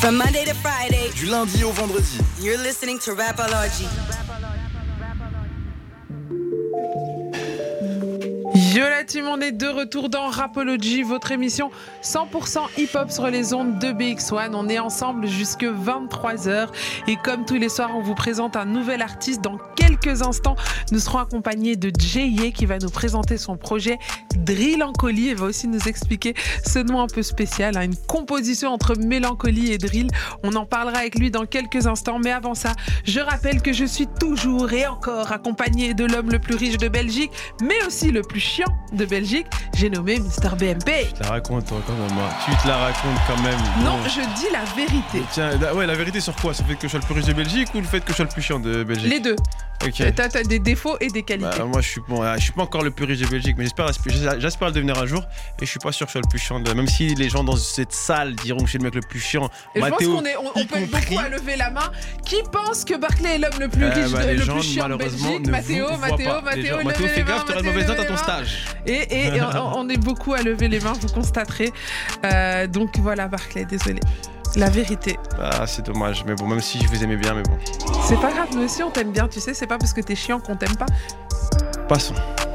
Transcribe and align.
From 0.00 0.16
Monday 0.16 0.44
to 0.44 0.54
Friday. 0.54 1.10
Du 1.16 1.26
lundi 1.26 1.64
au 1.64 1.72
vendredi. 1.72 2.18
You're 2.40 2.56
listening 2.62 2.98
to 3.00 3.14
Rapology. 3.14 4.27
Yo 8.78 8.84
la 8.84 9.02
team, 9.02 9.26
on 9.26 9.40
est 9.40 9.50
de 9.50 9.66
retour 9.66 10.08
dans 10.08 10.28
Rapology, 10.28 11.02
votre 11.02 11.32
émission 11.32 11.72
100% 12.04 12.60
hip-hop 12.76 13.10
sur 13.10 13.26
les 13.26 13.52
ondes 13.52 13.80
de 13.80 13.88
BX1. 13.88 14.50
On 14.54 14.68
est 14.68 14.78
ensemble 14.78 15.26
jusque 15.26 15.64
23h 15.64 16.68
et 17.08 17.16
comme 17.16 17.44
tous 17.44 17.56
les 17.56 17.70
soirs, 17.70 17.90
on 17.96 18.02
vous 18.02 18.14
présente 18.14 18.54
un 18.54 18.66
nouvel 18.66 19.02
artiste. 19.02 19.40
Dans 19.40 19.58
quelques 19.74 20.22
instants, 20.22 20.54
nous 20.92 21.00
serons 21.00 21.18
accompagnés 21.18 21.74
de 21.74 21.90
Jay 21.98 22.52
qui 22.52 22.66
va 22.66 22.78
nous 22.78 22.88
présenter 22.88 23.36
son 23.36 23.56
projet 23.56 23.98
Drillancolie 24.36 25.30
et 25.30 25.34
va 25.34 25.46
aussi 25.46 25.66
nous 25.66 25.88
expliquer 25.88 26.34
ce 26.64 26.78
nom 26.78 27.00
un 27.00 27.08
peu 27.08 27.24
spécial, 27.24 27.76
hein, 27.76 27.82
une 27.82 27.96
composition 27.96 28.70
entre 28.70 28.96
mélancolie 28.96 29.72
et 29.72 29.78
drill. 29.78 30.06
On 30.44 30.54
en 30.54 30.66
parlera 30.66 30.98
avec 30.98 31.18
lui 31.18 31.32
dans 31.32 31.46
quelques 31.46 31.88
instants, 31.88 32.20
mais 32.22 32.30
avant 32.30 32.54
ça, 32.54 32.74
je 33.02 33.18
rappelle 33.18 33.60
que 33.60 33.72
je 33.72 33.84
suis 33.84 34.06
toujours 34.20 34.72
et 34.72 34.86
encore 34.86 35.32
accompagné 35.32 35.94
de 35.94 36.04
l'homme 36.04 36.30
le 36.30 36.38
plus 36.38 36.54
riche 36.54 36.78
de 36.78 36.86
Belgique, 36.86 37.32
mais 37.60 37.84
aussi 37.84 38.12
le 38.12 38.22
plus 38.22 38.38
chiant 38.38 38.67
de 38.92 39.04
Belgique. 39.04 39.46
J'ai 39.74 39.90
nommé 39.90 40.18
Mister 40.18 40.48
BMP. 40.58 41.06
Tu 41.08 41.12
te 41.14 41.22
la 41.22 41.30
racontes, 41.30 41.66
toi, 41.66 41.78
quand 41.86 41.92
même. 41.92 42.18
hein. 42.18 42.30
Tu 42.44 42.56
te 42.56 42.66
la 42.68 42.76
racontes 42.78 43.18
quand 43.28 43.40
même. 43.42 43.58
Non, 43.84 43.98
Bon. 43.98 44.08
je 44.08 44.20
dis 44.40 44.46
la 44.52 44.64
vérité. 44.74 45.22
Tiens, 45.32 45.50
la- 45.60 45.74
ouais, 45.74 45.86
la 45.86 45.94
vérité 45.94 46.20
sur 46.20 46.34
quoi? 46.36 46.52
Sur 46.54 46.64
le 46.64 46.70
fait 46.70 46.76
que 46.76 46.82
je 46.88 46.90
sois 46.90 47.00
le 47.00 47.04
plus 47.04 47.14
riche 47.14 47.26
de 47.26 47.32
Belgique 47.32 47.68
ou 47.74 47.78
le 47.80 47.86
fait 47.86 48.00
que 48.00 48.10
je 48.10 48.16
sois 48.16 48.24
le 48.24 48.30
plus 48.30 48.42
chiant 48.42 48.58
de 48.58 48.82
Belgique? 48.82 49.10
Les 49.10 49.20
deux. 49.20 49.36
Ok. 49.86 50.02
T'as 50.16 50.28
t'as 50.28 50.42
des 50.42 50.58
défauts 50.58 50.96
et 51.00 51.06
des 51.06 51.22
qualités. 51.22 51.58
Bah, 51.58 51.64
moi, 51.66 51.80
je 51.80 51.88
suis, 51.88 52.00
bon, 52.08 52.20
euh, 52.24 52.34
je 52.36 52.42
suis 52.42 52.52
pas 52.52 52.62
encore 52.62 52.82
le 52.82 52.90
plus 52.90 53.04
riche 53.04 53.20
de 53.20 53.26
Belgique, 53.28 53.54
mais 53.56 53.62
j'espère, 53.64 53.86
j'espère 54.40 54.68
le 54.68 54.74
devenir 54.74 54.98
un 54.98 55.06
jour. 55.06 55.22
Et 55.62 55.66
je 55.66 55.70
suis 55.70 55.78
pas 55.78 55.92
sûr 55.92 56.06
que 56.06 56.10
je 56.10 56.12
sois 56.14 56.22
le 56.24 56.28
plus 56.28 56.40
chiant. 56.40 56.58
De... 56.58 56.72
Même 56.72 56.88
si 56.88 57.14
les 57.14 57.28
gens 57.28 57.44
dans 57.44 57.54
cette 57.56 57.92
salle 57.92 58.34
diront 58.34 58.58
que 58.58 58.64
je 58.64 58.70
suis 58.70 58.78
le 58.78 58.84
mec 58.84 58.94
le 58.96 59.02
plus 59.02 59.20
chiant. 59.20 59.48
Et 59.76 59.80
je 59.80 59.86
pense 59.86 59.98
qu'on 60.04 60.24
est, 60.24 60.36
on, 60.36 60.64
peut 60.66 60.80
beaucoup 60.86 61.18
à 61.20 61.28
lever 61.28 61.54
la 61.56 61.70
main. 61.70 61.92
Qui 62.24 62.42
pense 62.50 62.84
que 62.84 62.94
Barclay 62.98 63.36
est 63.36 63.38
l'homme 63.38 63.60
le 63.60 63.68
plus 63.68 63.84
Eh 63.84 64.00
riche, 64.00 64.10
bah, 64.10 64.24
de- 64.26 64.30
le 64.32 64.42
gens, 64.42 64.54
plus 64.54 64.62
chiant 64.64 64.88
de 64.88 64.94
malheureusement, 64.94 65.28
Belgique? 65.38 65.48
Mathéo, 65.50 65.86
Mathéo, 65.96 66.40
Mathéo, 66.42 66.76
Mathéo, 66.82 67.06
fais 67.06 67.22
gaffe, 67.22 67.44
tu 67.44 67.52
auras 67.52 67.60
une 67.60 67.66
Mathéo, 67.66 67.72
mauvaise 67.72 67.86
note 67.88 67.98
à 68.00 68.04
ton 68.04 68.16
stage. 68.16 68.57
Et, 68.86 69.30
on 69.74 69.88
est 69.88 69.96
beaucoup 69.96 70.34
à 70.34 70.42
lever 70.42 70.68
les 70.68 70.80
mains, 70.80 70.94
vous 71.00 71.08
constaterez. 71.08 71.72
Euh, 72.24 72.66
donc 72.66 72.98
voilà, 72.98 73.28
Barclay, 73.28 73.64
désolé. 73.64 74.00
La 74.58 74.68
vérité. 74.68 75.16
Ah, 75.40 75.68
c'est 75.68 75.86
dommage. 75.86 76.24
Mais 76.26 76.34
bon, 76.34 76.48
même 76.48 76.60
si 76.60 76.80
je 76.80 76.88
vous 76.88 77.04
aimais 77.04 77.16
bien, 77.16 77.32
mais 77.32 77.44
bon. 77.44 77.56
C'est 78.02 78.20
pas 78.20 78.32
grave, 78.32 78.48
nous 78.56 78.64
aussi 78.64 78.82
on 78.82 78.90
t'aime 78.90 79.12
bien, 79.12 79.28
tu 79.28 79.38
sais, 79.38 79.54
c'est 79.54 79.68
pas 79.68 79.78
parce 79.78 79.92
que 79.92 80.00
t'es 80.00 80.16
chiant 80.16 80.40
qu'on 80.40 80.56
t'aime 80.56 80.76
pas. 80.76 80.86
Passons. 81.88 82.14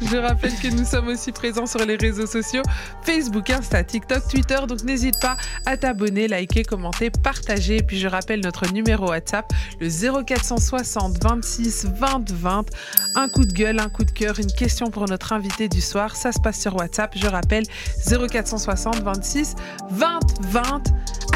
Je 0.00 0.16
rappelle 0.16 0.54
que 0.54 0.68
nous 0.68 0.84
sommes 0.84 1.08
aussi 1.08 1.30
présents 1.30 1.66
sur 1.66 1.84
les 1.84 1.96
réseaux 1.96 2.26
sociaux 2.26 2.62
Facebook, 3.02 3.50
Insta, 3.50 3.84
TikTok, 3.84 4.26
Twitter. 4.28 4.58
Donc 4.66 4.82
n'hésite 4.82 5.20
pas 5.20 5.36
à 5.66 5.76
t'abonner, 5.76 6.26
liker, 6.26 6.64
commenter, 6.64 7.10
partager. 7.10 7.76
Et 7.76 7.82
puis 7.82 7.98
je 7.98 8.08
rappelle 8.08 8.40
notre 8.40 8.72
numéro 8.72 9.10
WhatsApp, 9.10 9.52
le 9.80 9.88
0460 9.88 11.22
26 11.22 11.86
20 12.00 12.32
20. 12.32 12.66
Un 13.14 13.28
coup 13.28 13.44
de 13.44 13.52
gueule, 13.52 13.78
un 13.78 13.88
coup 13.88 14.04
de 14.04 14.10
cœur, 14.10 14.40
une 14.40 14.52
question 14.52 14.90
pour 14.90 15.06
notre 15.06 15.32
invité 15.32 15.68
du 15.68 15.80
soir. 15.80 16.16
Ça 16.16 16.32
se 16.32 16.40
passe 16.40 16.60
sur 16.60 16.74
WhatsApp. 16.76 17.12
Je 17.14 17.28
rappelle 17.28 17.64
0460 18.08 19.02
26 19.02 19.54
20 19.90 20.20
20. 20.40 20.45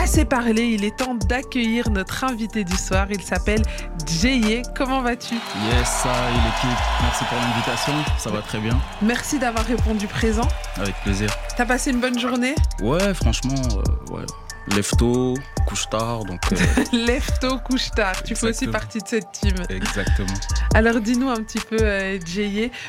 Assez 0.02 0.24
parlé, 0.24 0.62
il 0.62 0.84
est 0.84 0.96
temps 0.96 1.14
d'accueillir 1.14 1.90
notre 1.90 2.24
invité 2.24 2.64
du 2.64 2.76
soir. 2.76 3.06
Il 3.10 3.20
s'appelle 3.22 3.62
Jeye. 4.06 4.62
Comment 4.76 5.02
vas-tu? 5.02 5.34
Yes, 5.34 5.88
ça 5.88 6.08
et 6.08 6.34
l'équipe, 6.34 6.78
merci 7.02 7.24
pour 7.24 7.38
l'invitation, 7.38 7.92
ça 8.18 8.30
va 8.30 8.40
très 8.40 8.58
bien, 8.60 8.78
Merci 9.02 9.38
d'avoir 9.38 9.64
répondu 9.66 10.06
présent. 10.06 10.48
avec 10.78 10.94
plaisir. 11.02 11.28
T'as 11.56 11.66
passé 11.66 11.90
une 11.90 12.00
bonne 12.00 12.18
journée? 12.18 12.54
Ouais, 12.80 13.12
franchement, 13.14 13.54
euh, 13.74 14.14
ouais. 14.14 14.26
Lève 14.74 14.90
tôt, 14.98 15.34
couche 15.66 15.88
tard, 15.90 16.24
donc 16.24 16.40
euh, 16.52 16.56
Lève 16.92 17.28
tôt, 17.40 17.58
couche 17.58 17.90
tard. 17.90 18.22
Tu 18.22 18.34
fais 18.34 18.50
aussi 18.50 18.68
partie 18.68 18.98
de 19.00 19.08
cette 19.08 19.32
team. 19.32 19.54
exactement. 19.68 20.28
Alors 20.74 21.00
dis-nous 21.00 21.28
un 21.28 21.42
petit 21.42 21.58
peu, 21.60 21.78
euh, 21.80 22.18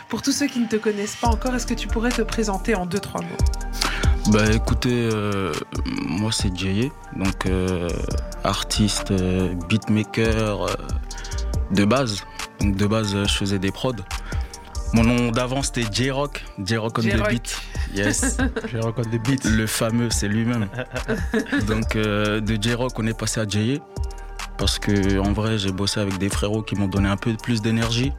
pour 0.08 0.22
tous 0.22 0.32
ceux 0.32 0.48
qui 0.48 0.60
ne 0.60 0.68
te 0.68 0.76
connaissent 0.76 1.16
pas 1.16 1.28
encore, 1.28 1.56
est-ce 1.56 1.66
que 1.68 1.74
tu 1.74 1.88
pourrais 1.88 2.12
te 2.12 2.22
présenter 2.22 2.76
en 2.76 2.86
deux, 2.86 3.00
trois 3.00 3.22
mots? 3.22 4.11
Bah 4.30 4.50
écoutez, 4.54 5.10
euh, 5.12 5.52
moi 6.08 6.32
c'est 6.32 6.56
Jay, 6.56 6.92
donc 7.16 7.48
euh, 7.48 7.90
artiste, 8.44 9.12
euh, 9.12 9.54
beatmaker 9.68 10.68
de 11.72 11.86
base. 11.86 12.24
Donc 12.60 12.76
de 12.76 12.86
base, 12.86 13.16
je 13.28 13.34
faisais 13.34 13.60
des 13.60 13.72
prods. 13.72 13.94
Mon 14.94 15.04
nom 15.04 15.32
d'avant 15.32 15.62
c'était 15.64 15.86
J-Rock, 15.92 16.44
J-Rock 16.64 17.00
on 17.00 17.02
J-Rock. 17.02 17.28
the 17.28 17.32
beat. 17.32 17.62
Yes. 17.94 18.38
Vais 18.72 18.80
reconnaître 18.80 19.10
des 19.10 19.20
beats. 19.20 19.50
Le 19.50 19.66
fameux, 19.66 20.10
c'est 20.12 20.28
lui-même. 20.28 20.68
Donc 21.68 21.98
de 21.98 22.58
J-Rock, 22.62 22.94
on 22.98 23.08
est 23.08 23.18
passé 23.18 23.40
à 23.40 23.48
J 23.48 23.82
parce 24.58 24.78
que 24.78 25.18
en 25.20 25.34
vrai, 25.34 25.58
j'ai 25.58 25.72
bossé 25.72 26.00
avec 26.00 26.18
des 26.20 26.30
frérots 26.30 26.62
qui 26.62 26.76
m'ont 26.76 26.88
donné 26.88 27.10
un 27.10 27.18
peu 27.18 27.34
plus 27.34 27.62
d'énergie 27.62 28.14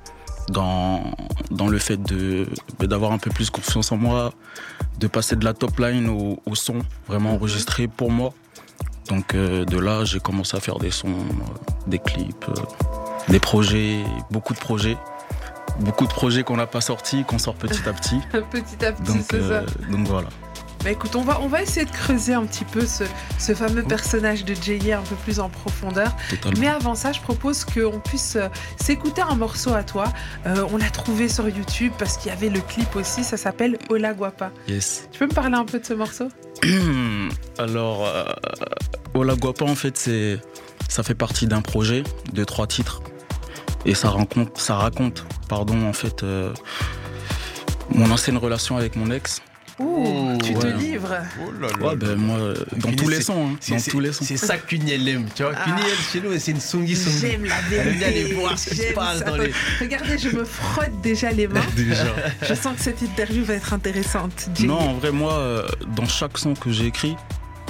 dans, 0.49 1.03
dans 1.51 1.69
le 1.69 1.79
fait 1.79 1.97
de 2.03 2.47
d'avoir 2.81 3.13
un 3.13 3.19
peu 3.19 3.31
plus 3.31 3.51
confiance 3.51 3.93
en 3.93 3.97
moi, 3.97 4.33
de 4.99 5.07
passer 5.07 5.37
de 5.37 5.45
la 5.45 5.55
top 5.55 5.79
line 5.79 6.09
au, 6.09 6.41
au 6.47 6.55
son 6.55 6.79
vraiment 7.09 7.35
enregistré 7.35 7.89
pour 7.89 8.11
moi. 8.11 8.33
Donc 9.09 9.35
euh, 9.35 9.65
de 9.65 9.79
là, 9.79 10.05
j'ai 10.05 10.21
commencé 10.21 10.57
à 10.57 10.61
faire 10.61 10.79
des 10.79 10.91
sons, 10.91 11.09
euh, 11.09 11.89
des 11.89 11.99
clips, 11.99 12.45
euh, 12.49 12.53
des 13.29 13.41
projets, 13.41 14.05
beaucoup 14.31 14.55
de 14.55 14.59
projets. 14.59 14.97
Beaucoup 15.81 16.07
de 16.07 16.13
projets 16.13 16.43
qu'on 16.43 16.57
n'a 16.59 16.67
pas 16.67 16.83
sortis, 16.83 17.25
qu'on 17.25 17.39
sort 17.39 17.55
petit 17.55 17.89
à 17.89 17.93
petit. 17.95 18.21
Petit 18.51 18.85
à 18.85 18.93
petit, 18.93 19.03
Donc, 19.13 19.23
c'est 19.31 19.41
ça. 19.41 19.63
donc 19.91 20.07
voilà. 20.07 20.29
Bah 20.85 20.91
écoute, 20.91 21.15
on 21.15 21.23
va, 21.23 21.41
on 21.41 21.47
va 21.47 21.63
essayer 21.63 21.87
de 21.87 21.93
creuser 21.93 22.35
un 22.35 22.45
petit 22.45 22.65
peu 22.65 22.85
ce, 22.85 23.05
ce 23.39 23.55
fameux 23.55 23.85
personnage 23.85 24.45
de 24.45 24.53
Jeye 24.53 24.93
un 24.93 25.03
peu 25.03 25.15
plus 25.15 25.39
en 25.39 25.49
profondeur. 25.49 26.17
Totalement. 26.29 26.61
Mais 26.61 26.67
avant 26.67 26.97
ça, 26.97 27.13
je 27.13 27.21
propose 27.21 27.65
qu'on 27.65 28.01
puisse 28.01 28.35
euh, 28.35 28.49
s'écouter 28.81 29.23
un 29.23 29.37
morceau 29.37 29.73
à 29.75 29.85
toi. 29.85 30.13
Euh, 30.45 30.67
on 30.73 30.79
l'a 30.79 30.91
trouvé 30.91 31.29
sur 31.29 31.49
YouTube 31.49 31.93
parce 31.99 32.17
qu'il 32.17 32.31
y 32.31 32.35
avait 32.35 32.49
le 32.49 32.61
clip 32.61 32.97
aussi, 32.97 33.23
ça 33.23 33.37
s'appelle 33.37 33.79
Hola 33.91 34.13
Guapa. 34.13 34.51
Yes. 34.67 35.09
Tu 35.13 35.21
peux 35.21 35.27
me 35.27 35.33
parler 35.33 35.55
un 35.55 35.65
peu 35.65 35.79
de 35.79 35.87
ce 35.87 35.95
morceau? 35.95 36.29
Alors, 37.59 38.05
euh, 38.05 38.25
Ola 39.15 39.37
Guapa, 39.37 39.65
en 39.65 39.77
fait, 39.77 39.97
c'est, 39.97 40.41
ça 40.89 41.05
fait 41.05 41.15
partie 41.15 41.47
d'un 41.47 41.63
projet 41.63 42.03
de 42.33 42.43
trois 42.43 42.67
titres. 42.67 43.03
Et 43.85 43.95
ça 43.95 44.11
raconte, 44.11 44.59
ça 44.59 44.75
raconte 44.75 45.25
pardon, 45.49 45.87
en 45.87 45.93
fait, 45.93 46.25
mon 47.91 48.11
ancienne 48.11 48.37
relation 48.37 48.77
avec 48.77 48.97
mon 48.97 49.11
ex. 49.13 49.43
Ouh, 49.79 50.39
tu 50.45 50.55
te 50.55 50.67
livres. 50.67 51.17
Oh 51.41 51.51
là 51.61 51.69
là. 51.69 51.87
Ouais, 51.87 51.97
ben 51.97 52.15
moi, 52.17 52.37
dans 52.77 52.89
Fini, 52.91 52.97
tous 52.97 53.09
les 53.09 53.17
c'est- 53.17 53.23
sons, 53.23 53.49
hein, 53.53 53.57
C'est- 53.61 53.75
dans 53.77 53.91
tous 53.91 54.01
les 54.01 54.13
sons. 54.13 54.25
C'est 54.25 54.37
ça 54.37 54.55
elle 54.71 55.09
aime. 55.09 55.27
Tu 55.35 55.43
vois, 55.43 55.53
Ah. 55.57 55.77
Elle, 55.79 55.97
chez 56.13 56.21
nous, 56.27 56.39
c'est 56.39 56.51
une 56.53 56.61
songi 56.61 56.95
songi. 56.95 57.19
J'aime 57.21 57.45
la 57.47 57.55
Elle 57.71 57.75
aime 57.89 57.95
bien 57.99 58.09
vérité. 58.09 58.25
aller 58.25 58.35
voir 58.35 58.59
ce 58.59 58.71
qui 58.71 58.77
se 58.77 58.93
passe 58.93 59.25
dans 59.25 59.37
les. 59.37 59.53
Regardez, 59.81 60.19
je 60.19 60.29
me 60.37 60.45
frotte 60.45 61.01
déjà 61.03 61.31
les 61.33 61.49
mains. 61.49 61.61
Déjà. 61.77 62.05
Je 62.47 62.55
sens 62.55 62.77
que 62.77 62.83
cette 62.83 63.03
interview 63.03 63.45
va 63.45 63.55
être 63.55 63.73
intéressante. 63.73 64.49
Non, 64.61 64.79
en 64.79 64.95
vrai, 64.95 65.11
moi, 65.11 65.33
euh, 65.35 65.67
dans 65.97 66.07
chaque 66.07 66.37
son 66.39 66.55
que 66.55 66.71
j'ai 66.71 66.87
écrit, 66.87 67.17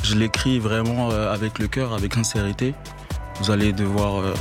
je 0.03 0.15
l'écris 0.17 0.59
vraiment 0.59 1.11
euh, 1.13 1.33
avec 1.33 1.59
le 1.59 1.69
cœur, 1.69 1.93
avec 1.95 2.15
sincérité. 2.15 2.75
Vous 3.41 3.51
allez 3.51 3.73
devoir 3.73 4.21
euh, 4.21 4.35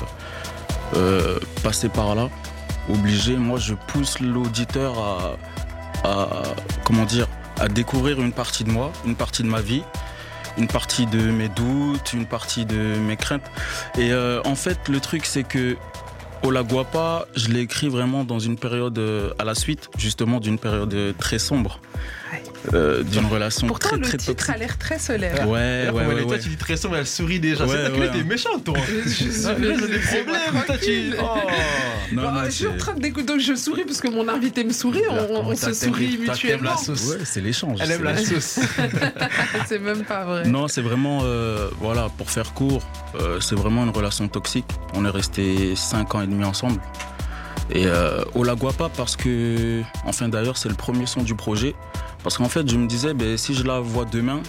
euh, 0.95 1.39
passer 1.63 1.89
par 1.89 2.15
là, 2.15 2.29
obligé. 2.89 3.35
Moi, 3.37 3.59
je 3.59 3.73
pousse 3.87 4.19
l'auditeur 4.19 4.97
à, 4.99 5.37
à, 6.07 6.27
comment 6.83 7.05
dire, 7.05 7.27
à 7.61 7.67
découvrir 7.67 8.19
une 8.19 8.33
partie 8.33 8.63
de 8.63 8.71
moi, 8.71 8.91
une 9.05 9.15
partie 9.15 9.43
de 9.43 9.47
ma 9.47 9.61
vie, 9.61 9.83
une 10.57 10.67
partie 10.67 11.05
de 11.05 11.29
mes 11.29 11.47
doutes, 11.47 12.11
une 12.13 12.25
partie 12.25 12.65
de 12.65 12.97
mes 12.97 13.15
craintes. 13.15 13.45
Et 13.99 14.11
euh, 14.11 14.41
en 14.45 14.55
fait, 14.55 14.89
le 14.89 14.99
truc, 14.99 15.25
c'est 15.25 15.43
que 15.43 15.77
Ola 16.43 16.63
Guapa, 16.63 17.27
je 17.35 17.49
l'ai 17.49 17.59
écrit 17.61 17.87
vraiment 17.87 18.23
dans 18.23 18.39
une 18.39 18.57
période 18.57 18.97
euh, 18.97 19.29
à 19.37 19.43
la 19.43 19.53
suite, 19.53 19.89
justement, 19.97 20.39
d'une 20.39 20.57
période 20.57 20.91
euh, 20.93 21.13
très 21.17 21.37
sombre, 21.37 21.79
euh, 22.73 23.03
d'une 23.03 23.27
relation 23.27 23.67
Pourtant, 23.67 23.89
très 23.89 23.97
le 23.97 24.03
très 24.03 24.17
titre 24.17 24.33
toxique. 24.33 24.55
a 24.55 24.57
l'air 24.57 24.77
très 24.79 24.97
solaire. 24.97 25.47
Ouais, 25.47 25.85
Là, 25.85 25.93
ouais, 25.93 26.01
elle 26.03 26.07
ouais, 26.15 26.21
est- 26.21 26.23
toi, 26.23 26.31
ouais. 26.31 26.39
tu 26.39 26.49
dis 26.49 26.57
très 26.57 26.77
sombre, 26.77 26.95
elle 26.97 27.05
sourit 27.05 27.39
déjà. 27.39 27.65
Ouais, 27.67 27.75
c'est 27.93 27.99
ouais. 27.99 28.09
t'es 28.11 28.23
méchant, 28.23 28.57
toi. 28.59 28.75
Je 29.05 29.09
suis- 29.09 29.25
là, 29.43 29.55
j'ai 29.59 29.87
des 29.87 29.99
problèmes. 29.99 30.63
Toi, 30.65 30.77
tu. 30.79 31.13
Oh. 31.21 31.25
Non, 32.13 32.23
Bon, 32.23 32.31
non, 32.31 32.45
je 32.45 32.49
suis 32.49 32.67
en 32.67 32.75
train 32.75 32.93
d'écouter, 32.93 33.25
donc 33.27 33.39
je 33.39 33.53
souris 33.55 33.85
parce 33.85 34.01
que 34.01 34.09
mon 34.09 34.27
invité 34.27 34.63
me 34.63 34.73
sourit, 34.73 35.03
on, 35.09 35.13
on- 35.35 35.51
on 35.51 35.55
se 35.55 35.71
sourit 35.73 36.17
toi, 36.25 36.35
t'aimes 36.35 36.63
la 36.63 36.71
mutuellement. 36.73 36.77
sauce. 36.77 37.07
Ouais, 37.07 37.17
c'est 37.23 37.39
l'échange. 37.41 37.77
Elle 37.81 37.91
aime 37.91 38.03
la 38.03 38.17
sauce. 38.17 38.59
C'est 39.67 39.79
même 39.79 40.03
pas 40.03 40.25
vrai. 40.25 40.45
Non, 40.47 40.67
c'est 40.67 40.81
vraiment, 40.81 41.19
euh, 41.23 41.69
voilà, 41.79 42.09
pour 42.17 42.29
faire 42.29 42.53
court, 42.53 42.83
euh, 43.19 43.39
c'est 43.39 43.55
vraiment 43.55 43.83
une 43.83 43.91
relation 43.91 44.27
toxique. 44.27 44.65
On 44.93 45.05
est 45.05 45.09
resté 45.09 45.75
5 45.75 46.15
ans 46.15 46.21
et 46.21 46.27
demi 46.31 46.43
ensemble. 46.43 46.81
Et 47.69 47.85
euh, 47.85 48.23
pas 48.77 48.89
parce 48.89 49.15
que, 49.15 49.81
enfin 50.05 50.27
d'ailleurs, 50.27 50.57
c'est 50.57 50.69
le 50.69 50.75
premier 50.75 51.05
son 51.05 51.23
du 51.23 51.35
projet. 51.35 51.75
Parce 52.23 52.37
qu'en 52.37 52.49
fait, 52.49 52.69
je 52.69 52.77
me 52.77 52.87
disais, 52.87 53.13
ben, 53.13 53.37
si 53.37 53.53
je 53.53 53.63
la 53.63 53.79
vois 53.79 54.05
demain, 54.05 54.41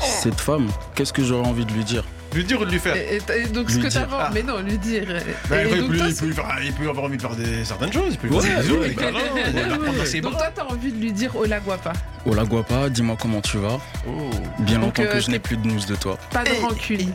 cette 0.00 0.40
femme, 0.40 0.68
qu'est-ce 0.94 1.12
que 1.12 1.24
j'aurais 1.24 1.46
envie 1.46 1.64
de 1.66 1.72
lui 1.72 1.84
dire? 1.84 2.04
Lui 2.36 2.44
dire 2.44 2.60
ou 2.60 2.66
de 2.66 2.70
lui 2.70 2.78
faire 2.78 2.94
Et, 2.96 3.16
et- 3.16 3.42
et 3.42 3.46
donc 3.46 3.70
ce 3.70 3.78
que 3.78 3.88
t'as 3.88 4.30
mais 4.30 4.42
non, 4.42 4.58
lui 4.60 4.76
dire. 4.76 5.04
Bah, 5.48 5.64
il, 5.64 5.80
donc 5.80 5.90
peut, 5.90 5.96
toi, 5.96 6.06
il, 6.08 6.14
peut, 6.14 6.26
lui 6.26 6.34
faire- 6.34 6.58
il 6.62 6.72
peut 6.74 6.88
avoir 6.88 7.04
envie 7.06 7.16
de 7.16 7.22
faire 7.22 7.34
des, 7.34 7.64
certaines 7.64 7.92
choses. 7.92 8.08
Il 8.10 8.18
peut 8.18 8.26
lui 8.28 8.36
Ouais, 8.36 8.42
faire 8.42 8.60
des 8.60 8.68
bisous, 8.68 8.80
ouais. 8.80 10.20
donc 10.20 10.32
toi, 10.32 10.46
t'as 10.54 10.64
envie 10.64 10.92
de 10.92 10.98
lui 11.00 11.12
dire 11.12 11.34
Hola 11.34 11.60
Guapa. 11.60 11.94
Hola 12.26 12.44
Guapa, 12.44 12.90
dis-moi 12.90 13.16
comment 13.20 13.40
tu 13.40 13.56
vas. 13.56 13.78
Oh. 14.06 14.28
Bien 14.60 14.76
Donc, 14.80 14.98
longtemps 14.98 15.10
euh, 15.10 15.14
que 15.14 15.20
je 15.20 15.30
n'ai 15.30 15.38
plus 15.38 15.56
de 15.56 15.66
news 15.66 15.80
de 15.88 15.94
toi. 15.96 16.18
Pas 16.30 16.44
de 16.44 16.50
rancune. 16.60 17.12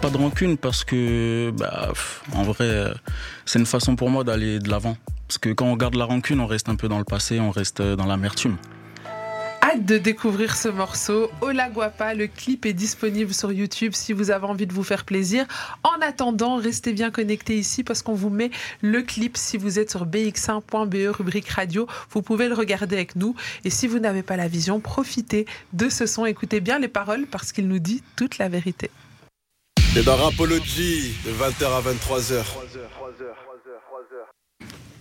Pas 0.00 0.10
de 0.10 0.16
rancune 0.16 0.56
parce 0.56 0.82
que, 0.82 1.52
bah, 1.56 1.92
en 2.34 2.42
vrai, 2.42 2.56
euh, 2.64 2.94
c'est 3.44 3.60
une 3.60 3.66
façon 3.66 3.94
pour 3.94 4.10
moi 4.10 4.24
d'aller 4.24 4.58
de 4.58 4.68
l'avant. 4.68 4.96
Parce 5.28 5.38
que 5.38 5.50
quand 5.50 5.66
on 5.66 5.76
garde 5.76 5.94
la 5.94 6.04
rancune, 6.04 6.40
on 6.40 6.46
reste 6.46 6.68
un 6.68 6.74
peu 6.76 6.88
dans 6.88 6.98
le 6.98 7.04
passé, 7.04 7.38
on 7.38 7.50
reste 7.50 7.80
euh, 7.80 7.94
dans 7.96 8.06
l'amertume. 8.06 8.56
De 9.78 9.98
découvrir 9.98 10.56
ce 10.56 10.68
morceau. 10.68 11.30
Hola 11.40 11.68
Guapa, 11.68 12.14
le 12.14 12.28
clip 12.28 12.64
est 12.64 12.72
disponible 12.72 13.34
sur 13.34 13.52
YouTube 13.52 13.92
si 13.92 14.12
vous 14.12 14.30
avez 14.30 14.46
envie 14.46 14.66
de 14.66 14.72
vous 14.72 14.84
faire 14.84 15.04
plaisir. 15.04 15.46
En 15.82 16.00
attendant, 16.00 16.56
restez 16.56 16.92
bien 16.92 17.10
connectés 17.10 17.56
ici 17.56 17.82
parce 17.82 18.00
qu'on 18.02 18.14
vous 18.14 18.30
met 18.30 18.50
le 18.82 19.02
clip 19.02 19.36
si 19.36 19.56
vous 19.56 19.80
êtes 19.80 19.90
sur 19.90 20.06
bx1.be, 20.06 20.94
E, 20.94 21.10
rubrique 21.10 21.48
radio. 21.48 21.88
Vous 22.10 22.22
pouvez 22.22 22.48
le 22.48 22.54
regarder 22.54 22.94
avec 22.94 23.16
nous. 23.16 23.34
Et 23.64 23.70
si 23.70 23.88
vous 23.88 23.98
n'avez 23.98 24.22
pas 24.22 24.36
la 24.36 24.46
vision, 24.46 24.78
profitez 24.78 25.44
de 25.72 25.88
ce 25.88 26.06
son. 26.06 26.24
Écoutez 26.24 26.60
bien 26.60 26.78
les 26.78 26.88
paroles 26.88 27.26
parce 27.26 27.50
qu'il 27.50 27.66
nous 27.66 27.80
dit 27.80 28.02
toute 28.16 28.38
la 28.38 28.48
vérité. 28.48 28.90
T'es 29.92 30.02
dans 30.02 30.16
Rapology 30.16 31.14
de 31.24 31.30
20h 31.30 31.66
à 31.66 31.80
23h. 31.80 32.44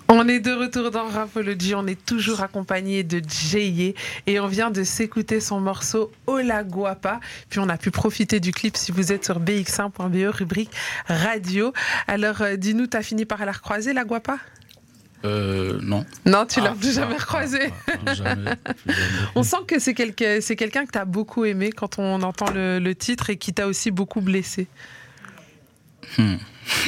On 0.09 0.27
est 0.27 0.39
de 0.39 0.51
retour 0.51 0.91
dans 0.91 1.07
Rapology, 1.07 1.73
on 1.75 1.87
est 1.87 2.05
toujours 2.05 2.41
accompagné 2.41 3.03
de 3.03 3.21
Jay 3.27 3.95
et 4.27 4.39
on 4.39 4.47
vient 4.47 4.69
de 4.69 4.83
s'écouter 4.83 5.39
son 5.39 5.59
morceau 5.59 6.11
Hola 6.27 6.63
Guapa. 6.63 7.19
Puis 7.49 7.59
on 7.59 7.69
a 7.69 7.77
pu 7.77 7.89
profiter 7.89 8.39
du 8.39 8.51
clip 8.51 8.77
si 8.77 8.91
vous 8.91 9.11
êtes 9.11 9.25
sur 9.25 9.39
bx1.be, 9.39 10.15
E, 10.15 10.29
rubrique 10.29 10.71
radio. 11.07 11.73
Alors 12.07 12.41
euh, 12.41 12.57
dis-nous, 12.57 12.87
t'as 12.87 13.01
fini 13.01 13.25
par 13.25 13.43
la 13.45 13.53
recroiser, 13.53 13.93
la 13.93 14.03
Guapa? 14.03 14.37
Euh, 15.25 15.79
non. 15.81 16.05
Non, 16.25 16.45
tu 16.45 16.59
l'as 16.59 16.71
Ah, 16.71 16.75
plus 16.79 16.93
jamais 16.95 17.15
ah, 17.17 17.21
recroisée. 17.21 17.71
ah, 17.87 17.91
ah, 18.05 18.13
jamais, 18.13 18.55
plus 18.85 18.93
jamais. 18.93 19.15
On 19.35 19.43
sent 19.43 19.57
que 19.67 19.79
c'est 19.79 19.93
quelqu'un 19.93 20.39
c'est 20.41 20.57
quelqu'un 20.57 20.85
que 20.85 20.91
t'as 20.91 21.05
beaucoup 21.05 21.45
aimé 21.45 21.71
quand 21.71 21.97
on 21.97 22.21
entend 22.21 22.51
le, 22.51 22.77
le 22.79 22.93
titre 22.95 23.29
et 23.29 23.37
qui 23.37 23.53
t'a 23.53 23.67
aussi 23.67 23.89
beaucoup 23.89 24.21
blessé. 24.21 24.67
Hmm. 26.17 26.35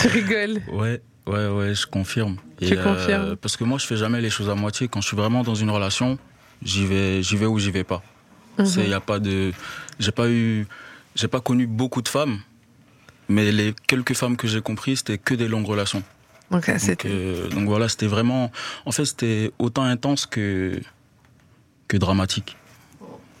tu 0.00 0.08
rigoles. 0.08 0.60
Ouais, 0.72 1.00
ouais, 1.26 1.48
ouais, 1.48 1.74
je 1.74 1.86
confirme. 1.86 2.36
Tu 2.60 2.76
confirmes. 2.76 3.36
Parce 3.36 3.56
que 3.56 3.64
moi, 3.64 3.78
je 3.78 3.86
fais 3.86 3.96
jamais 3.96 4.20
les 4.20 4.30
choses 4.30 4.48
à 4.50 4.54
moitié. 4.54 4.88
Quand 4.88 5.00
je 5.00 5.06
suis 5.08 5.16
vraiment 5.16 5.42
dans 5.42 5.54
une 5.54 5.70
relation, 5.70 6.18
j'y 6.62 6.86
vais, 6.86 7.22
j'y 7.22 7.36
vais 7.36 7.46
ou 7.46 7.58
j'y 7.58 7.70
vais 7.70 7.84
pas. 7.84 8.02
C'est, 8.64 8.84
Mhm. 8.84 8.90
y 8.90 8.94
a 8.94 9.00
pas 9.00 9.18
de, 9.18 9.52
j'ai 9.98 10.12
pas 10.12 10.28
eu, 10.28 10.66
j'ai 11.16 11.26
pas 11.28 11.40
connu 11.40 11.66
beaucoup 11.66 12.02
de 12.02 12.08
femmes, 12.08 12.38
mais 13.28 13.50
les 13.50 13.74
quelques 13.88 14.14
femmes 14.14 14.36
que 14.36 14.46
j'ai 14.46 14.60
comprises, 14.60 14.98
c'était 14.98 15.18
que 15.18 15.34
des 15.34 15.48
longues 15.48 15.66
relations. 15.66 16.02
Donc, 16.52 16.66
ça, 16.66 16.72
Donc, 16.72 16.80
c'était. 16.80 17.08
euh, 17.10 17.48
donc 17.48 17.66
voilà, 17.66 17.88
c'était 17.88 18.06
vraiment, 18.06 18.52
en 18.86 18.92
fait, 18.92 19.04
c'était 19.06 19.50
autant 19.58 19.82
intense 19.82 20.26
que 20.26 20.78
que 21.88 21.96
dramatique. 21.96 22.56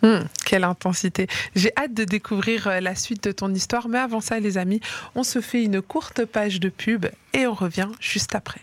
Hmm, 0.04 0.26
quelle 0.44 0.64
intensité. 0.64 1.28
J'ai 1.56 1.72
hâte 1.78 1.94
de 1.94 2.04
découvrir 2.04 2.66
euh, 2.66 2.80
la 2.80 2.94
suite 2.94 3.24
de 3.24 3.32
ton 3.32 3.54
histoire, 3.54 3.88
mais 3.88 3.98
avant 3.98 4.20
ça, 4.20 4.38
les 4.38 4.58
amis, 4.58 4.80
on 5.14 5.22
se 5.22 5.40
fait 5.40 5.64
une 5.64 5.80
courte 5.80 6.26
page 6.26 6.60
de 6.60 6.68
pub 6.68 7.06
et 7.32 7.46
on 7.46 7.54
revient 7.54 7.88
juste 8.00 8.34
après. 8.34 8.60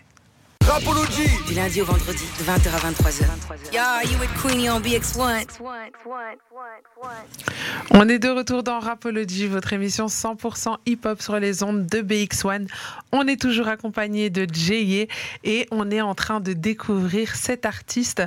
Rapology 0.63 1.27
Du 1.47 1.55
lundi 1.55 1.81
au 1.81 1.85
vendredi, 1.85 2.23
de 2.37 2.43
20h 2.43 2.69
à 2.69 2.91
23h. 2.91 3.73
Yo, 3.73 4.11
you 4.11 4.19
with 4.19 4.29
Queenie 4.39 4.69
on 4.69 4.79
BX1. 4.79 5.47
On 7.89 8.07
est 8.07 8.19
de 8.19 8.29
retour 8.29 8.61
dans 8.61 8.79
Rapology, 8.79 9.47
votre 9.47 9.73
émission 9.73 10.05
100% 10.05 10.77
hip-hop 10.85 11.19
sur 11.23 11.39
les 11.39 11.63
ondes 11.63 11.87
de 11.87 12.01
BX1. 12.01 12.67
On 13.11 13.27
est 13.27 13.41
toujours 13.41 13.67
accompagné 13.67 14.29
de 14.29 14.45
Jay 14.53 15.07
et 15.43 15.67
on 15.71 15.89
est 15.89 16.01
en 16.01 16.13
train 16.13 16.39
de 16.39 16.53
découvrir 16.53 17.35
cet 17.35 17.65
artiste. 17.65 18.21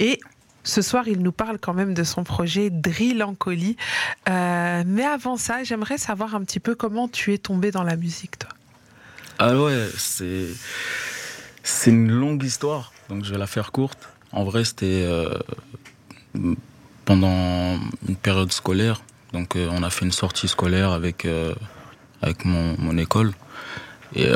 Et 0.00 0.18
ce 0.66 0.82
soir, 0.82 1.06
il 1.06 1.20
nous 1.20 1.32
parle 1.32 1.58
quand 1.58 1.74
même 1.74 1.94
de 1.94 2.02
son 2.02 2.24
projet 2.24 2.70
Drillancolie. 2.70 3.76
Euh, 4.28 4.82
mais 4.84 5.04
avant 5.04 5.36
ça, 5.36 5.62
j'aimerais 5.62 5.96
savoir 5.96 6.34
un 6.34 6.42
petit 6.42 6.58
peu 6.58 6.74
comment 6.74 7.06
tu 7.08 7.32
es 7.32 7.38
tombé 7.38 7.70
dans 7.70 7.84
la 7.84 7.96
musique, 7.96 8.38
toi. 8.38 8.50
Ah 9.38 9.56
ouais, 9.56 9.88
c'est 9.96 10.46
c'est 11.62 11.90
une 11.90 12.10
longue 12.10 12.42
histoire, 12.42 12.92
donc 13.08 13.24
je 13.24 13.32
vais 13.32 13.38
la 13.38 13.46
faire 13.46 13.70
courte. 13.70 14.08
En 14.32 14.44
vrai, 14.44 14.64
c'était 14.64 15.04
euh, 15.04 15.38
pendant 17.04 17.78
une 18.08 18.16
période 18.16 18.52
scolaire, 18.52 19.02
donc 19.32 19.54
euh, 19.54 19.68
on 19.70 19.82
a 19.82 19.90
fait 19.90 20.04
une 20.04 20.12
sortie 20.12 20.48
scolaire 20.48 20.90
avec 20.90 21.28
avec 22.22 22.44
mon, 22.44 22.76
mon 22.78 22.98
école 22.98 23.32
et 24.14 24.26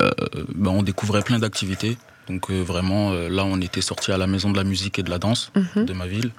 ben, 0.54 0.70
on 0.70 0.82
découvrait 0.82 1.22
plein 1.22 1.38
d'activités. 1.38 1.96
Donc 2.30 2.50
euh, 2.50 2.62
vraiment, 2.62 3.10
euh, 3.12 3.28
là, 3.28 3.44
on 3.44 3.60
était 3.60 3.80
sorti 3.80 4.12
à 4.12 4.16
la 4.18 4.26
maison 4.28 4.50
de 4.52 4.56
la 4.56 4.64
musique 4.64 4.98
et 4.98 5.02
de 5.02 5.10
la 5.10 5.18
danse 5.18 5.50
Mhm. 5.56 5.84
de 5.84 5.92
ma 5.92 6.06
ville. 6.06 6.30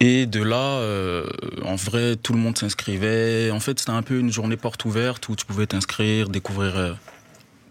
Et 0.00 0.26
de 0.26 0.42
là, 0.42 0.56
euh, 0.80 1.26
en 1.64 1.74
vrai, 1.76 2.16
tout 2.16 2.32
le 2.32 2.38
monde 2.38 2.56
s'inscrivait. 2.56 3.50
En 3.50 3.60
fait, 3.60 3.78
c'était 3.80 3.90
un 3.92 4.02
peu 4.02 4.18
une 4.18 4.32
journée 4.32 4.56
porte 4.56 4.84
ouverte 4.84 5.28
où 5.28 5.36
tu 5.36 5.44
pouvais 5.46 5.66
t'inscrire, 5.66 6.28
découvrir 6.28 6.96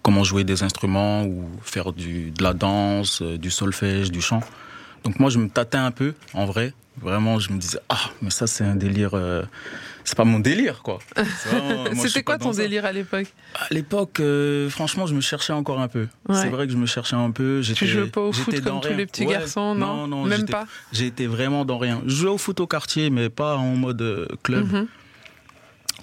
comment 0.01 0.23
jouer 0.23 0.43
des 0.43 0.63
instruments 0.63 1.23
ou 1.25 1.45
faire 1.61 1.91
du, 1.93 2.31
de 2.31 2.43
la 2.43 2.53
danse, 2.53 3.21
du 3.21 3.51
solfège, 3.51 4.11
du 4.11 4.21
chant. 4.21 4.41
Donc 5.03 5.19
moi, 5.19 5.29
je 5.29 5.39
me 5.39 5.49
tâtais 5.49 5.77
un 5.77 5.91
peu, 5.91 6.13
en 6.33 6.45
vrai. 6.45 6.73
Vraiment, 7.01 7.39
je 7.39 7.51
me 7.51 7.57
disais, 7.57 7.79
ah, 7.89 8.09
mais 8.21 8.29
ça, 8.29 8.47
c'est 8.47 8.63
un 8.63 8.75
délire. 8.75 9.11
Euh, 10.01 10.05
c'est 10.05 10.15
pas 10.17 10.23
mon 10.25 10.39
délire, 10.39 10.81
quoi. 10.83 10.99
C'était 11.95 12.23
quoi 12.23 12.37
ton 12.37 12.53
ça. 12.53 12.61
délire 12.63 12.85
à 12.85 12.91
l'époque 12.91 13.27
À 13.55 13.73
l'époque, 13.73 14.19
euh, 14.19 14.69
franchement, 14.69 15.05
je 15.07 15.13
me 15.15 15.21
cherchais 15.21 15.53
encore 15.53 15.79
un 15.79 15.87
peu. 15.87 16.07
Ouais. 16.27 16.35
C'est 16.35 16.49
vrai 16.49 16.65
que 16.67 16.73
je 16.73 16.77
me 16.77 16.85
cherchais 16.85 17.15
un 17.15 17.31
peu. 17.31 17.59
Tu 17.63 17.69
j'étais- 17.69 17.85
jouais 17.87 18.07
pas 18.07 18.21
au 18.21 18.31
foot 18.33 18.45
j'étais 18.53 18.61
comme 18.69 18.81
tous 18.81 18.93
les 18.93 19.05
petits 19.05 19.25
Ouais. 19.25 19.33
garçons, 19.33 19.75
non, 19.75 20.07
non, 20.07 20.23
Même 20.25 20.39
j'étais- 20.41 20.51
pas 20.51 20.65
J'ai 20.91 21.07
été 21.07 21.27
vraiment 21.27 21.65
dans 21.65 21.77
rien. 21.77 22.01
Je 22.05 22.15
jouais 22.15 22.29
au 22.29 22.37
foot 22.37 22.59
au 22.59 22.67
quartier, 22.67 23.09
mais 23.09 23.29
pas 23.29 23.55
en 23.57 23.75
mode 23.75 24.01
euh, 24.01 24.27
club. 24.43 24.71
Mhm. 24.71 24.87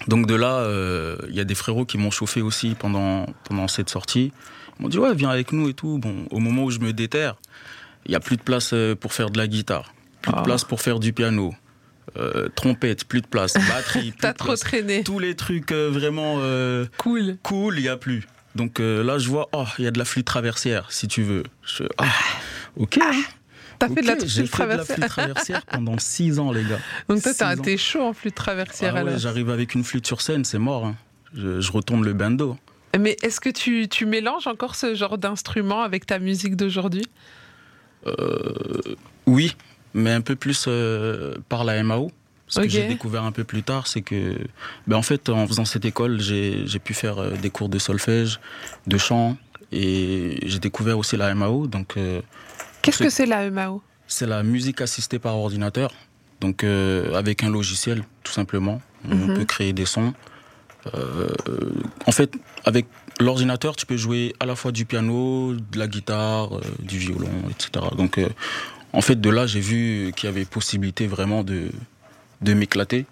Donc 0.07 0.27
de 0.27 0.35
là, 0.35 0.55
euh, 0.59 1.17
il 1.29 1.35
y 1.35 1.39
a 1.41 1.43
des 1.43 1.55
frérots 1.55 1.85
qui 1.85 1.97
m'ont 1.97 2.11
chauffé 2.11 2.41
aussi 2.41 2.75
pendant, 2.79 3.25
pendant 3.43 3.67
cette 3.67 3.89
sortie. 3.89 4.31
Ils 4.79 4.83
m'ont 4.83 4.89
dit, 4.89 4.97
ouais, 4.97 5.13
viens 5.13 5.29
avec 5.29 5.51
nous 5.51 5.67
et 5.67 5.73
tout. 5.73 5.97
Bon, 5.99 6.25
au 6.31 6.39
moment 6.39 6.63
où 6.63 6.71
je 6.71 6.79
me 6.79 6.93
déterre, 6.93 7.35
il 8.05 8.11
n'y 8.11 8.15
a 8.15 8.21
plus 8.21 8.37
de 8.37 8.41
place 8.41 8.71
euh, 8.73 8.95
pour 8.95 9.11
faire 9.11 9.29
de 9.29 9.37
la 9.37 9.45
guitare, 9.47 9.93
plus 10.21 10.31
Ah. 10.33 10.39
de 10.39 10.45
place 10.45 10.63
pour 10.63 10.79
faire 10.81 10.99
du 10.99 11.11
piano, 11.11 11.53
euh, 12.17 12.49
trompette, 12.55 13.05
plus 13.05 13.21
de 13.21 13.27
place, 13.27 13.53
batterie, 13.69 14.11
plus 14.11 14.19
T'as 14.21 14.33
de 14.33 14.37
trop 14.37 14.47
place. 14.49 14.59
traîné. 14.61 15.03
Tous 15.03 15.19
les 15.19 15.35
trucs 15.35 15.71
euh, 15.71 15.89
vraiment 15.91 16.35
euh, 16.39 16.85
Cool. 16.97 17.37
cool, 17.43 17.77
il 17.77 17.83
n'y 17.83 17.87
a 17.89 17.97
plus. 17.97 18.27
Donc 18.55 18.79
là, 18.79 19.19
je 19.19 19.29
vois, 19.29 19.47
oh, 19.53 19.65
il 19.77 19.85
y 19.85 19.87
a 19.87 19.91
de 19.91 19.99
la 19.99 20.05
flûte 20.05 20.25
traversière, 20.25 20.91
si 20.91 21.07
tu 21.07 21.21
veux. 21.21 21.43
Je, 21.63 21.83
ah, 21.97 22.05
ok. 22.77 22.99
T'as 23.77 23.87
fait 23.87 24.01
de 24.01 24.07
la 24.07 24.15
flûte 24.17 24.27
J'ai 24.27 24.45
fait 24.47 24.63
de 24.63 24.69
la 24.69 24.83
flûte 24.83 25.07
traversière 25.07 25.65
pendant 25.67 25.97
six 25.99 26.39
ans, 26.39 26.51
les 26.51 26.63
gars. 26.63 26.79
Donc 27.09 27.21
toi, 27.21 27.33
t'as- 27.33 27.55
t'es 27.55 27.77
chaud 27.77 28.01
en 28.01 28.11
flûte 28.13 28.35
traversière 28.35 28.93
Ah 28.97 29.03
ouais, 29.03 29.07
alors. 29.09 29.19
J'arrive 29.19 29.49
avec 29.51 29.75
une 29.75 29.83
flûte 29.83 30.05
sur 30.07 30.19
scène, 30.21 30.43
c'est 30.45 30.57
mort. 30.57 30.85
hein. 30.85 30.95
Je, 31.35 31.61
je 31.61 31.71
retourne 31.71 32.03
le 32.03 32.13
bando. 32.13 32.57
Mais 32.99 33.15
est-ce 33.21 33.39
que 33.39 33.49
tu, 33.51 33.87
tu 33.87 34.05
mélanges 34.07 34.47
encore 34.47 34.75
ce 34.75 34.95
genre 34.95 35.17
d'instrument 35.19 35.83
avec 35.83 36.07
ta 36.07 36.17
musique 36.19 36.55
d'aujourd'hui? 36.55 37.05
Euh, 38.07 38.81
oui, 39.27 39.55
mais 39.99 40.11
un 40.11 40.21
peu 40.21 40.35
plus 40.35 40.65
euh, 40.67 41.35
par 41.49 41.63
la 41.63 41.81
MAO. 41.83 42.11
Ce 42.47 42.59
que 42.61 42.67
j'ai 42.67 42.87
découvert 42.87 43.23
un 43.25 43.31
peu 43.31 43.43
plus 43.43 43.61
tard, 43.61 43.85
c'est 43.85 44.01
que, 44.01 44.35
ben 44.87 44.95
en 44.97 45.03
fait, 45.03 45.29
en 45.29 45.45
faisant 45.45 45.65
cette 45.65 45.85
école, 45.85 46.19
j'ai 46.19 46.65
pu 46.83 46.95
faire 46.95 47.19
euh, 47.19 47.31
des 47.35 47.51
cours 47.51 47.69
de 47.69 47.77
solfège, 47.77 48.39
de 48.87 48.97
chant, 48.97 49.37
et 49.71 50.39
j'ai 50.43 50.57
découvert 50.57 50.97
aussi 50.97 51.15
la 51.15 51.35
MAO. 51.35 51.67
Donc, 51.67 51.95
euh, 51.97 52.21
Qu'est-ce 52.81 53.03
que 53.03 53.09
c'est 53.11 53.27
la 53.27 53.45
EMAO 53.45 53.83
c'est 54.07 54.25
la 54.25 54.41
musique 54.41 54.81
assistée 54.81 55.19
par 55.19 55.37
ordinateur. 55.37 55.91
Donc, 56.41 56.63
euh, 56.63 57.13
avec 57.13 57.43
un 57.43 57.51
logiciel, 57.51 58.03
tout 58.23 58.31
simplement, 58.31 58.81
on 59.07 59.13
Mhm. 59.13 59.33
peut 59.35 59.45
créer 59.45 59.71
des 59.71 59.85
sons. 59.85 60.15
En 62.07 62.11
fait, 62.11 62.33
avec 62.65 62.87
l'ordinateur, 63.19 63.75
tu 63.75 63.85
peux 63.85 63.97
jouer 63.97 64.33
à 64.39 64.47
la 64.47 64.55
fois 64.55 64.71
du 64.71 64.85
piano, 64.85 65.53
de 65.53 65.77
la 65.77 65.87
guitare, 65.87 66.49
du 66.79 66.97
violon, 66.97 67.29
etc. 67.51 67.85
Donc, 67.95 68.19
en 68.93 69.01
fait, 69.01 69.19
de 69.19 69.29
là, 69.29 69.45
j'ai 69.45 69.59
vu 69.59 70.11
qu'il 70.15 70.27
y 70.27 70.31
avait 70.31 70.45
possibilité 70.45 71.07
vraiment 71.07 71.43
de, 71.43 71.69
m'éclater. 72.41 73.05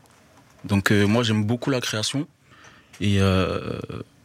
Donc, 0.66 0.92
euh, 0.92 1.06
moi, 1.06 1.24
j'aime 1.24 1.44
beaucoup 1.44 1.70
la 1.70 1.82
création. 1.82 2.28
Et, 3.00 3.18
euh, 3.20 3.80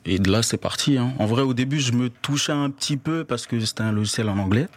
de 0.07 0.31
là, 0.31 0.43
c'est 0.43 0.57
parti. 0.57 0.97
hein. 0.99 1.13
En 1.19 1.27
vrai, 1.27 1.43
au 1.43 1.55
début, 1.55 1.79
je 1.79 1.93
me 1.93 2.09
touchais 2.09 2.53
un 2.53 2.71
petit 2.71 2.97
peu 2.97 3.25
parce 3.25 3.47
que 3.47 3.61
c'était 3.61 3.83
un 3.83 3.93
logiciel 3.93 4.29
en 4.29 4.39
anglais. 4.39 4.69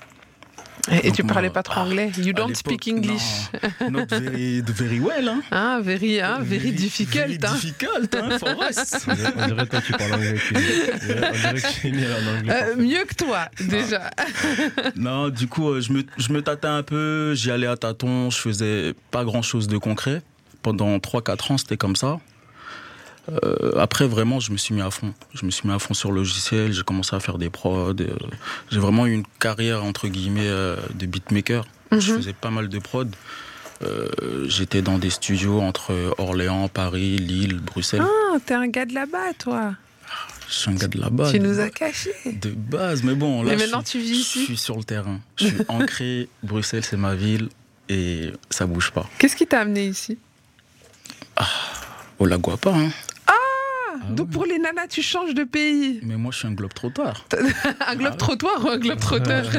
Et, 0.92 0.98
et 0.98 1.02
Donc 1.08 1.16
tu 1.16 1.24
moi, 1.24 1.34
parlais 1.34 1.50
pas 1.50 1.64
trop 1.64 1.80
ah, 1.80 1.84
anglais 1.84 2.12
You 2.18 2.34
don't 2.34 2.56
speak 2.56 2.88
English 2.88 3.50
non, 3.82 3.90
not 3.92 4.06
very, 4.10 4.62
very 4.62 5.00
well, 5.00 5.28
hein. 5.28 5.42
Hein, 5.52 5.82
very, 5.82 6.22
hein, 6.22 6.40
very 6.42 6.72
difficult. 6.72 7.16
Very 7.16 7.40
hein. 7.44 7.54
difficult, 7.54 8.16
hein. 8.16 8.30
On 9.08 9.14
dirait, 9.14 9.34
on 9.38 9.48
dirait 9.48 9.66
toi 9.68 9.82
tu 9.82 9.92
parles 9.94 10.14
anglais. 10.14 10.36
On 10.54 10.60
dirait- 10.60 11.62
que 11.62 11.88
en 11.88 12.38
anglais. 12.38 12.54
Euh, 12.54 12.76
mieux 12.76 13.04
que 13.06 13.16
toi, 13.16 13.50
déjà. 13.60 14.12
non, 14.96 15.30
du 15.30 15.48
coup, 15.48 15.70
euh, 15.70 15.82
je 15.82 15.92
me, 15.94 16.04
je 16.18 16.32
me 16.32 16.42
tâtais 16.42 16.68
un 16.68 16.84
peu, 16.84 17.34
j'y 17.34 17.52
allais 17.52 17.68
à 17.68 17.78
tâtons, 17.78 18.30
je 18.30 18.38
faisais 18.38 18.94
pas 19.12 19.24
grand 19.24 19.42
chose 19.42 19.68
de 19.68 19.78
concret. 19.78 20.22
Pendant 20.62 20.98
3-4 20.98 21.54
ans, 21.54 21.58
c'était 21.58 21.78
comme 21.78 21.96
ça. 21.96 22.20
Euh, 23.32 23.72
après, 23.80 24.06
vraiment, 24.08 24.40
je 24.40 24.52
me 24.52 24.58
suis 24.58 24.74
mis 24.76 24.82
à 24.82 24.92
fond. 24.92 25.14
Je 25.34 25.46
me 25.46 25.52
suis 25.52 25.68
mis 25.68 25.74
à 25.74 25.80
fond 25.80 25.94
sur 25.94 26.12
le 26.12 26.18
logiciel, 26.18 26.72
j'ai 26.74 26.84
commencé 26.84 27.16
à 27.16 27.20
faire 27.20 27.38
des 27.38 27.50
prods. 27.50 27.94
euh, 28.00 28.16
j'ai 28.72 28.80
vraiment 28.80 29.06
eu 29.08 29.14
une 29.14 29.26
carrière, 29.40 29.84
entre 29.84 30.08
guillemets, 30.08 30.42
euh, 30.48 30.76
de 30.94 31.06
beatmaker. 31.06 31.66
Je 31.92 32.12
Mhm. 32.12 32.18
faisais 32.20 32.34
pas 32.34 32.52
mal 32.52 32.70
de 32.70 32.80
prods. 32.80 33.06
J'étais 34.48 34.82
dans 34.82 34.98
des 34.98 35.10
studios 35.10 35.60
entre 35.62 36.14
Orléans, 36.18 36.68
Paris, 36.70 37.18
Lille, 37.18 37.60
Bruxelles. 37.60 38.02
Ah, 38.04 38.38
t'es 38.46 38.54
un 38.54 38.68
gars 38.68 38.86
de 38.86 38.94
là-bas, 38.94 39.34
toi. 39.38 39.74
Je 40.48 40.54
suis 40.54 40.70
un 40.72 40.76
gars 40.76 40.88
de 40.88 41.00
là-bas. 41.00 41.32
tu 41.32 41.40
nous 41.40 41.60
as 41.60 41.70
cachés. 41.70 42.14
De 42.26 42.52
base, 42.52 43.04
mais 43.04 43.16
bon, 43.16 43.42
là, 43.44 43.52
Mais 43.52 43.58
je 43.58 43.64
maintenant, 43.66 43.84
suis- 43.84 44.00
tu 44.00 44.06
vis 44.06 44.20
ici 44.20 44.40
Je 44.42 44.46
suis 44.46 44.58
sur 44.58 44.78
le 44.78 44.84
terrain. 44.84 45.20
Je 45.38 45.48
suis 45.48 45.58
ancré. 45.68 46.30
Bruxelles, 46.44 46.84
c'est 46.86 46.98
ma 46.98 47.16
ville 47.16 47.50
et 47.90 48.32
ça 48.50 48.66
bouge 48.66 48.92
pas. 48.92 49.10
Qu'est-ce 49.18 49.36
qui 49.36 49.46
t'a 49.48 49.62
amené 49.62 49.88
ici? 49.88 50.18
Au 52.20 52.26
Laguapa, 52.26 52.72
hein. 52.74 52.90
Ah, 54.08 54.12
Donc 54.14 54.30
pour 54.32 54.46
les 54.46 54.58
nanas, 54.60 54.88
tu 54.88 55.02
changes 55.02 55.34
de 55.34 55.44
pays. 55.44 56.00
Mais 56.04 56.16
moi, 56.16 56.32
je 56.32 56.38
suis 56.40 56.48
un 56.48 56.52
globe 56.52 56.74
trottoir. 56.74 57.26
Un 57.88 57.96
globe 57.96 58.18
trottoir 58.18 58.64
ou 58.64 58.70
un 58.70 58.78
globe 58.78 59.00
trotteur 59.00 59.44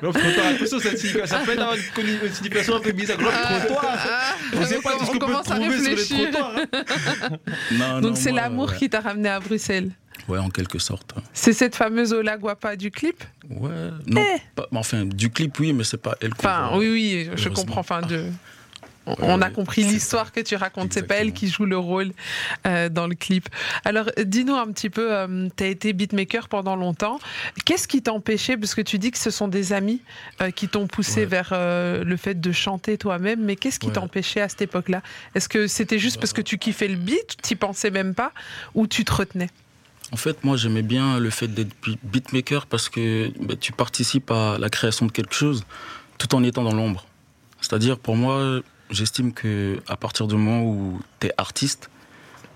Globe 0.00 0.14
trottoir, 0.14 0.46
attention, 0.54 0.78
cette 0.80 0.98
signification. 0.98 1.36
Ça 1.38 1.42
peut 1.44 1.52
avoir 1.52 1.74
une, 1.74 2.32
signification 2.32 2.76
un 2.76 2.80
peu 2.80 2.92
bizarre. 2.92 3.18
Globe 3.18 3.32
trottoir. 3.32 3.84
Ah, 3.98 4.34
On 4.56 4.64
sait 4.66 4.80
pas 4.80 4.92
tout 4.92 4.98
ce 4.98 5.02
on 5.04 5.06
qu'on 5.06 5.12
peut 5.14 5.18
commence 5.26 5.50
à 5.50 5.54
trouver 5.56 5.76
sur 5.78 5.82
les 5.90 5.94
réfléchir. 5.96 6.30
trottoirs. 6.30 6.52
hein. 6.56 7.36
Non, 7.72 8.00
Donc 8.00 8.16
c'est 8.16 8.32
l'amour 8.32 8.74
qui 8.74 8.88
t'a 8.90 9.00
ramené 9.00 9.28
à 9.28 9.40
Bruxelles. 9.40 9.90
Ouais, 10.28 10.38
en 10.38 10.50
quelque 10.50 10.78
sorte. 10.78 11.14
C'est 11.32 11.52
cette 11.52 11.74
fameuse 11.74 12.12
Ola 12.12 12.36
Guapa 12.36 12.76
du 12.76 12.90
clip 12.90 13.24
Ouais. 13.48 13.70
Non, 14.06 14.22
Eh. 14.22 14.38
pas- 14.54 14.68
enfin, 14.74 15.04
du 15.04 15.30
clip, 15.30 15.58
oui, 15.58 15.72
mais 15.72 15.82
c'est 15.84 15.96
pas 16.00 16.14
elle 16.20 16.32
Enfin, 16.38 16.68
voit. 16.68 16.78
oui, 16.78 16.88
oui, 16.90 17.30
je 17.36 17.48
comprends. 17.48 17.80
Enfin, 17.80 18.00
de... 18.02 18.24
On, 19.06 19.40
a 19.40 19.50
compris 19.50 19.82
l'histoire 19.82 20.30
que 20.30 20.40
tu 20.40 20.54
racontes. 20.56 20.92
C'est 20.92 21.02
pas 21.06 21.16
elle 21.16 21.32
qui 21.32 21.48
joue 21.48 21.64
le 21.64 21.78
rôle 21.78 22.12
euh, 22.66 22.88
dans 22.88 23.06
le 23.06 23.14
clip. 23.14 23.48
Alors, 23.84 24.06
euh, 24.18 24.24
dis-nous 24.24 24.54
un 24.54 24.70
petit 24.70 24.90
peu. 24.90 25.10
tu 25.56 25.64
as 25.64 25.66
été 25.66 25.92
beatmaker 25.92 26.48
pendant 26.48 26.76
longtemps. 26.76 27.18
Qu'est-ce 27.64 27.88
qui 27.88 28.02
t'empêchait 28.02 28.56
Parce 28.56 28.74
que 28.74 28.82
tu 28.82 28.98
dis 28.98 29.10
que 29.10 29.18
ce 29.18 29.30
sont 29.30 29.48
des 29.48 29.72
amis 29.72 30.02
euh, 30.42 30.50
qui 30.50 30.68
t'ont 30.68 30.86
poussé 30.86 31.20
Ouais. 31.20 31.26
vers 31.26 31.48
euh, 31.52 32.04
le 32.04 32.16
fait 32.16 32.40
de 32.40 32.52
chanter 32.52 32.98
toi-même. 32.98 33.42
Mais 33.42 33.56
qu'est-ce 33.56 33.80
qui 33.80 33.88
Ouais. 33.88 33.94
t'empêchait 33.94 34.42
à 34.42 34.48
cette 34.48 34.62
époque-là? 34.62 35.02
Est-ce 35.34 35.48
que 35.48 35.66
c'était 35.66 35.98
juste 35.98 36.18
parce 36.20 36.32
que 36.32 36.42
tu 36.42 36.58
kiffais 36.58 36.86
le 36.88 36.96
beat, 36.96 37.36
t'y 37.42 37.56
pensais 37.56 37.90
même 37.90 38.14
pas, 38.14 38.32
ou 38.74 38.86
tu 38.86 39.04
te 39.04 39.12
retenais? 39.12 39.48
En 40.12 40.16
fait, 40.16 40.44
moi, 40.44 40.56
j'aimais 40.56 40.82
bien 40.82 41.18
le 41.18 41.30
fait 41.30 41.48
d'être 41.48 41.72
beat- 41.82 41.98
beatmaker 42.04 42.66
parce 42.66 42.88
que 42.88 43.32
bah, 43.40 43.54
tu 43.58 43.72
participes 43.72 44.30
à 44.30 44.56
la 44.58 44.68
création 44.68 45.06
de 45.06 45.12
quelque 45.12 45.34
chose 45.34 45.64
tout 46.18 46.32
en 46.34 46.42
étant 46.44 46.62
dans 46.62 46.74
l'ombre. 46.74 47.06
C'est-à-dire, 47.60 47.98
pour 47.98 48.14
moi, 48.16 48.60
j'estime 48.90 49.32
que 49.32 49.80
à 49.88 49.96
partir 49.96 50.26
du 50.26 50.34
moment 50.36 50.62
où 50.64 51.00
tu 51.20 51.28
es 51.28 51.32
artiste, 51.38 51.90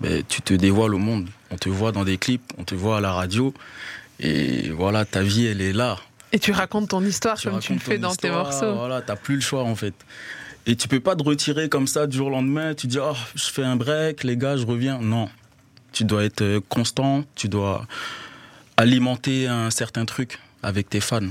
bah, 0.01 0.09
tu 0.27 0.41
te 0.41 0.53
dévoiles 0.53 0.93
au 0.95 0.97
monde. 0.99 1.27
On 1.51 1.57
te 1.57 1.69
voit 1.69 1.91
dans 1.91 2.03
des 2.03 2.17
clips, 2.17 2.43
on 2.57 2.63
te 2.63 2.75
voit 2.75 2.97
à 2.97 3.01
la 3.01 3.11
radio. 3.13 3.53
Et 4.19 4.69
voilà, 4.69 5.05
ta 5.05 5.21
vie, 5.23 5.45
elle 5.45 5.61
est 5.61 5.73
là. 5.73 5.97
Et 6.31 6.39
tu 6.39 6.51
racontes 6.51 6.89
ton 6.89 7.03
histoire 7.03 7.41
comme 7.41 7.59
tu 7.59 7.73
le 7.73 7.79
fais 7.79 7.97
dans 7.97 8.13
tes 8.15 8.29
morceaux. 8.29 8.73
Voilà, 8.75 9.01
t'as 9.01 9.15
plus 9.15 9.35
le 9.35 9.41
choix 9.41 9.63
en 9.63 9.75
fait. 9.75 9.93
Et 10.65 10.75
tu 10.75 10.87
peux 10.87 10.99
pas 10.99 11.15
te 11.15 11.23
retirer 11.23 11.69
comme 11.69 11.85
ça 11.87 12.07
du 12.07 12.17
jour 12.17 12.27
au 12.27 12.29
lendemain. 12.31 12.73
Tu 12.73 12.87
dis, 12.87 12.97
oh, 12.99 13.13
je 13.35 13.45
fais 13.45 13.63
un 13.63 13.75
break, 13.75 14.23
les 14.23 14.35
gars, 14.35 14.57
je 14.57 14.65
reviens. 14.65 14.99
Non. 14.99 15.29
Tu 15.91 16.03
dois 16.03 16.23
être 16.25 16.41
euh, 16.41 16.59
constant, 16.67 17.23
tu 17.35 17.47
dois 17.47 17.85
alimenter 18.77 19.47
un 19.47 19.69
certain 19.69 20.05
truc 20.05 20.39
avec 20.63 20.89
tes 20.89 20.99
fans. 20.99 21.21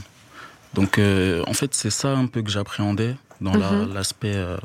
Donc, 0.75 0.99
euh, 0.99 1.43
en 1.47 1.53
fait, 1.53 1.75
c'est 1.75 1.91
ça 1.91 2.11
un 2.17 2.27
peu 2.27 2.43
que 2.43 2.51
j'appréhendais 2.51 3.17
dans 3.41 3.55
Mhm. 3.55 3.93
l'aspect 3.93 4.35
euh, 4.37 4.57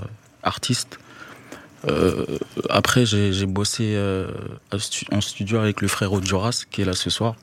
artiste. 0.43 1.00
Euh, 1.88 2.25
après, 2.69 3.05
j'ai 3.05 3.46
bossé 3.46 3.93
euh, 3.96 4.31
en 5.12 5.22
studio 5.22 5.60
avec 5.60 5.81
le 5.81 5.88
frérot 5.88 6.22
Joras, 6.22 6.65
qui 6.69 6.81
est 6.81 6.86
là 6.86 6.93
ce 6.93 7.10
soir. 7.10 7.36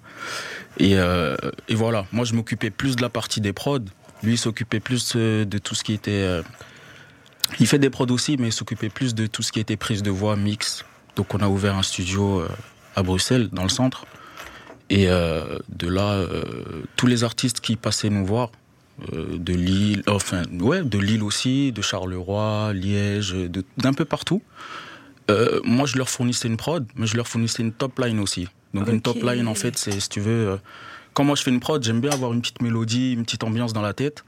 Et, 0.79 0.97
euh, 0.97 1.37
et 1.69 1.75
voilà, 1.75 2.07
moi 2.13 2.25
je 2.25 2.35
m'occupais 2.35 2.71
plus 2.71 2.97
de 2.97 3.03
la 3.03 3.09
partie 3.09 3.41
des 3.41 3.53
prods. 3.53 3.79
Lui 4.23 4.37
s'occupait 4.37 4.81
plus 4.81 5.15
de 5.15 5.59
tout 5.59 5.75
ce 5.75 5.85
qui 5.85 5.93
était. 5.93 6.43
il 7.61 7.67
fait 7.67 7.79
des 7.79 7.91
prods 7.91 8.07
aussi, 8.11 8.37
mais 8.39 8.49
il 8.49 8.53
s'occupait 8.53 8.89
plus 8.89 9.15
de 9.15 9.27
tout 9.27 9.43
ce 9.43 9.53
qui 9.53 9.61
était 9.61 9.77
prise 9.77 10.03
de 10.03 10.11
voix, 10.11 10.37
mix. 10.37 10.85
Donc 11.17 11.35
on 11.35 11.39
a 11.39 11.49
ouvert 11.49 11.77
un 11.77 11.83
studio 11.83 12.43
à 12.95 13.03
Bruxelles, 13.03 13.49
dans 13.53 13.63
le 13.63 13.69
centre. 13.69 14.07
Et 14.89 15.07
de 15.07 15.89
là, 15.89 16.25
tous 16.97 17.07
les 17.07 17.25
artistes 17.25 17.61
qui 17.61 17.77
passaient 17.77 18.11
nous 18.11 18.25
voir, 18.25 18.51
euh, 19.13 19.37
de 19.39 19.53
Lille, 19.55 20.03
enfin, 20.07 20.43
ouais, 20.61 20.83
de 20.83 20.99
Lille 20.99 21.23
aussi, 21.23 21.73
de 21.73 21.83
Charleroi, 21.83 22.73
Liège, 22.75 23.35
d'un 23.79 23.93
peu 23.93 24.05
partout. 24.05 24.43
Euh, 25.31 25.61
moi, 25.65 25.87
je 25.87 25.97
leur 25.99 26.09
fournissais 26.09 26.49
une 26.49 26.57
prod, 26.57 26.87
mais 26.97 27.07
je 27.07 27.17
leur 27.17 27.27
fournissais 27.29 27.63
une 27.63 27.73
top 27.73 27.99
line 27.99 28.21
aussi. 28.21 28.49
Donc, 28.75 28.89
une 28.89 29.01
top 29.01 29.23
line, 29.23 29.49
en 29.49 29.55
fait, 29.55 29.77
c'est, 29.79 29.99
si 30.01 30.09
tu 30.09 30.21
veux, 30.21 30.49
euh, 30.51 30.57
quand 31.15 31.25
moi 31.25 31.35
je 31.35 31.43
fais 31.43 31.51
une 31.51 31.61
prod, 31.61 31.83
j'aime 31.83 32.01
bien 32.01 32.11
avoir 32.13 32.33
une 32.33 32.41
petite 32.41 32.61
mélodie, 32.63 33.13
une 33.13 33.25
petite 33.25 33.43
ambiance 33.45 33.73
dans 33.73 33.83
la 33.83 33.93
tête. 33.95 34.25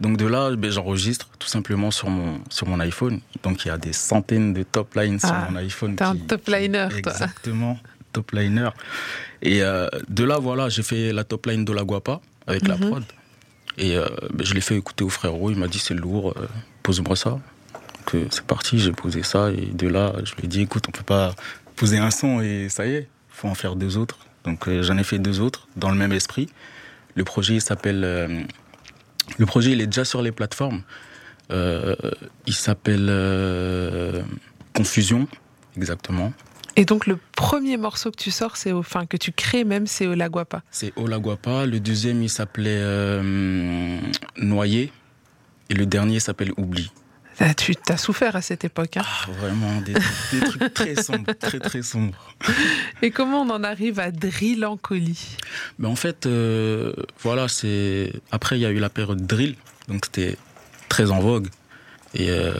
Donc, 0.00 0.16
de 0.16 0.26
là, 0.26 0.54
ben, 0.54 0.70
j'enregistre 0.70 1.28
tout 1.40 1.48
simplement 1.48 1.90
sur 1.90 2.08
mon, 2.08 2.40
sur 2.50 2.68
mon 2.68 2.78
iPhone. 2.80 3.20
Donc, 3.42 3.64
il 3.64 3.68
y 3.68 3.70
a 3.72 3.78
des 3.78 3.92
centaines 3.92 4.54
de 4.54 4.62
top 4.62 4.94
lines 4.94 5.18
sur 5.18 5.30
Ah, 5.32 5.48
mon 5.50 5.56
iPhone. 5.56 5.96
T'es 5.96 6.04
un 6.04 6.14
qui- 6.14 6.20
top 6.22 6.46
liner, 6.46 6.86
toi. 6.88 6.98
Exactement, 6.98 7.78
top 8.12 8.30
liner. 8.30 8.70
Et 9.42 9.62
euh, 9.62 9.88
de 10.08 10.22
là, 10.24 10.38
voilà, 10.38 10.68
j'ai 10.68 10.84
fait 10.84 11.12
la 11.12 11.24
top 11.24 11.46
line 11.46 11.64
de 11.64 11.72
la 11.72 11.82
Guapa 11.82 12.20
avec 12.46 12.66
la 12.68 12.76
Mhm. 12.76 12.88
prod. 12.90 13.04
Et 13.78 13.96
euh, 13.96 14.06
ben, 14.34 14.44
je 14.44 14.54
l'ai 14.54 14.60
fait 14.60 14.76
écouter 14.76 15.04
au 15.04 15.08
frérot. 15.08 15.50
Il 15.50 15.56
m'a 15.56 15.68
dit 15.68 15.78
c'est 15.78 15.94
lourd, 15.94 16.34
euh, 16.36 16.46
pose-moi 16.82 17.16
ça. 17.16 17.30
Donc 18.12 18.26
c'est 18.30 18.44
parti, 18.44 18.78
j'ai 18.78 18.92
posé 18.92 19.22
ça. 19.22 19.50
Et 19.50 19.66
de 19.66 19.86
là, 19.86 20.12
je 20.24 20.34
lui 20.34 20.44
ai 20.44 20.48
dit 20.48 20.62
écoute, 20.62 20.84
on 20.88 20.90
peut 20.90 21.04
pas 21.04 21.34
poser 21.76 21.98
un 21.98 22.10
son 22.10 22.40
et 22.40 22.68
ça 22.68 22.86
y 22.86 22.94
est, 22.94 23.08
faut 23.28 23.48
en 23.48 23.54
faire 23.54 23.76
deux 23.76 23.96
autres. 23.96 24.18
Donc 24.44 24.66
euh, 24.68 24.82
j'en 24.82 24.98
ai 24.98 25.04
fait 25.04 25.18
deux 25.18 25.40
autres 25.40 25.68
dans 25.76 25.90
le 25.90 25.96
même 25.96 26.12
esprit. 26.12 26.48
Le 27.14 27.24
projet 27.24 27.60
s'appelle. 27.60 28.00
le 28.00 29.46
projet 29.46 29.72
il 29.72 29.80
est 29.80 29.86
déjà 29.86 30.04
sur 30.04 30.22
les 30.22 30.32
plateformes. 30.32 30.82
Il 31.50 32.54
s'appelle 32.54 33.12
Confusion, 34.74 35.26
exactement. 35.76 36.32
Et 36.76 36.84
donc 36.84 37.06
le 37.06 37.18
premier 37.34 37.76
morceau 37.76 38.10
que 38.10 38.16
tu 38.16 38.30
sors, 38.30 38.56
c'est 38.56 38.72
enfin 38.72 39.06
que 39.06 39.16
tu 39.16 39.32
crées 39.32 39.64
même, 39.64 39.86
c'est 39.86 40.06
au 40.06 40.14
La 40.14 40.28
Guapa. 40.28 40.62
C'est 40.70 40.92
Ola 40.96 41.18
Guapa. 41.18 41.66
Le 41.66 41.80
deuxième, 41.80 42.22
il 42.22 42.30
s'appelait 42.30 42.78
euh, 42.80 43.98
Noyé. 44.36 44.92
Et 45.70 45.74
le 45.74 45.86
dernier 45.86 46.20
s'appelle 46.20 46.52
Oubli. 46.56 46.90
Ah, 47.40 47.54
Tu 47.54 47.74
as 47.88 47.96
souffert 47.96 48.34
à 48.36 48.42
cette 48.42 48.64
époque. 48.64 48.96
hein. 48.96 49.02
Ah, 49.04 49.26
vraiment, 49.40 49.80
des, 49.80 49.92
des 49.94 50.40
trucs 50.46 50.74
très 50.74 50.94
sombres, 51.00 51.32
très 51.38 51.58
très 51.60 51.82
sombres. 51.82 52.34
Et 53.02 53.10
comment 53.10 53.42
on 53.42 53.50
en 53.50 53.62
arrive 53.62 54.00
à 54.00 54.10
Drillancolie 54.10 55.36
Mais 55.78 55.86
en 55.88 55.94
fait, 55.96 56.26
euh, 56.26 56.92
voilà, 57.20 57.46
c'est. 57.48 58.12
Après, 58.32 58.56
il 58.58 58.62
y 58.62 58.66
a 58.66 58.70
eu 58.70 58.78
la 58.80 58.88
période 58.88 59.24
drill, 59.26 59.56
donc 59.88 60.06
c'était 60.06 60.36
très 60.88 61.10
en 61.12 61.20
vogue. 61.20 61.48
Et 62.14 62.30
euh, 62.30 62.54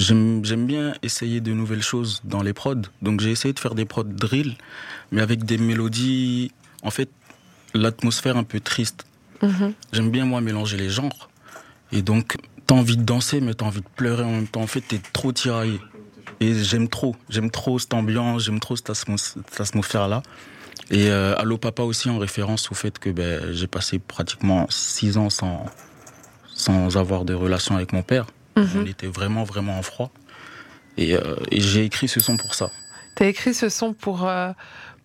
j'aime 0.00 0.66
bien 0.66 0.94
essayer 1.02 1.40
de 1.40 1.52
nouvelles 1.52 1.82
choses 1.82 2.20
dans 2.24 2.42
les 2.42 2.52
prods. 2.52 2.82
Donc 3.02 3.20
j'ai 3.20 3.30
essayé 3.30 3.52
de 3.52 3.58
faire 3.58 3.74
des 3.74 3.84
prods 3.84 4.04
drill, 4.04 4.56
mais 5.12 5.20
avec 5.20 5.44
des 5.44 5.58
mélodies. 5.58 6.52
En 6.82 6.90
fait, 6.90 7.10
l'atmosphère 7.74 8.36
un 8.36 8.44
peu 8.44 8.60
triste. 8.60 9.04
Mhm. 9.42 9.74
J'aime 9.92 10.10
bien, 10.10 10.24
moi, 10.24 10.40
mélanger 10.40 10.76
les 10.76 10.90
genres. 10.90 11.30
Et 11.92 12.02
donc, 12.02 12.36
t'as 12.66 12.74
envie 12.74 12.96
de 12.96 13.02
danser, 13.02 13.40
mais 13.40 13.54
t'as 13.54 13.66
envie 13.66 13.80
de 13.80 13.88
pleurer 13.96 14.24
en 14.24 14.32
même 14.32 14.46
temps. 14.46 14.62
En 14.62 14.66
fait, 14.66 14.80
t'es 14.80 15.00
trop 15.12 15.32
tiraillé. 15.32 15.80
Et 16.40 16.54
j'aime 16.62 16.88
trop. 16.88 17.16
J'aime 17.28 17.50
trop 17.50 17.78
cette 17.78 17.94
ambiance, 17.94 18.44
j'aime 18.44 18.60
trop 18.60 18.76
cette 18.76 18.90
atmosphère-là. 19.58 20.22
Et 20.90 21.10
euh, 21.10 21.36
Allo 21.36 21.58
Papa 21.58 21.82
aussi, 21.82 22.08
en 22.08 22.18
référence 22.18 22.70
au 22.70 22.74
fait 22.74 22.98
que 22.98 23.10
ben, 23.10 23.52
j'ai 23.52 23.66
passé 23.66 23.98
pratiquement 23.98 24.66
six 24.70 25.16
ans 25.18 25.30
sans, 25.30 25.66
sans 26.54 26.96
avoir 26.96 27.24
de 27.24 27.34
relation 27.34 27.76
avec 27.76 27.92
mon 27.92 28.02
père. 28.02 28.26
Mhm. 28.56 28.82
On 28.82 28.86
était 28.86 29.06
vraiment, 29.06 29.44
vraiment 29.44 29.78
en 29.78 29.82
froid. 29.82 30.10
Et, 30.96 31.14
euh, 31.14 31.36
et 31.50 31.60
j'ai 31.60 31.84
écrit 31.84 32.08
ce 32.08 32.20
son 32.20 32.36
pour 32.36 32.54
ça. 32.54 32.70
T'as 33.14 33.26
écrit 33.26 33.54
ce 33.54 33.68
son 33.68 33.92
pour, 33.92 34.26
euh, 34.28 34.52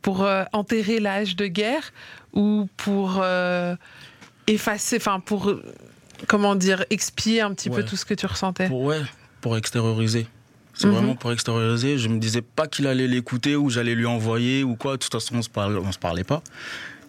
pour 0.01 0.23
euh, 0.23 0.43
enterrer 0.53 0.99
l'âge 0.99 1.35
de 1.35 1.47
guerre 1.47 1.91
ou 2.33 2.67
pour 2.77 3.23
effacer, 4.47 4.97
enfin 4.97 5.19
pour, 5.19 5.53
comment 6.27 6.55
dire, 6.55 6.85
expier 6.89 7.41
un 7.41 7.53
petit 7.53 7.69
peu 7.69 7.83
tout 7.83 7.95
ce 7.95 8.05
que 8.05 8.13
tu 8.13 8.25
ressentais? 8.25 8.67
Pour, 8.67 8.81
ouais, 8.83 9.01
pour 9.41 9.57
extérioriser. 9.57 10.27
C'est 10.73 10.87
Mhm. 10.87 10.93
vraiment 10.93 11.15
pour 11.15 11.31
extérioriser. 11.31 11.97
Je 11.97 12.09
me 12.09 12.19
disais 12.19 12.41
pas 12.41 12.67
qu'il 12.67 12.85
allait 12.87 13.07
l'écouter 13.07 13.55
ou 13.55 13.69
j'allais 13.69 13.95
lui 13.95 14.05
envoyer 14.05 14.63
ou 14.63 14.75
quoi. 14.75 14.93
De 14.93 14.97
toute 14.97 15.11
façon, 15.13 15.35
on 15.37 15.41
se 15.41 15.49
parlait, 15.49 15.79
on 15.79 15.91
se 15.93 15.97
parlait 15.99 16.25
pas. 16.25 16.43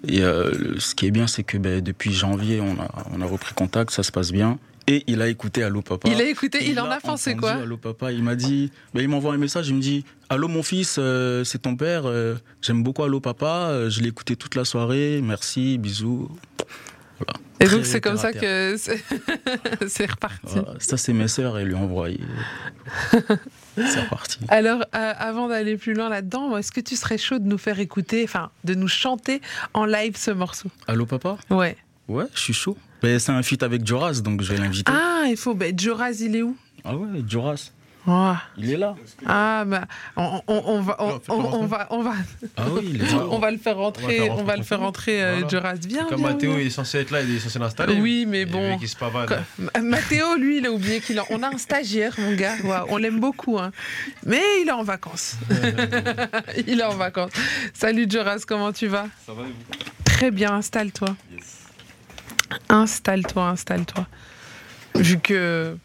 Et 0.07 0.23
euh, 0.23 0.79
ce 0.79 0.95
qui 0.95 1.07
est 1.07 1.11
bien, 1.11 1.27
c'est 1.27 1.43
que 1.43 1.59
ben, 1.59 1.81
depuis 1.81 2.13
janvier, 2.13 2.61
on 2.61 2.81
a, 2.81 2.89
on 3.13 3.21
a 3.21 3.27
repris 3.27 3.55
contact, 3.55 3.91
ça 3.91 4.05
se 4.05 4.13
passe 4.13 4.31
bien. 4.31 4.59
Et 4.89 5.03
il 5.09 5.21
a 5.21 5.29
écouté 5.29 5.65
Allô 5.65 5.83
Papa. 5.83 6.09
Il 6.09 6.21
a 6.21 6.25
écouté, 6.25 6.63
Et 6.63 6.71
il, 6.71 6.79
en 6.79 6.91
a 6.91 7.01
pensé 7.01 7.35
quoi 7.35 7.53
Allô 7.53 7.77
Papa, 7.77 8.13
il 8.13 8.23
m'a 8.23 8.37
dit, 8.37 8.71
il 8.95 9.09
m'envoie 9.09 9.35
un 9.35 9.39
message, 9.39 9.69
il 9.69 9.75
me 9.75 9.81
dit 9.81 10.05
Allô 10.29 10.47
mon 10.47 10.63
fils, 10.63 10.97
euh, 10.99 11.43
c'est 11.43 11.63
ton 11.63 11.75
père, 11.77 12.03
euh, 12.07 12.37
j'aime 12.63 12.85
beaucoup 12.85 13.03
Allô 13.03 13.21
Papa, 13.21 13.69
euh, 13.71 13.91
je 13.91 14.01
l'ai 14.01 14.09
écouté 14.09 14.37
toute 14.37 14.55
la 14.55 14.65
soirée, 14.65 15.21
merci, 15.23 15.79
bisous. 15.79 16.31
Voilà. 17.19 17.41
Et 17.59 17.65
Très 17.65 17.77
donc 17.77 17.87
c'est 17.87 18.01
comme 18.01 18.19
ça 18.19 18.33
que 18.33 18.77
c'est 19.89 20.11
reparti. 20.11 20.39
Voilà. 20.45 20.75
Ça, 20.79 20.97
c'est 20.97 21.15
mes 21.15 21.29
sœurs, 21.29 21.59
elles 21.59 21.69
lui 21.69 21.75
ont 21.75 21.85
envoyé. 21.85 22.21
c'est 23.77 24.01
reparti. 24.03 24.39
Alors, 24.49 24.85
avant 24.93 25.49
d'aller 25.49 25.79
plus 25.79 25.95
loin 25.95 26.11
là-dedans, 26.11 26.57
est-ce 26.59 26.71
que 26.71 26.81
tu 26.81 26.95
serais 26.95 27.19
chaud 27.19 27.39
de 27.39 27.49
nous 27.49 27.59
faire 27.59 27.81
écouter, 27.81 28.23
enfin, 28.23 28.51
de 28.65 28.75
nous 28.75 28.89
chanter 28.89 29.41
en 29.73 29.87
live 29.87 30.17
ce 30.17 30.31
morceau? 30.31 30.69
Allô 30.87 31.07
Papa? 31.07 31.39
Ouais. 31.51 31.77
Ouais, 32.09 32.27
je 32.35 32.41
suis 32.41 32.53
chaud. 32.53 32.77
Ben, 33.07 33.21
c'est 33.21 33.31
un 33.31 33.41
feat 33.45 33.63
avec 33.63 33.87
Joras, 33.87 34.21
donc 34.21 34.43
je 34.43 34.53
vais 34.53 34.59
l'inviter. 34.59 34.91
Ah, 34.93 35.27
il 35.29 35.37
faut. 35.37 35.55
Ben, 35.55 35.79
Joraz, 35.79 36.17
il 36.21 36.35
est 36.35 36.43
où? 36.43 36.57
Ah 36.85 36.97
ouais, 36.97 37.23
Joras. 37.29 37.71
Oh. 38.09 38.33
Il 38.57 38.69
est 38.73 38.77
là. 38.77 38.97
Ah, 39.25 39.63
bah, 39.65 39.85
on, 40.17 40.43
on- 40.49 40.63
on 40.67 40.81
va, 40.81 40.97
on, 41.29 41.67
va, 41.67 41.87
on 41.91 42.03
va, 42.03 42.15
Ah 42.57 42.65
oui, 42.73 42.81
il 42.95 43.03
est 43.03 43.13
là. 43.13 43.27
on 43.31 43.39
va 43.39 43.53
le 43.53 43.59
faire 43.59 43.77
rentrer, 43.77 44.29
on 44.29 44.43
va 44.43 44.57
le 44.57 44.65
faire 44.65 44.81
rentrer, 44.81 45.23
euh, 45.23 45.33
Voilà. 45.35 45.49
Joraz. 45.49 45.75
Viens, 45.87 46.05
Comme 46.07 46.19
viens, 46.19 46.31
Mathéo 46.31 46.59
il 46.59 46.67
est 46.67 46.71
censé 46.71 46.99
être 46.99 47.13
là, 47.13 47.23
il 47.23 47.37
est 47.37 47.39
censé 47.39 47.61
l'installer. 47.61 48.01
Oui, 48.01 48.27
mais 48.29 48.45
bon. 48.45 48.77
Se 48.81 48.97
pavane. 48.97 49.45
Mathéo, 49.81 50.35
lui, 50.37 50.59
il 50.59 50.67
a 50.67 50.73
oublié 50.73 51.01
qu'il 51.01 51.17
a... 51.21 51.25
On 51.31 51.45
a 51.45 51.49
un 51.55 51.59
stagiaire, 51.59 52.13
mon 52.19 52.35
gars. 52.35 52.57
Waouh, 52.65 52.87
on 52.91 52.97
l'aime 52.97 53.21
beaucoup, 53.21 53.57
hein. 53.57 53.71
Mais 54.25 54.43
il 54.63 54.69
est 54.69 54.73
en 54.73 54.83
vacances. 54.83 55.37
il 56.67 56.81
est 56.81 56.85
en 56.85 56.97
vacances. 56.97 57.31
Salut 57.73 58.07
Joraz, 58.11 58.43
comment 58.47 58.73
tu 58.73 58.89
vas? 58.89 59.07
Ça 59.25 59.33
va 59.33 59.43
et 59.43 59.47
vous? 59.47 59.77
Très 60.05 60.33
bien, 60.33 60.55
installe-toi. 60.55 61.15
Installe-toi, 62.69 63.49
installe-toi. 63.51 64.07
Vu 64.95 65.19
que. 65.19 65.77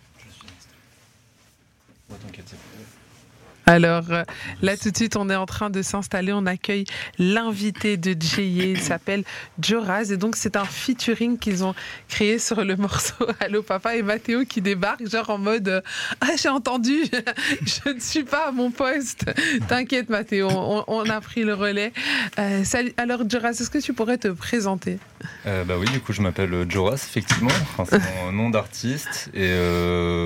Alors 3.72 4.12
euh, 4.12 4.24
là 4.62 4.76
tout 4.76 4.92
de 4.92 4.98
suite 4.98 5.16
on 5.16 5.30
est 5.30 5.36
en 5.36 5.46
train 5.46 5.70
de 5.70 5.82
s'installer, 5.82 6.34
on 6.34 6.46
accueille 6.46 6.84
l'invité 7.18 7.96
de 7.96 8.14
Jay, 8.22 8.50
il 8.50 8.82
s'appelle 8.82 9.24
Joraz 9.62 10.12
et 10.12 10.18
donc 10.18 10.36
c'est 10.36 10.58
un 10.58 10.66
featuring 10.66 11.38
qu'ils 11.38 11.64
ont 11.64 11.74
créé 12.10 12.38
sur 12.38 12.66
le 12.66 12.76
morceau 12.76 13.26
Allo 13.40 13.62
Papa 13.62 13.96
et 13.96 14.02
Mathéo 14.02 14.44
qui 14.44 14.60
débarque 14.60 15.10
genre 15.10 15.30
en 15.30 15.38
mode 15.38 15.70
euh, 15.70 15.82
Ah 16.20 16.36
j'ai 16.38 16.50
entendu, 16.50 17.04
je 17.62 17.94
ne 17.94 18.00
suis 18.02 18.26
pas 18.26 18.50
à 18.50 18.52
mon 18.52 18.72
poste, 18.72 19.32
t'inquiète 19.70 20.10
Mathéo, 20.10 20.50
on, 20.52 21.10
a 21.10 21.22
pris 21.22 21.46
le 21.46 21.54
relais. 21.54 21.94
Euh. 22.40 22.64
Alors 22.98 23.22
Joraz, 23.30 23.52
est-ce 23.52 23.70
que 23.70 23.78
tu 23.78 23.94
pourrais 23.94 24.18
te 24.18 24.28
présenter? 24.28 25.00
Bah 25.46 25.76
oui, 25.80 25.86
du 25.92 26.00
coup, 26.00 26.14
je 26.14 26.22
m'appelle 26.22 26.66
Joras, 26.70 27.06
effectivement. 27.10 27.50
C'est 27.90 28.02
mon 28.24 28.32
nom 28.32 28.50
d'artiste. 28.50 29.30
Et 29.34 29.52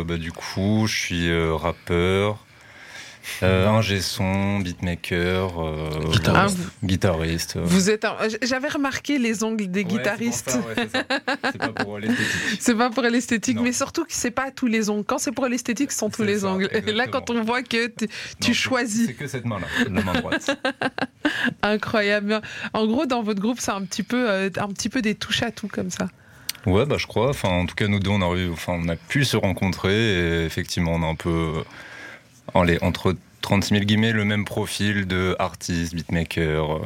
bah, 0.06 0.18
du 0.18 0.32
coup, 0.32 0.86
je 0.88 0.96
suis 0.96 1.50
rappeur, 1.56 2.45
euh, 3.44 3.68
ingé 3.68 4.02
son, 4.02 4.60
beatmaker, 4.60 5.60
euh, 5.64 5.90
Guitariste. 6.12 6.58
Ah, 6.60 6.64
vous- 6.82 6.88
guitariste. 6.88 7.56
euh. 7.58 7.62
Vous 7.64 7.90
êtes 7.90 8.06
un- 8.06 8.16
J'avais 8.44 8.68
remarqué 8.70 9.18
les 9.18 9.44
ongles 9.44 9.68
des 9.68 9.80
Ouais, 9.82 9.86
guitaristes. 9.86 10.58
ouais, 10.78 10.88
c'est 11.52 11.58
pas 11.58 11.70
pour 11.70 11.98
l'esthétique. 12.00 12.58
C'est 12.60 12.76
pas 12.76 12.90
pour 12.90 13.04
l'esthétique, 13.04 13.56
Non. 13.58 13.64
mais 13.64 13.72
surtout 13.72 14.04
que 14.06 14.14
c'est 14.14 14.32
pas 14.32 14.52
tous 14.52 14.68
les 14.68 14.90
ongles. 14.90 15.04
Quand 15.06 15.18
c'est 15.18 15.32
pour 15.32 15.48
l'esthétique, 15.48 15.92
ce 15.92 16.00
sont 16.00 16.10
tous 16.10 16.24
les 16.24 16.40
ça, 16.40 16.48
ongles. 16.48 16.70
Et 16.74 16.92
là, 16.94 17.08
quand 17.08 17.30
on 17.30 17.44
voit 17.44 17.62
que 17.64 17.88
tu- 17.88 17.96
tu 17.98 18.06
Non, 18.06 18.10
c'est- 18.42 18.54
choisis, 18.54 19.08
C'est 19.08 19.14
que 19.14 19.28
cette 19.28 19.46
main-là, 19.46 19.68
la 19.90 20.02
main 20.04 20.14
droite. 20.14 20.58
incroyable. 21.62 22.42
En 22.74 22.86
gros, 22.88 23.06
dans 23.06 23.24
votre 23.24 23.42
groupe, 23.42 23.60
c'est 23.60 23.72
un 23.72 23.82
petit 23.84 24.04
peu, 24.04 24.30
euh, 24.30 24.50
un 24.58 24.68
petit 24.70 24.90
peu 24.90 25.02
des 25.02 25.16
touches 25.16 25.44
à 25.44 25.52
tout 25.52 25.68
comme 25.68 25.90
ça. 25.90 26.08
Ouais, 26.66 26.86
bah 26.86 26.96
je 26.98 27.06
crois. 27.06 27.30
Enfin, 27.30 27.50
en 27.50 27.66
tout 27.66 27.76
cas, 27.76 27.88
nous 27.88 28.00
deux, 28.00 28.10
on 28.10 28.22
a, 28.22 28.36
eu, 28.36 28.50
enfin, 28.52 28.74
on 28.84 28.90
a 28.90 28.96
pu 28.96 29.24
se 29.24 29.38
rencontrer 29.38 29.94
et 30.42 30.46
effectivement, 30.46 30.94
on 30.94 31.04
a 31.04 31.06
un 31.08 31.16
peu, 31.16 31.64
euh, 32.54 32.60
allez, 32.60 32.78
entre 32.82 33.16
36 33.42 33.74
000 33.76 33.86
guillemets, 33.86 34.12
le 34.12 34.26
même 34.26 34.44
profil 34.46 35.08
de 35.08 35.36
artiste, 35.40 35.96
beatmaker. 35.96 36.76
euh. 36.78 36.80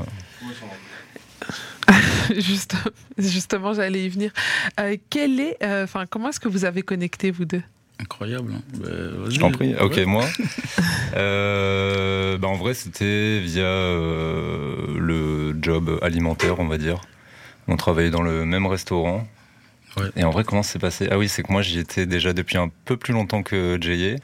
Juste, 2.38 2.75
justement, 3.18 3.74
j'allais 3.74 4.06
y 4.06 4.10
venir. 4.10 4.32
Euh, 4.80 4.96
quel 5.10 5.39
est, 5.39 5.58
euh, 5.63 5.86
enfin, 5.86 6.06
comment 6.08 6.30
est-ce 6.30 6.39
que 6.39 6.48
vous 6.48 6.63
avez 6.66 6.84
connecté 6.84 7.32
vous 7.32 7.46
deux? 7.46 7.63
Incroyable. 8.00 8.54
hein. 8.56 8.62
Vas-y. 8.74 9.34
Je 9.36 9.39
t'en 9.39 9.51
prie. 9.51 9.75
Ok, 9.80 9.96
Ouais. 9.96 10.06
moi. 10.06 10.25
Euh, 11.16 12.38
bah, 12.38 12.48
en 12.48 12.54
vrai, 12.56 12.74
c'était 12.75 13.39
via 13.39 13.63
euh, 13.63 14.86
le 15.00 15.58
job 15.60 15.98
alimentaire, 16.04 16.60
on 16.60 16.68
va 16.68 16.78
dire. 16.78 17.01
On 17.68 17.75
travaillait 17.78 18.12
dans 18.12 18.22
le 18.22 18.46
même 18.46 18.68
restaurant. 18.68 19.28
Ouais. 19.98 20.06
Et 20.16 20.24
en 20.24 20.30
vrai, 20.30 20.44
comment 20.44 20.62
ça 20.62 20.74
s'est 20.74 20.80
passé? 20.80 21.08
Ah 21.12 21.18
oui, 21.18 21.28
c'est 21.28 21.42
que 21.42 21.51
moi, 21.51 21.63
j'y 21.63 21.80
étais 21.80 22.06
déjà 22.06 22.32
depuis 22.34 22.58
un 22.58 22.70
peu 22.86 22.96
plus 22.96 23.12
longtemps 23.13 23.42
que 23.42 23.80
Jay. 23.82 24.18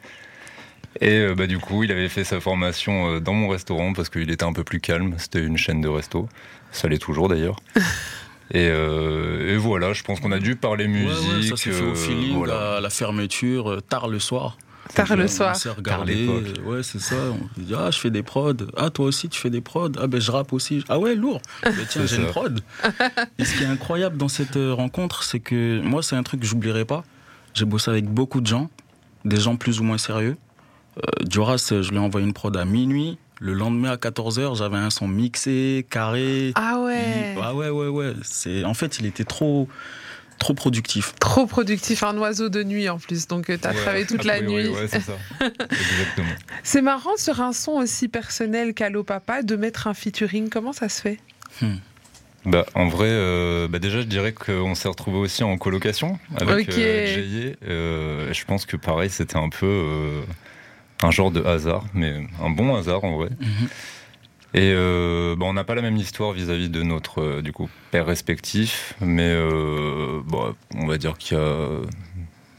Et 1.02 1.12
euh, 1.20 1.36
bah, 1.36 1.48
du 1.48 1.60
coup, 1.60 1.84
il 1.84 1.92
avait 1.92 2.10
fait 2.10 2.24
sa 2.24 2.40
formation 2.40 3.16
euh, 3.16 3.20
dans 3.20 3.34
mon 3.34 3.50
restaurant 3.50 3.94
parce 3.94 4.10
qu'il 4.10 4.30
était 4.32 4.46
un 4.46 4.54
peu 4.54 4.64
plus 4.64 4.80
calme. 4.80 5.16
C'était 5.18 5.44
une 5.44 5.58
chaîne 5.58 5.82
de 5.82 5.88
resto. 5.89 6.30
Ça 6.72 6.88
l'est 6.88 6.98
toujours 7.00 7.28
d'ailleurs. 7.30 7.58
Et, 8.52 8.67
euh, 8.69 9.56
et 9.56 9.58
voilà, 9.58 9.93
je 9.93 10.04
pense 10.04 10.19
qu'on 10.19 10.32
a 10.32 10.38
dû 10.38 10.56
parler 10.56 10.88
musique. 10.88 11.10
ouais, 11.36 11.41
ça 11.50 11.58
s'est 11.58 11.72
fait 11.72 11.82
euh, 11.84 11.91
au 11.93 11.96
feeling, 11.96 12.36
voilà. 12.36 12.76
à 12.76 12.80
la 12.80 12.91
fermeture, 12.91 13.72
euh, 13.72 13.82
tard 13.82 14.08
le 14.08 14.19
soir. 14.19 14.60
Tard 14.93 15.15
le 15.15 15.24
On 15.24 15.28
soir. 15.28 15.56
s'est 15.56 15.72
regardé. 15.72 16.28
Ouais, 16.63 16.84
c'est 16.84 17.00
ça. 17.00 17.15
On 17.32 17.60
dit, 17.60 17.74
ah, 17.76 17.89
je 17.89 17.98
fais 17.98 18.12
des 18.12 18.22
prods. 18.22 18.54
Ah, 18.78 18.91
toi 18.91 19.08
aussi, 19.08 19.30
tu 19.30 19.41
fais 19.41 19.50
des 19.50 19.62
prods. 19.62 19.89
Ah, 20.00 20.06
ben, 20.06 20.22
je 20.22 20.30
rappe 20.30 20.54
aussi. 20.54 20.86
Ah, 20.89 21.00
ouais, 21.00 21.15
lourd. 21.15 21.41
Ben, 21.63 21.74
tiens, 21.89 22.06
j'ai 22.06 22.17
une 22.17 22.28
prod. 22.28 22.62
Et 23.39 23.46
ce 23.46 23.58
qui 23.58 23.63
est 23.63 23.67
incroyable 23.67 24.15
dans 24.17 24.28
cette 24.28 24.60
rencontre, 24.74 25.24
c'est 25.24 25.39
que 25.39 25.82
moi, 25.82 26.04
c'est 26.04 26.15
un 26.15 26.22
truc 26.22 26.41
que 26.41 26.46
j'oublierai 26.46 26.86
pas. 26.86 27.04
J'ai 27.56 27.65
bossé 27.65 27.89
avec 27.89 28.06
beaucoup 28.06 28.41
de 28.41 28.48
gens, 28.48 28.69
des 29.26 29.38
gens 29.39 29.56
plus 29.56 29.80
ou 29.80 29.84
moins 29.84 29.98
sérieux. 29.98 30.38
Euh, 30.97 31.23
Duras, 31.25 31.67
je 31.81 31.89
lui 31.89 31.97
ai 31.97 31.99
envoyé 31.99 32.25
une 32.25 32.34
prod 32.34 32.55
à 32.55 32.65
minuit. 32.65 33.17
Le 33.41 33.53
lendemain 33.53 33.91
à 33.91 33.97
14h, 33.97 34.55
j'avais 34.58 34.77
un 34.77 34.89
son 34.89 35.08
mixé, 35.08 35.86
carré. 35.89 36.53
Ah 36.55 36.79
ouais, 36.79 37.34
Il- 37.36 37.39
Ah 37.41 37.53
ouais, 37.53 37.69
ouais, 37.69 37.88
ouais. 37.88 38.13
C'est... 38.23 38.63
En 38.63 38.73
fait, 38.73 38.97
il 38.99 39.05
était 39.05 39.25
trop, 39.25 39.67
trop 40.39 40.53
productif. 40.53 41.13
trop 41.19 41.45
productif, 41.45 42.01
un 42.03 42.17
oiseau 42.17 42.47
de 42.47 42.63
nuit 42.63 42.88
en 42.88 42.97
plus. 42.97 43.27
Donc, 43.27 43.47
tu 43.47 43.51
as 43.51 43.71
Ouais, 43.71 43.75
travaillé 43.75 44.05
toute 44.05 44.21
a 44.21 44.39
la 44.39 44.41
nuit. 44.41 44.69
Ouais, 44.69 44.88
c'est 44.88 45.01
ça. 45.01 45.17
Exactement. 45.41 46.29
C'est 46.63 46.81
marrant 46.81 47.17
sur 47.17 47.41
un 47.41 47.51
son 47.51 47.73
aussi 47.73 48.08
personnel 48.08 48.73
qu'Allo 48.73 49.03
Papa 49.03 49.43
de 49.43 49.58
mettre 49.58 49.88
un 49.88 49.93
featuring. 49.93 50.47
Comment 50.49 50.71
ça 50.71 50.88
se 50.88 51.01
fait? 51.01 51.19
Bah, 52.45 52.65
en 52.75 52.88
vrai, 52.88 53.08
euh, 53.10 53.67
bah 53.67 53.79
déjà, 53.79 53.99
je 54.01 54.05
dirais 54.05 54.31
qu'on 54.31 54.75
s'est 54.75 54.88
retrouvé 54.88 55.17
aussi 55.17 55.43
en 55.43 55.58
colocation 55.58 56.19
avec 56.38 56.69
Ok. 56.69 56.75
euh, 56.77 57.05
Jay. 57.08 57.55
Euh, 57.67 58.31
je 58.31 58.45
pense 58.45 58.65
que 58.65 58.77
pareil, 58.77 59.10
c'était 59.10 59.38
un 59.38 59.49
peu 59.49 59.65
euh, 59.65 60.21
un 61.03 61.12
genre 61.12 61.31
de 61.31 61.43
hasard, 61.43 61.84
mais 61.93 62.25
un 62.43 62.49
bon 62.49 62.75
hasard 62.75 63.03
en 63.03 63.17
vrai. 63.17 63.29
Mhm. 63.39 63.67
Et 64.53 64.71
euh, 64.73 65.36
bah, 65.38 65.45
on 65.47 65.53
n'a 65.53 65.65
pas 65.65 65.75
la 65.75 65.81
même 65.81 65.97
histoire 65.97 66.31
vis-à-vis 66.31 66.69
de 66.69 66.81
notre 66.81 67.21
euh, 67.21 67.41
du 67.41 67.51
coup 67.51 67.69
père 67.91 68.05
respectif, 68.05 68.93
mais 69.01 69.29
euh, 69.29 70.21
bon, 70.25 70.55
on 70.75 70.88
va 70.88 70.97
dire 70.97 71.17
qu'il 71.17 71.38
y 71.38 71.41
a 71.41 71.67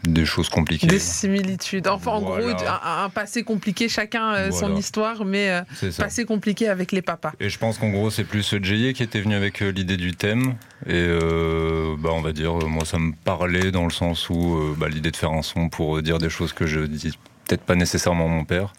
des 0.05 0.27
choses 0.27 0.49
compliquées. 0.51 0.87
Des 0.87 0.99
similitudes. 0.99 1.89
Enfin, 1.89 2.13
en 2.13 2.21
Voilà. 2.21 2.53
gros, 2.53 2.65
un, 2.67 3.05
un 3.05 3.09
passé 3.09 3.43
compliqué, 3.45 3.89
chacun 3.89 4.35
euh, 4.35 4.51
son 4.53 4.77
histoire, 4.77 5.25
mais 5.25 5.49
euh, 5.51 5.91
passé 5.97 6.25
compliqué 6.27 6.69
avec 6.69 6.93
les 6.93 7.03
papas. 7.03 7.33
Et 7.41 7.49
je 7.49 7.59
pense 7.59 7.79
qu'en 7.79 7.89
gros, 7.89 8.11
c'est 8.11 8.25
plus 8.25 8.55
Jay 8.63 8.93
qui 8.93 9.03
était 9.03 9.21
venu 9.21 9.35
avec 9.35 9.63
euh, 9.63 9.71
l'idée 9.73 9.97
du 9.97 10.13
thème. 10.15 10.55
Et 10.87 10.93
euh, 10.93 11.97
bah, 11.99 12.11
on 12.13 12.21
va 12.21 12.33
dire, 12.33 12.53
moi, 12.69 12.85
ça 12.85 12.99
me 12.99 13.13
parlait 13.25 13.71
dans 13.73 13.85
le 13.85 13.91
sens 13.91 14.29
où 14.31 14.57
euh, 14.59 14.75
bah, 14.79 14.89
l'idée 14.89 15.11
de 15.11 15.17
faire 15.17 15.33
un 15.33 15.43
son 15.43 15.71
pour 15.71 16.01
dire 16.03 16.19
des 16.19 16.31
choses 16.31 16.53
que 16.53 16.67
je 16.67 16.81
dis 16.81 17.13
peut-être 17.47 17.63
pas 17.63 17.75
nécessairement 17.75 18.29
mon 18.29 18.45
père. 18.45 18.73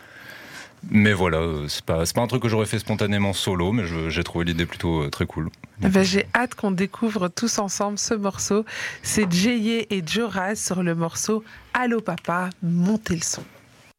Mais 0.91 1.12
voilà, 1.13 1.38
euh, 1.39 1.67
c'est 1.67 1.84
pas, 1.84 2.06
c'est 2.06 2.15
pas 2.15 2.21
un 2.21 2.27
truc 2.27 2.43
que 2.43 2.47
j'aurais 2.49 2.67
fait 2.67 2.77
spontanément 2.80 3.34
solo, 3.34 3.71
mais 3.71 3.86
je- 3.86 4.10
j'ai 4.10 4.23
trouvé 4.23 4.45
l'idée 4.45 4.65
plutôt 4.67 5.01
euh, 5.03 5.10
très 5.10 5.25
cool. 5.25 5.49
Eh 5.84 5.88
ben, 5.89 6.03
J'ai 6.03 6.27
hâte 6.36 6.53
qu'on 6.56 6.69
découvre 6.71 7.30
tous 7.30 7.58
ensemble 7.58 7.97
ce 7.97 8.13
morceau. 8.13 8.63
C'est 9.01 9.30
Jay 9.32 9.88
et 9.89 10.03
Joraz 10.06 10.56
sur 10.56 10.84
le 10.84 10.93
morceau 10.95 11.43
Allô 11.73 11.99
Papa, 11.99 12.49
montez 12.62 13.15
le 13.15 13.21
son. 13.23 13.43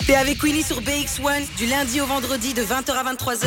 T'es 0.07 0.15
avec 0.15 0.39
Queenie 0.39 0.63
sur 0.63 0.81
BX1 0.81 1.57
du 1.57 1.67
lundi 1.67 2.01
au 2.01 2.07
vendredi 2.07 2.55
de 2.55 2.63
20h 2.63 2.93
à 2.93 3.13
23h. 3.15 3.47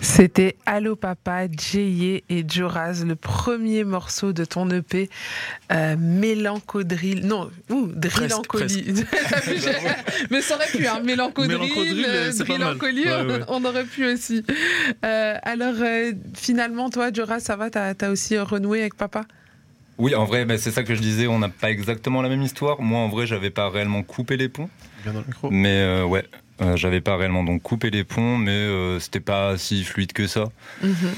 C'était 0.00 0.56
Allô 0.64 0.94
Papa, 0.96 1.46
Jay 1.50 2.22
et 2.28 2.44
Joraz, 2.48 3.04
le 3.04 3.16
premier 3.16 3.84
morceau 3.84 4.32
de 4.32 4.44
ton 4.44 4.70
EP 4.70 5.10
euh, 5.72 5.96
Mélancodrill. 5.98 7.26
Non, 7.26 7.50
ou 7.68 7.88
Drillancolie. 7.88 8.94
Mais 10.30 10.40
ça 10.40 10.54
aurait 10.54 10.66
pu, 10.68 10.86
hein, 10.86 11.00
Mélancodrill, 11.04 11.58
Mélancodrill, 11.58 12.04
euh, 13.08 13.24
Ouais, 13.26 13.38
ouais. 13.38 13.44
on 13.48 13.64
aurait 13.64 13.84
pu 13.84 14.06
aussi. 14.06 14.44
Euh, 15.04 15.34
alors, 15.42 15.74
euh, 15.80 16.12
finalement, 16.34 16.90
toi, 16.90 17.12
Joraz, 17.12 17.40
ça 17.40 17.56
va 17.56 17.68
T'as 17.70 17.92
as 18.00 18.10
aussi 18.10 18.38
renoué 18.38 18.80
avec 18.80 18.94
papa? 18.94 19.24
Oui, 19.98 20.14
en 20.14 20.24
vrai, 20.24 20.44
bah, 20.44 20.58
c'est 20.58 20.70
ça 20.70 20.84
que 20.84 20.94
je 20.94 21.00
disais, 21.00 21.26
on 21.26 21.40
n'a 21.40 21.48
pas 21.48 21.70
exactement 21.70 22.22
la 22.22 22.28
même 22.28 22.42
histoire. 22.42 22.80
Moi, 22.80 23.00
en 23.00 23.08
vrai, 23.08 23.26
j'avais 23.26 23.50
pas 23.50 23.68
réellement 23.68 24.04
coupé 24.04 24.36
les 24.36 24.48
ponts. 24.48 24.70
Bien 25.02 25.12
dans 25.12 25.20
le 25.20 25.26
micro. 25.26 25.50
Mais 25.50 25.80
euh, 25.80 26.04
ouais, 26.04 26.24
euh, 26.60 26.76
j'avais 26.76 27.00
pas 27.00 27.16
réellement 27.16 27.44
donc 27.44 27.62
coupé 27.62 27.90
les 27.90 28.04
ponts, 28.04 28.36
mais 28.36 28.50
euh, 28.50 29.00
c'était 29.00 29.20
pas 29.20 29.56
si 29.58 29.84
fluide 29.84 30.12
que 30.12 30.26
ça. 30.26 30.44
Mhm. 30.82 31.14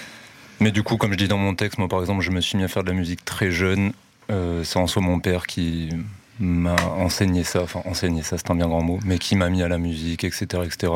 Mais 0.60 0.70
du 0.70 0.82
coup, 0.82 0.96
comme 0.98 1.12
je 1.12 1.16
dis 1.16 1.28
dans 1.28 1.38
mon 1.38 1.54
texte, 1.54 1.78
moi 1.78 1.88
par 1.88 2.00
exemple, 2.00 2.22
je 2.22 2.30
me 2.30 2.40
suis 2.40 2.58
mis 2.58 2.64
à 2.64 2.68
faire 2.68 2.84
de 2.84 2.88
la 2.88 2.94
musique 2.94 3.24
très 3.24 3.50
jeune. 3.50 3.92
Euh, 4.30 4.62
c'est 4.62 4.78
en 4.78 4.86
soi 4.86 5.02
mon 5.02 5.18
père 5.18 5.46
qui 5.46 5.88
m'a 6.38 6.76
enseigné 6.98 7.44
ça, 7.44 7.62
enfin 7.62 7.82
enseigné 7.84 8.22
ça, 8.22 8.38
c'est 8.38 8.50
un 8.50 8.54
bien 8.54 8.68
grand 8.68 8.82
mot, 8.82 8.98
mais 9.04 9.18
qui 9.18 9.36
m'a 9.36 9.48
mis 9.48 9.62
à 9.62 9.68
la 9.68 9.78
musique, 9.78 10.24
etc. 10.24 10.62
etc. 10.64 10.92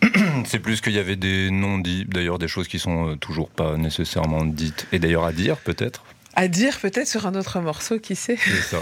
C'est 0.44 0.60
plus 0.60 0.80
qu'il 0.80 0.92
y 0.92 0.98
avait 0.98 1.16
des 1.16 1.50
non-dits, 1.50 2.04
d'ailleurs 2.06 2.38
des 2.38 2.46
choses 2.46 2.68
qui 2.68 2.78
sont 2.78 3.10
euh, 3.10 3.16
toujours 3.16 3.50
pas 3.50 3.76
nécessairement 3.76 4.44
dites, 4.44 4.86
et 4.92 4.98
d'ailleurs 4.98 5.24
à 5.24 5.32
dire 5.32 5.56
peut-être. 5.56 6.04
À 6.40 6.46
dire 6.46 6.78
peut-être 6.78 7.08
sur 7.08 7.26
un 7.26 7.34
autre 7.34 7.58
morceau, 7.58 7.98
qui 7.98 8.14
sait 8.14 8.38
C'est 8.40 8.76
ça. 8.76 8.78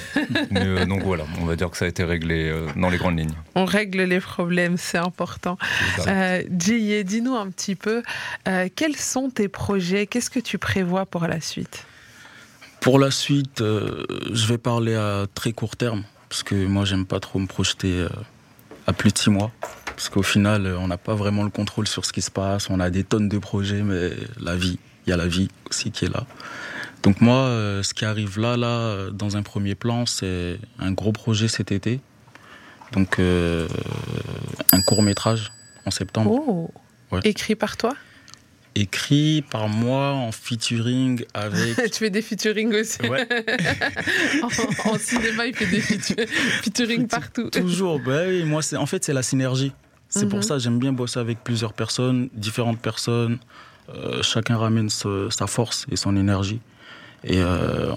Mais, 0.51 0.61
euh, 0.61 0.85
donc 0.85 1.03
voilà, 1.03 1.25
on 1.41 1.47
va 1.47 1.57
dire 1.57 1.71
que 1.71 1.79
ça 1.79 1.87
a 1.87 1.89
été 1.89 2.05
réglé 2.05 2.51
euh, 2.51 2.67
dans 2.77 2.91
les 2.91 2.99
grandes 2.99 3.19
lignes. 3.19 3.33
On 3.55 3.65
règle 3.65 4.03
les 4.03 4.21
problèmes, 4.21 4.77
c'est 4.77 4.99
important. 4.99 5.57
Euh, 6.07 6.43
Jay, 6.59 7.03
dis-nous 7.03 7.35
un 7.35 7.49
petit 7.49 7.75
peu, 7.75 8.03
euh, 8.47 8.69
quels 8.77 8.95
sont 8.95 9.31
tes 9.31 9.49
projets? 9.49 10.07
Qu'est-ce 10.07 10.29
que 10.29 10.39
tu 10.39 10.59
prévois 10.59 11.07
pour 11.07 11.27
la 11.27 11.41
suite? 11.41 11.87
Pour 12.81 12.99
la 12.99 13.11
suite, 13.11 13.63
euh, 13.63 14.05
je 14.31 14.47
vais 14.49 14.59
parler 14.59 14.95
à 14.95 15.25
très 15.35 15.53
court 15.53 15.77
terme, 15.77 16.05
parce 16.29 16.43
que 16.43 16.55
moi, 16.55 16.85
j'aime 16.85 17.07
pas 17.07 17.21
trop 17.21 17.39
me 17.39 17.47
projeter 17.47 18.01
euh, 18.01 18.09
à 18.87 18.93
plus 18.93 19.13
de 19.13 19.19
six 19.19 19.31
mois. 19.31 19.51
Parce 19.87 20.11
qu'au 20.11 20.23
final, 20.23 20.67
on 20.79 20.89
n'a 20.89 20.99
pas 20.99 21.15
vraiment 21.15 21.43
le 21.43 21.49
contrôle 21.49 21.89
sur 21.89 22.05
ce 22.05 22.13
qui 22.13 22.21
se 22.21 22.31
passe. 22.31 22.69
On 22.69 22.81
a 22.81 22.91
des 22.91 23.03
tonnes 23.03 23.31
de 23.31 23.39
projets, 23.39 23.81
mais 23.81 24.11
la 24.39 24.55
vie, 24.55 24.79
il 25.07 25.11
y 25.11 25.13
a 25.15 25.17
la 25.17 25.27
vie 25.27 25.49
aussi 25.71 25.91
qui 25.91 26.05
est 26.05 26.13
là. 26.13 26.27
Donc 27.07 27.21
moi, 27.21 27.37
euh, 27.37 27.85
ce 27.85 27.95
qui 27.95 28.05
arrive 28.05 28.41
là, 28.41 28.57
là, 28.57 28.67
euh, 28.67 29.11
dans 29.11 29.37
un 29.37 29.43
premier 29.43 29.77
plan, 29.77 30.07
c'est 30.07 30.59
un 30.81 30.91
gros 30.91 31.13
projet 31.13 31.47
cet 31.47 31.71
été. 31.71 32.01
Donc 32.93 33.21
euh, 33.21 33.69
un 34.73 34.81
court 34.81 35.03
métrage 35.05 35.53
en 35.85 35.93
septembre, 35.93 36.33
Oh. 36.33 36.71
Ouais. 37.13 37.21
Écrit 37.23 37.55
par 37.55 37.77
toi? 37.77 37.95
Écrit 38.75 39.43
par 39.49 39.69
moi 39.69 40.15
en 40.15 40.33
featuring 40.33 41.25
avec. 41.33 41.77
Tu 41.93 41.99
fais 42.01 42.11
des 42.11 42.23
featuring 42.23 42.75
aussi. 42.75 43.01
Ouais. 43.03 43.25
en, 44.43 44.91
en 44.91 44.99
cinéma, 44.99 45.47
il 45.47 45.55
fait 45.55 45.67
des 45.67 45.81
featu- 45.81 46.27
featuring 46.63 47.07
partout. 47.07 47.51
Toujours, 47.51 48.01
bah 48.01 48.23
oui, 48.27 48.43
moi, 48.43 48.63
c'est, 48.63 48.77
en 48.77 48.87
fait, 48.87 49.05
c'est 49.05 49.13
la 49.15 49.23
synergie. 49.23 49.73
C'est 50.09 50.25
Mhm. 50.25 50.29
pour 50.31 50.43
ça 50.43 50.55
que 50.55 50.61
j'aime 50.61 50.81
bien 50.81 50.93
bosser 50.93 51.21
avec 51.21 51.45
plusieurs 51.45 51.73
personnes, 51.73 52.29
différentes 52.35 52.81
personnes. 52.81 53.39
Euh, 53.95 54.21
chacun 54.25 54.57
ramène 54.57 54.91
ce- 54.91 55.29
sa 55.31 55.47
force 55.47 55.87
et 55.93 55.95
son 55.97 56.17
énergie. 56.17 56.59
Et 57.25 57.41
euh, 57.41 57.93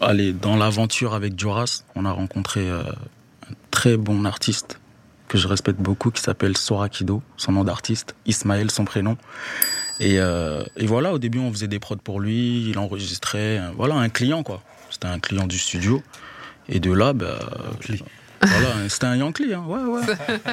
allez, 0.00 0.32
dans 0.32 0.56
l'aventure 0.56 1.14
avec 1.14 1.38
Joras, 1.38 1.84
on 1.94 2.04
a 2.04 2.12
rencontré 2.12 2.68
euh, 2.68 2.82
un 2.82 3.54
très 3.70 3.96
bon 3.96 4.24
artiste 4.24 4.80
que 5.28 5.38
je 5.38 5.48
respecte 5.48 5.80
beaucoup 5.80 6.10
qui 6.10 6.22
s'appelle 6.22 6.56
Sorakido, 6.56 7.22
son 7.36 7.52
nom 7.52 7.64
d'artiste, 7.64 8.14
Ismaël, 8.26 8.70
son 8.70 8.84
prénom. 8.84 9.16
Et, 9.98 10.20
euh, 10.20 10.62
et 10.76 10.86
voilà, 10.86 11.12
au 11.12 11.18
début, 11.18 11.38
on 11.38 11.50
faisait 11.50 11.68
des 11.68 11.78
prods 11.78 11.96
pour 11.96 12.20
lui, 12.20 12.68
il 12.70 12.78
enregistrait. 12.78 13.60
Voilà, 13.76 13.96
un 13.96 14.08
client, 14.08 14.42
quoi. 14.42 14.62
C'était 14.90 15.08
un 15.08 15.18
client 15.18 15.46
du 15.46 15.58
studio. 15.58 16.02
Et 16.68 16.80
de 16.80 16.92
là, 16.92 17.12
bah, 17.12 17.38
voilà, 18.46 18.88
c'était 18.88 19.06
un 19.06 19.16
Yankee, 19.16 19.52
hein. 19.54 19.64
ouais, 19.66 19.80
ouais. 19.80 20.02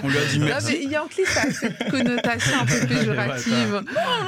On 0.04 0.08
lui 0.08 0.18
a 0.18 0.26
dit 0.26 0.40
Non, 0.40 0.46
merci. 0.48 0.80
mais 0.86 0.92
Yankee, 0.94 1.26
ça 1.26 1.42
a 1.42 1.52
cette 1.52 1.90
connotation 1.90 2.52
un 2.62 2.66
peu 2.66 2.88
péjorative. 2.88 3.84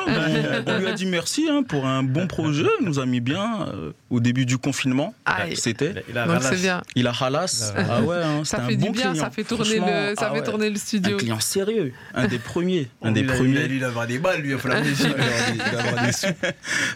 on, 0.07 0.71
on 0.71 0.79
lui 0.79 0.87
a 0.87 0.93
dit 0.93 1.05
merci 1.05 1.47
hein, 1.49 1.63
pour 1.63 1.85
un 1.85 2.03
bon 2.03 2.27
projet. 2.27 2.65
Il 2.81 2.85
nous 2.85 2.99
a 2.99 3.05
mis 3.05 3.19
bien 3.21 3.67
euh, 3.73 3.91
au 4.09 4.19
début 4.19 4.45
du 4.45 4.57
confinement. 4.57 5.13
Aïe. 5.25 5.55
C'était. 5.55 6.03
Il 6.09 6.17
a 6.17 6.25
Donc 6.25 6.35
ralasse. 6.37 6.49
c'est 6.55 6.61
bien. 6.61 6.81
Il 6.95 7.07
a 7.07 7.13
halas. 7.19 7.73
Il 7.75 7.79
a 7.81 7.85
Ah 7.91 8.01
ouais, 8.01 8.15
hein, 8.23 8.43
Ça 8.43 8.57
c'était 8.57 8.67
fait 8.67 8.73
un 8.73 8.77
du 8.77 8.85
bon 8.85 8.91
bien, 8.91 9.11
client. 9.11 9.23
ça 9.23 9.29
fait 9.31 9.43
tourner 9.43 9.75
le, 9.79 10.15
ça 10.15 10.27
ah 10.29 10.33
fait 10.33 10.39
ouais. 10.39 10.43
tourner 10.43 10.69
le 10.69 10.75
Un 10.75 10.79
studio. 10.79 11.17
client 11.17 11.39
sérieux, 11.39 11.93
un 12.13 12.27
des 12.27 12.39
premiers, 12.39 12.89
un 13.01 13.11
des 13.11 13.21
Lui, 13.21 13.27
il 13.27 13.31
a- 13.31 13.35
premiers. 13.35 13.67
Lui, 13.67 13.77
il 13.77 13.83
avoir 13.83 14.07
des 14.07 14.19
balles, 14.19 14.41
lui, 14.41 14.51
il 14.51 14.55
va 14.57 15.79
avoir 15.79 16.05
des 16.05 16.11
sous. 16.11 16.27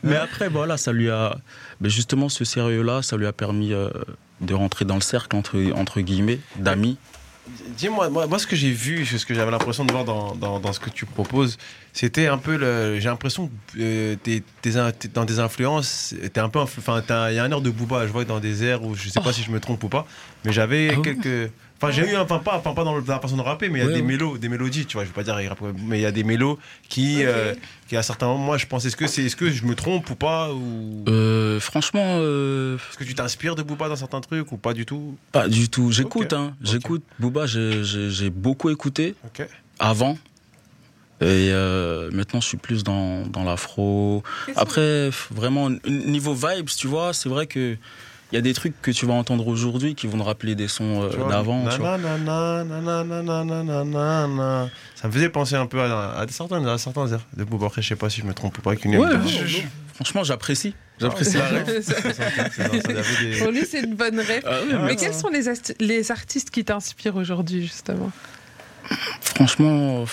Mais 0.04 0.16
après, 0.16 0.50
voilà, 0.50 0.78
ça 0.78 0.92
lui 0.92 1.10
a. 1.10 1.38
ben 1.82 1.90
justement, 1.90 2.30
ce 2.30 2.44
sérieux-là, 2.46 3.02
ça 3.02 3.18
lui 3.18 3.26
a 3.28 3.34
permis 3.34 3.74
euh, 3.74 3.90
de 4.42 4.54
rentrer 4.54 4.86
dans 4.86 4.96
le 4.96 5.02
cercle, 5.02 5.36
entre, 5.36 5.58
entre 5.76 6.02
guillemets, 6.02 6.40
d'amis. 6.58 6.98
Dis-moi, 7.78 8.10
moi, 8.10 8.28
moi, 8.28 8.38
ce 8.38 8.46
que 8.46 8.56
j'ai 8.56 8.72
vu, 8.72 9.06
ce 9.08 9.26
que 9.26 9.34
j'avais 9.34 9.50
l'impression 9.50 9.84
de 9.84 9.92
voir 9.92 10.06
dans, 10.06 10.36
dans, 10.36 10.60
dans 10.60 10.72
ce 10.72 10.80
que 10.80 10.92
tu 10.92 11.08
proposes, 11.08 11.58
c'était 11.94 12.28
un 12.28 12.38
peu 12.38 12.56
le. 12.58 13.00
J'ai 13.00 13.10
l'impression 13.10 13.48
que 13.74 13.80
euh, 13.80 14.16
t'es, 14.22 14.44
t'es 14.62 14.78
un- 14.78 14.92
t'es 14.92 15.08
dans 15.08 15.26
des 15.26 15.40
influences, 15.40 16.14
t'es 16.32 16.40
un 16.40 16.50
peu. 16.50 16.60
Enfin, 16.60 17.02
il 17.30 17.36
y 17.36 17.40
a 17.40 17.44
un 17.44 17.50
air 17.50 17.62
de 17.62 17.72
Booba, 17.72 18.06
je 18.06 18.12
vois 18.12 18.24
dans 18.24 18.40
des 18.40 18.64
airs 18.64 18.84
où 18.84 18.94
je 18.94 19.10
sais 19.10 19.20
pas 19.20 19.34
si 19.34 19.42
je 19.42 19.50
me 19.50 19.60
trompe 19.60 19.84
ou 19.84 19.90
pas, 19.90 20.06
mais 20.46 20.52
j'avais 20.52 20.92
Ah 20.96 21.02
quelques. 21.04 21.52
Enfin, 21.82 21.92
j'ai 21.94 22.12
eu, 22.12 22.16
un- 22.16 22.24
enfin 22.24 22.40
pas, 22.40 22.58
enfin, 22.58 22.74
pas 22.74 22.84
dans, 22.84 22.98
la 23.00 23.20
façon 23.22 23.38
de 23.38 23.42
rapper, 23.42 23.70
mais 23.70 23.80
il 23.80 23.82
y 23.82 23.86
a 23.86 23.88
Ouais, 23.88 23.94
des 23.94 24.02
ouais. 24.02 24.06
mélos, 24.06 24.38
des 24.38 24.50
mélodies, 24.50 24.86
tu 24.86 24.96
vois. 24.98 25.04
Je 25.06 25.08
veux 25.10 25.14
pas 25.14 25.24
dire, 25.24 25.40
mais 25.88 25.98
il 26.00 26.02
y 26.02 26.06
a 26.06 26.12
des 26.12 26.26
mélos 26.26 26.60
qui, 26.90 27.24
euh, 27.24 27.54
qui 27.88 27.96
à 27.96 28.04
certains 28.04 28.28
moments, 28.28 28.44
moi, 28.44 28.58
je 28.58 28.66
pense, 28.66 28.84
est-ce 28.84 28.98
que 28.98 29.08
c'est, 29.08 29.24
est-ce 29.24 29.38
que 29.38 29.50
je 29.50 29.64
me 29.64 29.76
trompe 29.76 30.10
ou 30.10 30.16
pas, 30.16 30.52
ou 30.52 31.06
Euh, 31.08 31.62
franchement, 31.62 32.18
euh, 32.20 32.76
est-ce 32.92 32.98
que 32.98 33.06
tu 33.06 33.16
t'inspires 33.16 33.56
de 33.56 33.64
Booba 33.64 33.88
dans 33.88 33.96
certains 33.96 34.20
trucs 34.20 34.52
ou 34.52 34.58
pas 34.58 34.74
du 34.74 34.86
tout? 34.86 35.18
Pas 35.32 35.48
du 35.48 35.70
tout. 35.70 35.90
J'écoute, 35.92 36.34
hein. 36.34 36.54
J'écoute. 36.62 37.04
Booba, 37.18 37.46
j'ai- 37.46 38.30
beaucoup 38.30 38.70
écouté. 38.70 39.16
Avant. 39.80 40.18
Et 41.22 41.52
euh, 41.52 42.10
maintenant, 42.12 42.40
je 42.42 42.48
suis 42.48 42.58
plus 42.58 42.84
dans, 42.84 43.26
dans 43.28 43.44
l'afro. 43.44 44.24
Après, 44.56 45.10
vraiment, 45.32 45.70
niveau 45.88 46.34
vibes, 46.34 46.68
tu 46.78 46.88
vois, 46.88 47.14
c'est 47.14 47.28
vrai 47.30 47.46
que 47.48 47.76
il 48.32 48.36
y 48.36 48.38
a 48.38 48.42
des 48.42 48.54
trucs 48.54 48.80
que 48.82 48.92
tu 48.92 49.06
vas 49.06 49.14
entendre 49.14 49.48
aujourd'hui 49.48 49.96
qui 49.96 50.06
vont 50.08 50.18
te 50.20 50.24
rappeler 50.24 50.54
des 50.56 50.68
sons 50.68 51.02
euh, 51.04 51.30
d'avant. 51.30 51.66
Ça 54.96 55.08
me 55.08 55.12
faisait 55.14 55.30
penser 55.30 55.56
un 55.56 55.66
peu 55.66 55.82
à, 55.82 56.12
à 56.20 56.28
certains, 56.28 56.64
à 56.66 56.78
certains 56.78 57.08
airs 57.12 57.26
de 57.36 57.44
Booba. 57.44 57.68
Après, 57.68 57.82
je 57.82 57.88
sais 57.88 57.96
pas 57.96 58.10
si 58.10 58.22
je 58.22 58.26
me 58.26 58.34
trompe 58.34 58.58
ou 58.58 58.62
pas. 58.62 58.76
qu'une- 58.76 58.98
Ouais, 58.98 59.08
franchement, 59.96 60.24
j'apprécie. 60.24 60.76
J'apprécie 61.00 61.38
Pour 63.40 63.52
lui, 63.52 63.66
c'est 63.66 63.80
une 63.82 63.96
bonne 63.96 64.20
rêve. 64.20 64.44
Ah 64.46 64.60
Mais 64.70 64.78
mais 64.88 64.96
quels 64.96 65.14
sont 65.14 65.30
les, 65.30 65.44
les 65.80 66.12
artistes 66.12 66.50
qui 66.50 66.64
t'inspirent 66.66 67.16
aujourd'hui, 67.16 67.62
justement 67.62 68.12
Franchement, 69.22 70.06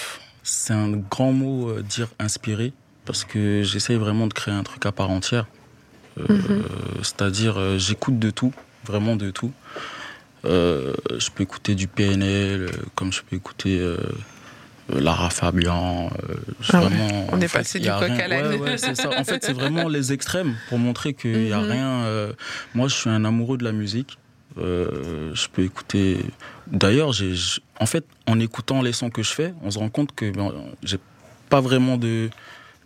c'est 0.43 0.73
un 0.75 0.91
grand 0.93 1.33
mot 1.33 1.71
euh, 1.71 1.83
dire 1.83 2.09
inspiré 2.19 2.73
parce 3.05 3.25
que 3.25 3.63
j'essaye 3.63 3.97
vraiment 3.97 4.27
de 4.27 4.35
créer 4.35 4.55
un 4.55 4.63
truc 4.63 4.85
à 4.87 4.93
part 4.93 5.11
entière. 5.11 5.47
Euh. 6.19 6.63
C'est-à-dire, 7.03 7.59
euh, 7.59 7.79
j'écoute 7.79 8.19
de 8.19 8.31
tout, 8.31 8.53
vraiment 8.85 9.17
de 9.17 9.31
tout. 9.31 9.53
Euh, 10.45 10.93
je 11.19 11.31
peux 11.31 11.43
écouter 11.43 11.75
du 11.75 11.89
PNL, 11.89 12.71
comme 12.95 13.13
je 13.13 13.23
peux 13.23 13.37
écouter 13.37 13.81
Lara 14.89 15.31
Fabian. 15.31 16.09
Ah 16.73 16.81
ouais. 16.81 16.87
vraiment, 16.89 17.27
On 17.33 17.41
est 17.41 17.49
fait, 17.49 17.59
passé 17.59 17.81
du 17.81 17.89
coq 17.89 18.01
rien- 18.03 18.19
à 18.19 18.29
l'âne. 18.29 18.47
Ouais, 18.53 18.59
ouais, 18.61 18.79
c'est 18.79 18.95
ça. 18.95 19.11
En 19.19 19.25
fait, 19.25 19.45
c'est 19.45 19.53
vraiment 19.53 19.89
les 19.89 20.13
extrêmes 20.13 20.55
pour 20.69 20.79
montrer 20.79 21.15
qu'il 21.15 21.37
n'y 21.45 21.53
a 21.53 21.59
Mhm. 21.61 21.71
rien. 21.71 22.29
Moi, 22.75 22.89
je 22.89 22.95
suis 22.95 23.11
un 23.11 23.25
amoureux 23.25 23.59
de 23.59 23.65
la 23.65 23.73
musique. 23.73 24.19
Euh, 24.59 25.33
je 25.35 25.49
peux 25.53 25.63
écouter. 25.63 26.19
D'ailleurs, 26.69 27.13
j'ai, 27.13 27.35
en 27.79 27.85
fait, 27.87 28.05
en 28.27 28.39
écoutant 28.41 28.81
les 28.81 28.93
sons 28.93 29.11
que 29.11 29.23
je 29.23 29.31
fais, 29.33 29.53
on 29.63 29.71
se 29.71 29.79
rend 29.79 29.91
compte 29.91 30.15
que 30.15 30.31
ben, 30.31 30.51
j'ai 30.83 30.99
pas 31.51 31.61
vraiment 31.61 31.99
de, 31.99 32.31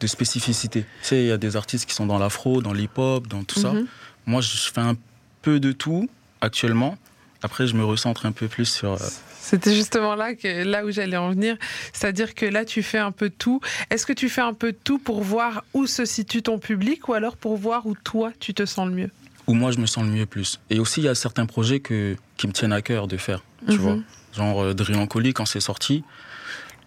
de 0.01 0.07
spécificité. 0.07 0.81
Tu 1.03 1.09
sais, 1.09 1.23
il 1.23 1.27
y 1.27 1.33
a 1.33 1.37
des 1.39 1.57
artistes 1.57 1.87
qui 1.89 1.95
sont 1.95 2.07
dans 2.07 2.19
l'afro, 2.19 2.63
dans 2.63 2.73
l'hip-hop, 2.73 3.27
dans 3.29 3.45
tout 3.45 3.59
ça. 3.61 3.73
Mhm. 3.73 3.87
Moi, 4.27 4.41
je 4.41 4.49
fais 4.73 4.81
un 4.81 4.97
peu 5.43 5.61
de 5.61 5.73
tout 5.73 6.09
actuellement. 6.41 6.97
Après, 7.43 7.67
je 7.67 7.75
me 7.75 7.85
recentre 7.85 8.27
un 8.27 8.33
peu 8.33 8.49
plus 8.49 8.67
sur. 8.67 8.93
euh, 8.93 8.99
C'était 9.41 9.75
justement 9.75 10.15
là, 10.15 10.35
que, 10.35 10.63
là 10.65 10.85
où 10.85 10.91
j'allais 10.91 11.17
en 11.17 11.31
venir. 11.31 11.57
C'est-à-dire 11.93 12.35
que 12.35 12.45
là, 12.47 12.65
tu 12.65 12.83
fais 12.83 12.99
un 12.99 13.13
peu 13.13 13.31
tout. 13.31 13.61
Est-ce 13.91 14.05
que 14.07 14.13
tu 14.13 14.29
fais 14.29 14.43
un 14.43 14.53
peu 14.55 14.73
tout 14.73 14.99
pour 14.99 15.23
voir 15.23 15.65
où 15.75 15.87
se 15.87 16.05
situe 16.05 16.43
ton 16.43 16.59
public 16.59 17.09
ou 17.09 17.15
alors 17.15 17.37
pour 17.37 17.57
voir 17.57 17.87
où 17.87 17.95
toi, 17.95 18.33
tu 18.41 18.53
te 18.55 18.67
sens 18.67 18.87
le 18.89 18.95
mieux? 18.95 19.11
Où 19.47 19.55
moi, 19.55 19.73
je 19.73 19.79
me 19.79 19.87
sens 19.87 20.05
le 20.05 20.11
mieux 20.11 20.27
plus. 20.27 20.61
Et 20.69 20.79
aussi, 20.79 21.01
il 21.01 21.05
y 21.05 21.09
a 21.09 21.15
certains 21.15 21.47
projets 21.47 21.81
que, 21.81 22.17
qui 22.37 22.47
me 22.47 22.53
tiennent 22.53 22.73
à 22.75 22.83
cœur 22.83 23.07
de 23.09 23.17
faire. 23.17 23.43
Tu 23.67 23.73
Mhm. 23.73 23.79
vois 23.79 23.97
Genre, 24.37 24.63
euh, 24.63 24.75
Drill 24.75 25.33
quand 25.35 25.47
c'est 25.47 25.61
sorti, 25.61 26.05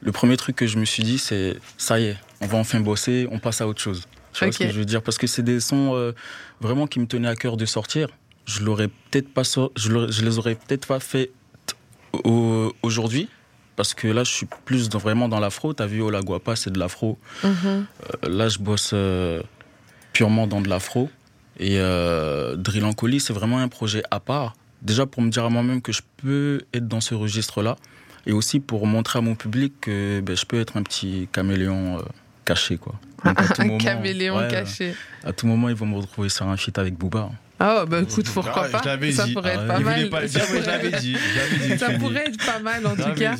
le 0.01 0.11
premier 0.13 0.37
truc 0.37 0.55
que 0.55 0.65
je 0.67 0.77
me 0.77 0.85
suis 0.85 1.03
dit, 1.03 1.17
c'est 1.17 1.57
ça 1.77 1.99
y 1.99 2.05
est, 2.05 2.17
on 2.43 2.47
va 2.47 2.57
enfin 2.57 2.79
bosser, 2.79 3.27
on 3.31 3.39
passe 3.39 3.61
à 3.61 3.67
autre 3.67 3.81
chose. 3.81 4.03
Tu 4.33 4.39
vois 4.39 4.47
Ok. 4.49 4.53
ce 4.55 4.59
que 4.59 4.69
je 4.71 4.79
veux 4.79 4.85
dire? 4.85 5.01
Parce 5.03 5.17
que 5.17 5.27
c'est 5.27 5.43
des 5.43 5.59
sons 5.59 5.91
euh, 5.95 6.11
vraiment 6.61 6.87
qui 6.87 6.99
me 6.99 7.05
tenaient 7.07 7.27
à 7.27 7.35
cœur 7.35 7.55
de 7.57 7.65
sortir. 7.65 8.07
Je 8.45 8.61
l'aurais 8.63 8.87
peut-être 8.87 9.29
pas, 9.33 9.43
je, 9.43 10.23
les 10.25 10.37
aurais 10.37 10.55
peut-être 10.55 10.87
pas 10.87 10.99
fait 10.99 11.31
au- 12.23 12.73
aujourd'hui. 12.81 13.29
Parce 13.75 13.93
que 13.95 14.07
là, 14.07 14.23
je 14.23 14.31
suis 14.31 14.47
plus 14.65 14.89
dans- 14.89 14.99
vraiment 14.99 15.27
dans 15.27 15.39
l'afro. 15.39 15.73
T'as 15.73 15.87
vu, 15.87 16.01
Ola 16.01 16.21
Guapa, 16.21 16.55
c'est 16.55 16.69
de 16.71 16.77
l'afro. 16.79 17.17
Mhm. 17.43 17.51
Euh, 17.65 17.85
là, 18.29 18.47
je 18.49 18.59
bosse 18.59 18.91
euh, 18.93 19.41
purement 20.13 20.45
dans 20.47 20.61
de 20.61 20.69
l'afro. 20.69 21.09
Et 21.59 21.77
Drill 22.57 22.83
en 22.83 22.93
colis, 22.93 23.19
c'est 23.19 23.33
vraiment 23.33 23.59
un 23.59 23.67
projet 23.67 24.01
à 24.11 24.19
part. 24.19 24.55
Déjà 24.81 25.05
pour 25.05 25.21
me 25.21 25.29
dire 25.29 25.45
à 25.45 25.49
moi-même 25.49 25.81
que 25.83 25.91
je 25.91 26.01
peux 26.17 26.61
être 26.73 26.87
dans 26.87 26.99
ce 27.01 27.13
registre-là. 27.15 27.75
Et 28.25 28.31
aussi 28.31 28.59
pour 28.59 28.87
montrer 28.87 29.19
à 29.19 29.21
mon 29.21 29.35
public 29.35 29.73
que 29.81 30.19
ben, 30.21 30.35
je 30.35 30.45
peux 30.45 30.59
être 30.59 30.77
un 30.77 30.83
petit 30.83 31.27
caméléon 31.31 31.99
caché. 32.45 32.77
Quoi. 32.77 32.95
Donc, 33.25 33.39
à 33.39 33.47
tout 33.47 33.53
Un 33.61 33.65
moment- 33.65 33.77
caméléon 33.79 34.37
ouais, 34.37 34.47
caché. 34.49 34.95
À 35.23 35.31
tout 35.33 35.47
moment, 35.47 35.69
ils 35.69 35.75
vont 35.75 35.85
me 35.85 35.97
retrouver 35.97 36.29
sur 36.29 36.47
un 36.47 36.57
feat 36.57 36.77
avec 36.77 36.95
Booba. 36.95 37.29
Ah, 37.59 37.85
bah 37.87 38.01
écoute, 38.01 38.29
pourquoi 38.33 38.67
Ah, 38.73 38.79
pas? 38.81 38.83
Ça 38.83 38.97
dit. 39.25 39.33
pourrait 39.33 39.51
Ah 39.51 39.53
être 39.53 39.61
ouais. 39.61 39.67
pas 39.67 39.79
Il 39.79 39.85
mal. 39.85 40.09
pas 40.09 40.21
le 40.21 40.27
dire, 40.27 40.99
dit. 40.99 41.13
dit, 41.69 41.77
Ça 41.77 41.91
pourrait 41.91 42.25
être 42.27 42.45
pas 42.45 42.59
mal 42.59 42.85
en 42.85 42.95
tout 42.95 43.13
cas. 43.15 43.35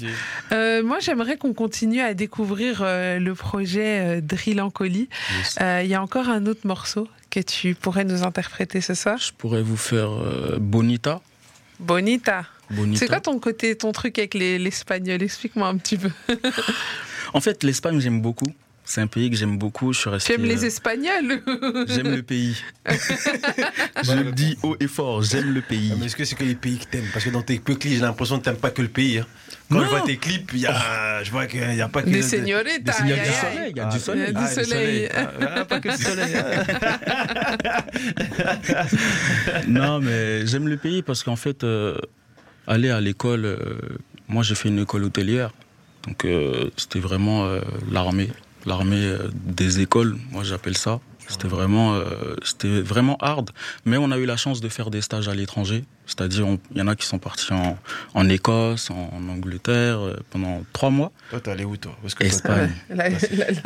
Euh, 0.53 0.81
moi, 0.83 0.99
j'aimerais 1.01 1.35
qu'on 1.35 1.53
continue 1.53 1.99
à 1.99 2.13
découvrir 2.13 2.79
euh, 2.81 3.19
le 3.19 3.33
projet 3.35 3.99
euh, 4.17 4.21
Drill 4.21 4.61
en 4.61 4.69
colis. 4.69 5.09
Yes. 5.39 5.55
Euh, 5.59 5.81
Il 5.83 5.89
y 5.89 5.95
a 5.95 6.01
encore 6.01 6.29
un 6.29 6.45
autre 6.45 6.65
morceau 6.65 7.09
que 7.31 7.41
tu 7.41 7.75
pourrais 7.75 8.05
nous 8.05 8.23
interpréter 8.23 8.79
ce 8.79 8.93
soir. 8.93 9.17
Je 9.17 9.33
pourrais 9.33 9.61
vous 9.63 9.75
faire 9.77 10.11
euh, 10.11 10.57
Bonita. 10.57 11.19
Bonita. 11.79 12.45
Bonita. 12.69 12.99
C'est 12.99 13.07
quoi 13.07 13.19
ton 13.19 13.39
côté, 13.39 13.75
ton 13.75 13.91
truc 13.91 14.19
avec 14.19 14.35
les- 14.35 14.57
l'espagnol? 14.57 15.21
Explique-moi 15.21 15.67
un 15.67 15.75
petit 15.75 15.97
peu. 15.97 16.11
En 17.33 17.41
fait, 17.41 17.61
l'Espagne, 17.63 17.99
j'aime 17.99 18.21
beaucoup. 18.21 18.45
C'est 18.86 19.00
un 19.02 19.08
pays 19.08 19.30
que 19.30 19.36
j'aime 19.38 19.58
beaucoup. 19.58 19.93
Je 19.93 20.00
suis 20.00 20.10
resté. 20.10 20.34
Tu 20.34 20.39
aimes 20.41 20.46
les 20.46 20.63
euh, 20.63 20.67
Espagnols 20.67 21.41
J'aime 21.88 22.13
le 22.15 22.22
pays. 22.22 22.58
je 24.04 24.12
le 24.12 24.32
dis 24.34 24.58
haut 24.62 24.76
et 24.80 24.88
fort, 24.88 25.22
j'aime 25.24 25.54
le 25.54 25.62
pays. 25.62 25.91
Ah, 25.93 25.96
mais 26.00 26.08
est-ce 26.08 26.15
que 26.17 26.26
c'est 26.26 26.36
que 26.36 26.43
les 26.43 26.56
pays 26.56 26.78
que 26.80 26.86
t'aimes? 26.86 27.06
Parce 27.13 27.24
que 27.24 27.30
dans 27.30 27.41
tes 27.41 27.60
clips, 27.60 27.82
j'ai 27.84 28.00
l'impression 28.00 28.39
que 28.39 28.43
t'aimes 28.43 28.58
pas 28.58 28.72
que 28.72 28.82
le 28.82 28.89
pays. 28.89 29.19
hein. 29.19 29.26
Quand 29.69 29.78
Non. 29.80 29.86
je 29.86 29.89
vois 29.89 30.02
tes 30.02 30.17
clips, 30.17 30.52
il 30.54 30.60
y 30.60 30.67
a, 30.67 31.24
je 31.24 31.32
vois 31.32 31.46
qu'il 31.48 31.65
n'y 31.65 31.80
a 31.82 31.88
pas 31.88 32.02
que. 32.02 32.08
Des 32.08 32.15
des 32.17 32.22
señoritas. 32.22 32.98
Il 33.04 33.10
y 33.10 33.13
a 33.13 33.15
du 33.15 33.22
aïe, 33.22 33.30
soleil, 33.34 33.72
il 33.72 33.78
y 33.78 33.80
a 33.80 33.86
du 33.86 34.00
soleil. 34.00 34.28
Il 34.28 34.34
y 34.34 34.36
a 34.36 34.50
du 34.50 34.56
le 34.60 34.63
soleil. 34.65 35.10
Ah, 35.15 35.32
ah, 35.56 35.65
pas 35.65 35.80
que 35.80 35.88
le 35.88 35.98
soleil. 35.98 36.36
hein. 36.36 36.63
Non, 39.67 40.00
mais 40.00 40.46
j'aime 40.46 40.67
le 40.67 40.78
pays 40.78 41.02
parce 41.02 41.24
qu'en 41.24 41.36
fait, 41.36 41.63
euh, 41.63 41.98
aller 42.67 42.89
à 42.89 43.00
l'école, 43.02 43.46
euh, 43.46 43.58
moi 44.28 44.43
j'ai 44.43 44.56
fait 44.56 44.69
une 44.69 44.80
école 44.80 45.04
hôtelière. 45.06 45.52
Donc 46.08 46.26
euh, 46.26 46.69
c'était 46.76 47.00
vraiment 47.00 47.46
euh, 47.46 47.62
l'armée, 47.91 48.30
l'armée 48.65 48.97
euh, 49.06 49.30
des 49.34 49.80
écoles, 49.82 50.17
moi 50.32 50.43
j'appelle 50.43 50.78
ça. 50.78 50.99
C'était 51.30 51.47
vraiment, 51.47 51.95
euh, 51.95 52.36
c'était 52.43 52.82
vraiment 52.82 53.15
hard. 53.21 53.52
Mais 53.86 53.95
on 53.95 54.12
a 54.12 54.17
eu 54.17 54.26
la 54.26 54.36
chance 54.36 54.60
de 54.60 54.67
faire 54.67 54.91
des 54.91 54.99
stages 55.02 55.30
à 55.30 55.34
l'étranger. 55.34 55.86
C'est-à-dire, 56.06 56.45
il 56.71 56.78
y 56.78 56.82
en 56.82 56.88
a 56.89 56.97
qui 56.97 57.06
sont 57.08 57.17
partis 57.17 57.54
en, 57.54 57.78
en 58.13 58.28
Écosse, 58.30 58.91
en, 58.91 59.10
en 59.15 59.30
Angleterre, 59.30 59.99
euh, 60.02 60.17
pendant 60.32 60.63
trois 60.73 60.89
mois. 60.89 61.13
Toi, 61.30 61.39
t'es 61.39 61.52
allé 61.52 61.63
où, 61.63 61.78
toi? 61.78 61.95
Où 62.04 62.08
est-ce 62.08 62.15
que 62.15 62.26
toi, 62.26 62.28
Espagne, 62.28 62.71
La, 62.89 63.08
la- 63.08 63.17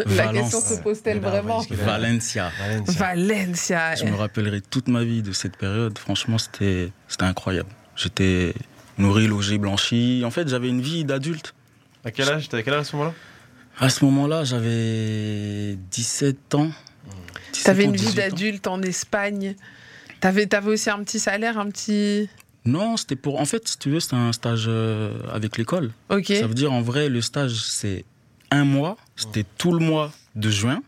la- 0.06 0.34
question 0.34 0.62
se 0.62 0.80
pose-t-elle 0.82 1.18
Ouais. 1.18 1.30
vraiment 1.30 1.62
Valencia. 1.72 2.52
Valencia. 2.86 3.96
Je 3.96 4.06
me 4.06 4.16
rappellerai 4.16 4.62
toute 4.62 4.88
ma 4.88 5.04
vie 5.04 5.24
de 5.24 5.32
cette 5.32 5.58
période. 5.58 5.98
Franchement, 5.98 6.38
c'était 6.38 6.92
c'était 7.08 7.24
incroyable. 7.26 7.70
J'étais 7.96 8.54
nourri, 9.00 9.28
logé, 9.28 9.58
blanchi. 9.58 10.22
En 10.26 10.32
fait, 10.32 10.48
j'avais 10.48 10.70
une 10.70 10.82
vie 10.82 11.04
d'adulte. 11.06 11.54
À 12.06 12.12
quel 12.12 12.30
âge 12.30 12.50
T'avais 12.50 12.64
quel 12.64 12.76
âge 12.76 12.82
à 12.82 12.84
ce 12.84 12.96
moment-là? 12.96 13.16
À 13.80 13.90
ce 13.90 14.04
moment-là, 14.06 14.44
j'avais 14.44 15.78
17 15.92 16.56
ans. 16.56 16.72
17 17.54 17.66
T'avais 17.66 17.84
ans, 17.86 17.90
une 17.90 17.96
vie 17.96 18.06
18 18.06 18.12
ans. 18.12 18.16
d'adulte 18.30 18.68
en 18.68 18.82
Espagne. 18.82 19.56
T'avais 20.20 20.54
avais 20.56 20.72
aussi 20.72 20.90
un 20.90 21.04
petit 21.04 21.20
salaire, 21.20 21.60
un 21.60 21.70
petit. 21.70 22.28
Non, 22.66 22.98
c'était 22.98 23.16
pour. 23.16 23.40
En 23.40 23.46
fait, 23.46 23.68
si 23.68 23.78
tu 23.78 23.90
veux, 23.92 24.00
c'était 24.00 24.16
un 24.16 24.34
stage 24.34 24.66
euh, 24.68 25.14
avec 25.32 25.58
l'école. 25.58 25.92
Ok. 26.10 26.28
Ça 26.28 26.48
veut 26.48 26.56
dire, 26.56 26.74
en 26.74 26.82
vrai, 26.82 27.08
le 27.08 27.22
stage, 27.22 27.62
c'est 27.62 28.04
un 28.50 28.66
mois. 28.66 28.98
C'était 29.16 29.46
tout 29.58 29.72
le 29.74 29.80
mois 29.86 30.12
de 30.36 30.50
juin. 30.50 30.82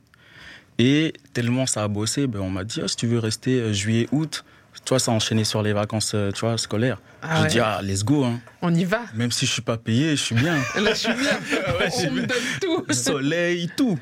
Et 0.80 1.14
tellement 1.34 1.66
ça 1.66 1.84
a 1.84 1.88
bossé, 1.90 2.26
ben, 2.26 2.40
on 2.40 2.50
m'a 2.50 2.64
dit, 2.64 2.80
Ah, 2.84 2.88
si 2.88 2.96
tu 2.96 3.06
veux 3.06 3.20
rester 3.20 3.60
euh, 3.60 3.74
juillet, 3.74 4.08
août, 4.12 4.46
tu 4.90 4.94
vois, 4.96 5.00
ça 5.00 5.12
a 5.12 5.14
enchaîné 5.14 5.44
sur 5.44 5.62
les 5.62 5.72
vacances 5.72 6.14
euh, 6.16 6.32
tu 6.32 6.40
vois, 6.40 6.58
scolaires. 6.58 7.00
Ah 7.22 7.44
ouais. 7.44 7.48
dit, 7.48 7.60
ah, 7.60 7.80
let's 7.84 8.04
go. 8.04 8.24
Hein. 8.24 8.40
On 8.64 8.74
y 8.74 8.86
va. 8.86 9.02
Même 9.14 9.32
si 9.32 9.46
je 9.46 9.52
suis 9.52 9.62
pas 9.62 9.78
payé, 9.78 10.16
je 10.16 10.24
suis 10.24 10.34
bien. 10.34 10.56
Là, 10.82 10.94
je 10.94 10.98
suis 10.98 11.14
bien. 11.14 11.38
On 12.10 12.12
me 12.12 12.22
donne 12.22 12.38
tout. 12.60 12.92
Soleil, 12.92 13.70
tout. 13.78 14.00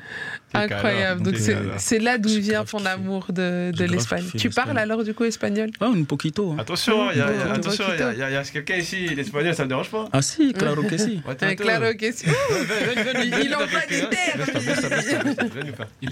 Incroyable. 0.54 1.22
Donc, 1.22 1.34
c'est 1.76 1.98
là 1.98 2.18
d'où 2.18 2.28
vient 2.40 2.64
ton 2.64 2.84
amour 2.86 3.26
de, 3.30 3.72
l'Espagne. 3.84 4.24
Tu 4.36 4.50
parles 4.50 4.78
alors 4.78 5.04
du 5.04 5.14
coup 5.14 5.24
espagnol? 5.24 5.70
Ah, 5.80 5.86
un 5.94 6.04
poquito. 6.04 6.52
hein. 6.52 6.56
Attention, 6.58 7.10
il 7.12 7.18
y 7.18 7.20
a, 7.20 7.30
il 7.32 7.38
y 7.38 7.42
a- 7.42 7.44
Bon, 7.46 7.52
attention, 7.52 7.84
bon, 7.86 7.92
il 7.94 8.00
y 8.00 8.02
a, 8.02 8.12
il 8.12 8.18
y 8.18 8.22
a- 8.22 8.30
il 8.30 8.32
y 8.34 8.36
a 8.36 8.42
quelqu'un 8.44 8.76
ici, 8.76 9.08
l'espagnol, 9.14 9.54
ça 9.54 9.64
me 9.64 9.68
dérange 9.68 9.90
pas 9.90 10.08
Ah 10.12 10.22
si, 10.22 10.52
claro 10.52 10.82
que 10.82 10.96
si. 10.96 11.20
Ouais, 11.26 11.36
Euh. 11.42 11.54
Claro 11.54 11.94
que 11.98 12.12
si. 12.12 12.24
Il 13.42 13.54
envoie 13.54 13.80
des 13.88 14.00
termes. 14.08 15.34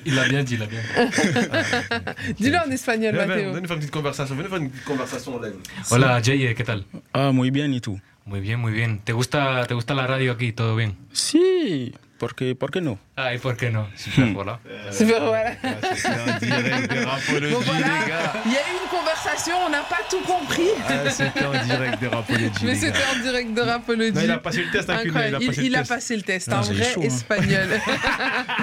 Il, 0.04 0.14
l'a 0.14 0.28
bien 0.28 0.42
dit, 0.42 0.54
il 0.54 0.60
l'a 0.60 0.66
bien 0.66 0.80
dit. 0.80 2.34
Dis-le 2.42 2.56
en 2.58 2.70
espagnol, 2.70 3.14
Mathéo. 3.14 3.52
Venez 3.52 3.66
faire 3.66 3.76
une 3.76 3.80
petite 3.80 3.90
conversation. 3.90 4.34
Venez 4.34 4.48
faire 4.48 4.58
une 4.58 4.70
conversation 4.84 5.36
en 5.36 5.40
live. 5.40 5.54
Hola, 5.90 6.20
Jay, 6.22 6.54
¿qué 6.54 6.64
tal? 6.64 6.84
Ah, 7.12 7.32
muy 7.32 7.50
bien 7.50 7.72
y 7.72 7.80
tout. 7.80 7.98
Muy 8.24 8.40
bien, 8.40 8.58
muy 8.58 8.72
bien. 8.72 8.98
¿Te 9.04 9.12
gusta, 9.12 9.64
te 9.66 9.74
gusta 9.74 9.94
la 9.94 10.06
radio 10.06 10.32
aquí? 10.32 10.52
¿Todo 10.52 10.74
bien? 10.76 10.96
Si, 11.12 11.94
porque, 12.18 12.54
¿por 12.54 12.70
qué 12.70 12.80
no? 12.80 12.98
Ah, 13.16 13.34
¿y 13.34 13.38
por 13.38 13.56
qué 13.56 13.70
no? 13.70 13.88
Super, 13.96 14.26
voilà. 14.32 14.58
Super, 14.90 15.22
voilà. 15.24 15.52
C'est 15.94 16.08
un 16.08 16.38
direct 16.38 16.92
de 16.92 17.04
rapologie, 17.04 17.52
Bon, 17.54 17.60
voilà. 17.60 17.80
les 17.80 18.08
gars. 18.10 18.32
Il 18.46 18.52
y 18.52 18.56
a 18.56 18.60
eu 18.60 18.72
une 18.82 18.88
conversation, 18.98 19.54
on 19.66 19.70
n'a 19.70 19.82
pas 19.82 20.00
tout 20.10 20.20
compris. 20.20 20.68
Ah, 20.88 21.10
C'était 21.10 21.44
en 21.44 21.64
direct 21.64 22.00
de 22.02 22.06
rapologie, 22.08 22.50
Mais 22.64 22.74
c'était 22.74 22.98
en 23.14 23.22
direct 23.22 23.54
de 23.54 23.60
Rapology. 23.60 24.12
Non, 24.12 24.20
il 24.22 24.30
a 24.30 24.38
passé 24.38 24.62
le 24.64 24.70
test, 24.70 24.90
hein, 24.90 24.96
Kuhn, 25.02 25.10
il 25.10 25.16
a 25.16 25.20
Incroyable. 25.20 25.46
passé 25.46 25.62
Il, 25.64 25.74
a 25.74 25.78
test. 25.78 25.88
passé 25.90 26.16
le 26.16 26.22
test, 26.22 26.48
Ah, 26.52 26.58
un 26.58 26.62
j'ai 26.62 26.74
vrai 26.74 26.84
chaud, 26.92 27.00
hein. 27.02 27.06
espagnol. 27.06 27.68
Ah, 27.86 28.54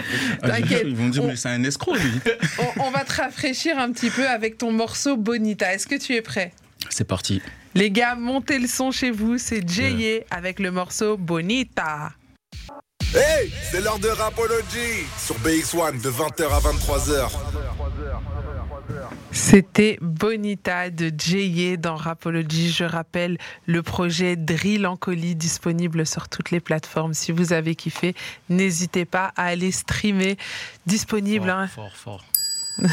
T'inquiète. 0.48 0.84
Ils 0.86 0.96
vont 0.96 1.10
dire, 1.10 1.24
On- 1.24 1.28
mais 1.28 1.36
c'est 1.36 1.50
un 1.50 1.64
escroc, 1.64 1.96
lui. 1.96 2.12
on, 2.78 2.84
on 2.84 2.92
va 2.92 3.04
te 3.04 3.14
rafraîchir 3.22 3.78
un 3.78 3.92
petit 3.92 4.10
peu 4.10 4.28
avec 4.28 4.58
ton 4.58 4.72
morceau 4.72 5.18
Bonita. 5.18 5.74
Est-ce 5.74 5.88
que 5.88 5.96
tu 5.96 6.14
es 6.16 6.22
prêt? 6.22 6.52
C'est 6.90 7.08
parti. 7.08 7.42
Les 7.76 7.90
gars, 7.92 8.16
montez 8.16 8.60
le 8.60 8.68
son 8.68 8.92
chez 8.92 9.10
vous. 9.12 9.38
C'est 9.38 9.68
Jay 9.68 10.26
avec 10.30 10.60
le 10.60 10.70
morceau 10.72 11.18
Bonita. 11.18 12.12
Hey, 13.16 13.52
c'est 13.72 13.82
l'heure 13.82 14.00
de 14.00 14.08
Rapology 14.08 15.06
sur 15.20 15.36
BX1 15.40 16.02
de 16.02 16.10
20h 16.10 16.46
à 16.52 16.60
23h. 16.60 17.30
C'était 19.32 19.98
Bonita 20.02 20.90
de 20.90 21.12
Jay 21.16 21.78
dans 21.78 21.96
Rapology. 21.96 22.72
Je 22.72 22.84
rappelle 22.84 23.38
le 23.68 23.84
projet 23.84 24.36
Drill 24.36 24.88
en 24.88 24.98
colis 24.98 25.36
disponible 25.36 26.06
sur 26.08 26.28
toutes 26.28 26.50
les 26.52 26.60
plateformes. 26.60 27.14
Si 27.14 27.32
vous 27.32 27.54
avez 27.54 27.76
kiffé, 27.76 28.16
n'hésitez 28.50 29.06
pas 29.06 29.32
à 29.36 29.46
aller 29.46 29.72
streamer. 29.72 30.38
Disponible. 30.88 31.50
hein. 31.50 31.68
Fort, 31.68 31.96
fort. 31.96 32.26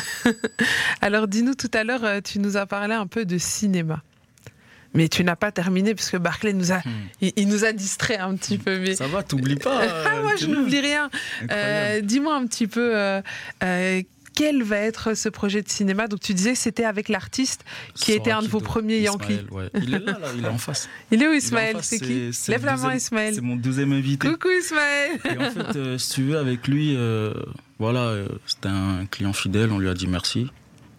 Alors 1.00 1.28
dis-nous 1.28 1.54
tout 1.54 1.70
à 1.72 1.85
l'heure, 1.85 2.04
euh, 2.04 2.20
tu 2.22 2.38
nous 2.38 2.59
as 2.59 2.66
parlé 2.66 2.94
un 2.94 3.06
peu 3.06 3.24
de 3.24 3.38
cinéma. 3.38 4.02
Mais 4.94 5.09
tu 5.09 5.22
n'as 5.24 5.37
pas 5.37 5.53
terminé 5.53 5.94
puisque 5.94 6.16
Barclay 6.16 6.53
nous 6.53 6.72
a, 6.72 6.79
Hmm. 6.79 6.90
il, 7.20 7.33
il 7.37 7.48
nous 7.48 7.64
a 7.64 7.72
distrait 7.72 8.18
un 8.18 8.35
petit 8.37 8.59
peu. 8.59 8.79
Mais... 8.81 8.94
Ça 8.96 9.07
va, 9.07 9.22
t'oublies 9.22 9.57
pas. 9.57 9.81
Ah, 10.07 10.20
moi, 10.22 10.35
je 10.37 10.46
n'oublie 10.46 10.81
rien. 10.81 11.11
Euh, 11.50 12.00
Dis-moi 12.00 12.35
un 12.35 12.46
petit 12.46 12.66
peu, 12.66 12.96
euh, 12.96 13.20
euh, 13.62 14.03
quel 14.35 14.62
va 14.62 14.79
être 14.79 15.14
ce 15.14 15.29
projet 15.29 15.61
de 15.62 15.68
cinéma? 15.68 16.07
Donc, 16.09 16.20
tu 16.20 16.33
disais 16.35 16.53
que 16.53 16.59
c'était 16.59 16.85
avec 16.85 17.09
l'artiste 17.09 17.64
qui 17.94 18.12
était 18.12 18.31
un 18.31 18.42
de 18.42 18.48
vos 18.48 18.61
premiers 18.61 18.98
Yankees. 19.00 19.40
Il 19.74 19.94
est 19.94 19.98
là, 19.98 20.18
là, 20.18 20.29
il 20.37 20.44
est 20.44 20.48
en 20.48 20.57
face. 20.59 20.88
Il 21.11 21.22
est 21.22 21.29
où 21.29 21.33
Ismaël? 21.33 21.76
C'est 21.83 21.98
qui? 22.00 22.31
Lève 22.48 22.64
la 22.64 22.76
main, 22.76 22.94
Ismaël. 22.94 23.35
C'est 23.35 23.40
mon 23.42 23.57
deuxième 23.57 23.92
invité. 23.92 24.29
Coucou 24.29 24.48
Ismaël. 24.48 25.18
Et 25.24 25.37
en 25.38 25.50
fait, 25.50 25.76
euh, 25.76 25.98
si 25.98 26.11
tu 26.14 26.22
veux, 26.24 26.38
avec 26.38 26.66
lui, 26.68 26.94
euh, 26.96 27.35
voilà, 27.79 28.00
euh, 28.00 28.29
c'était 28.46 28.68
un 28.68 29.05
client 29.11 29.33
fidèle, 29.33 29.70
on 29.72 29.79
lui 29.79 29.88
a 29.88 29.94
dit 29.94 30.07
merci. 30.07 30.46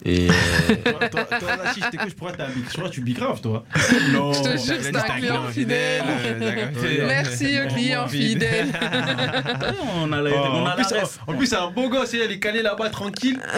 Et 0.03 0.27
euh, 0.29 0.75
Toi, 0.83 1.09
toi, 1.09 1.23
toi, 1.39 1.55
là, 1.57 1.73
si 1.73 1.81
je 1.81 1.89
t'écoute, 1.89 2.09
je 2.09 2.15
pourrais 2.15 2.33
t'as. 2.33 2.47
Je 2.49 2.73
crois 2.73 2.89
que 2.89 2.93
tu 2.93 3.01
bigraves, 3.01 3.39
toi. 3.41 3.63
non, 4.11 4.33
Je 4.33 4.41
te 4.41 4.57
jure, 4.57 4.77
c'est 4.81 4.95
un 4.95 5.01
client 5.01 5.47
fidèle. 5.49 6.03
euh, 6.07 7.01
Merci 7.07 7.59
au 7.59 7.67
client 7.67 8.07
fidèle. 8.07 8.71
on 9.95 10.11
a 10.11 10.21
la, 10.21 10.31
Oh, 10.33 10.47
on 10.53 10.65
a 10.65 10.71
en, 10.71 10.75
plus, 10.75 10.91
la 10.91 11.01
ref. 11.01 11.19
en 11.27 11.33
plus, 11.35 11.45
c'est 11.47 11.55
un 11.55 11.69
beau 11.69 11.87
gosse, 11.89 12.13
il 12.13 12.21
est 12.21 12.39
calé 12.39 12.61
là-bas 12.63 12.89
tranquille. 12.89 13.39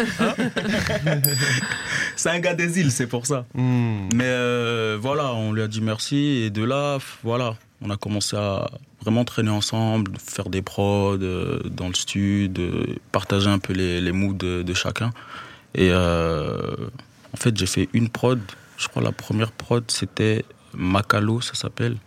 C'est 2.15 2.29
un 2.29 2.39
gars 2.39 2.53
des 2.53 2.79
îles, 2.79 2.91
c'est 2.91 3.07
pour 3.07 3.25
ça. 3.25 3.45
Hmm. 3.53 4.07
Mais 4.13 4.23
euh, 4.25 4.97
voilà, 5.01 5.33
on 5.33 5.51
lui 5.51 5.61
a 5.61 5.67
dit 5.67 5.81
merci 5.81 6.43
et 6.43 6.49
de 6.49 6.63
là, 6.63 6.99
voilà, 7.23 7.55
on 7.81 7.89
a 7.89 7.97
commencé 7.97 8.35
à 8.37 8.69
vraiment 9.01 9.25
traîner 9.25 9.49
ensemble, 9.49 10.11
faire 10.23 10.49
des 10.49 10.61
prods 10.61 11.17
dans 11.17 11.87
le 11.87 11.93
studio, 11.93 12.49
euh, 12.59 12.85
partager 13.11 13.49
un 13.49 13.59
peu 13.59 13.73
les, 13.73 13.99
les 13.99 14.11
moods 14.11 14.33
de, 14.33 14.61
de 14.61 14.73
chacun. 14.73 15.11
Et 15.75 15.89
euh, 15.91 16.75
en 17.33 17.37
fait, 17.37 17.55
j'ai 17.57 17.65
fait 17.65 17.89
une 17.93 18.09
prod. 18.09 18.39
Je 18.77 18.87
crois 18.87 19.01
la 19.01 19.11
première 19.11 19.51
prod, 19.51 19.83
c'était 19.89 20.45
Macalo, 20.73 21.41
ça 21.41 21.53
s'appelle. 21.53 21.97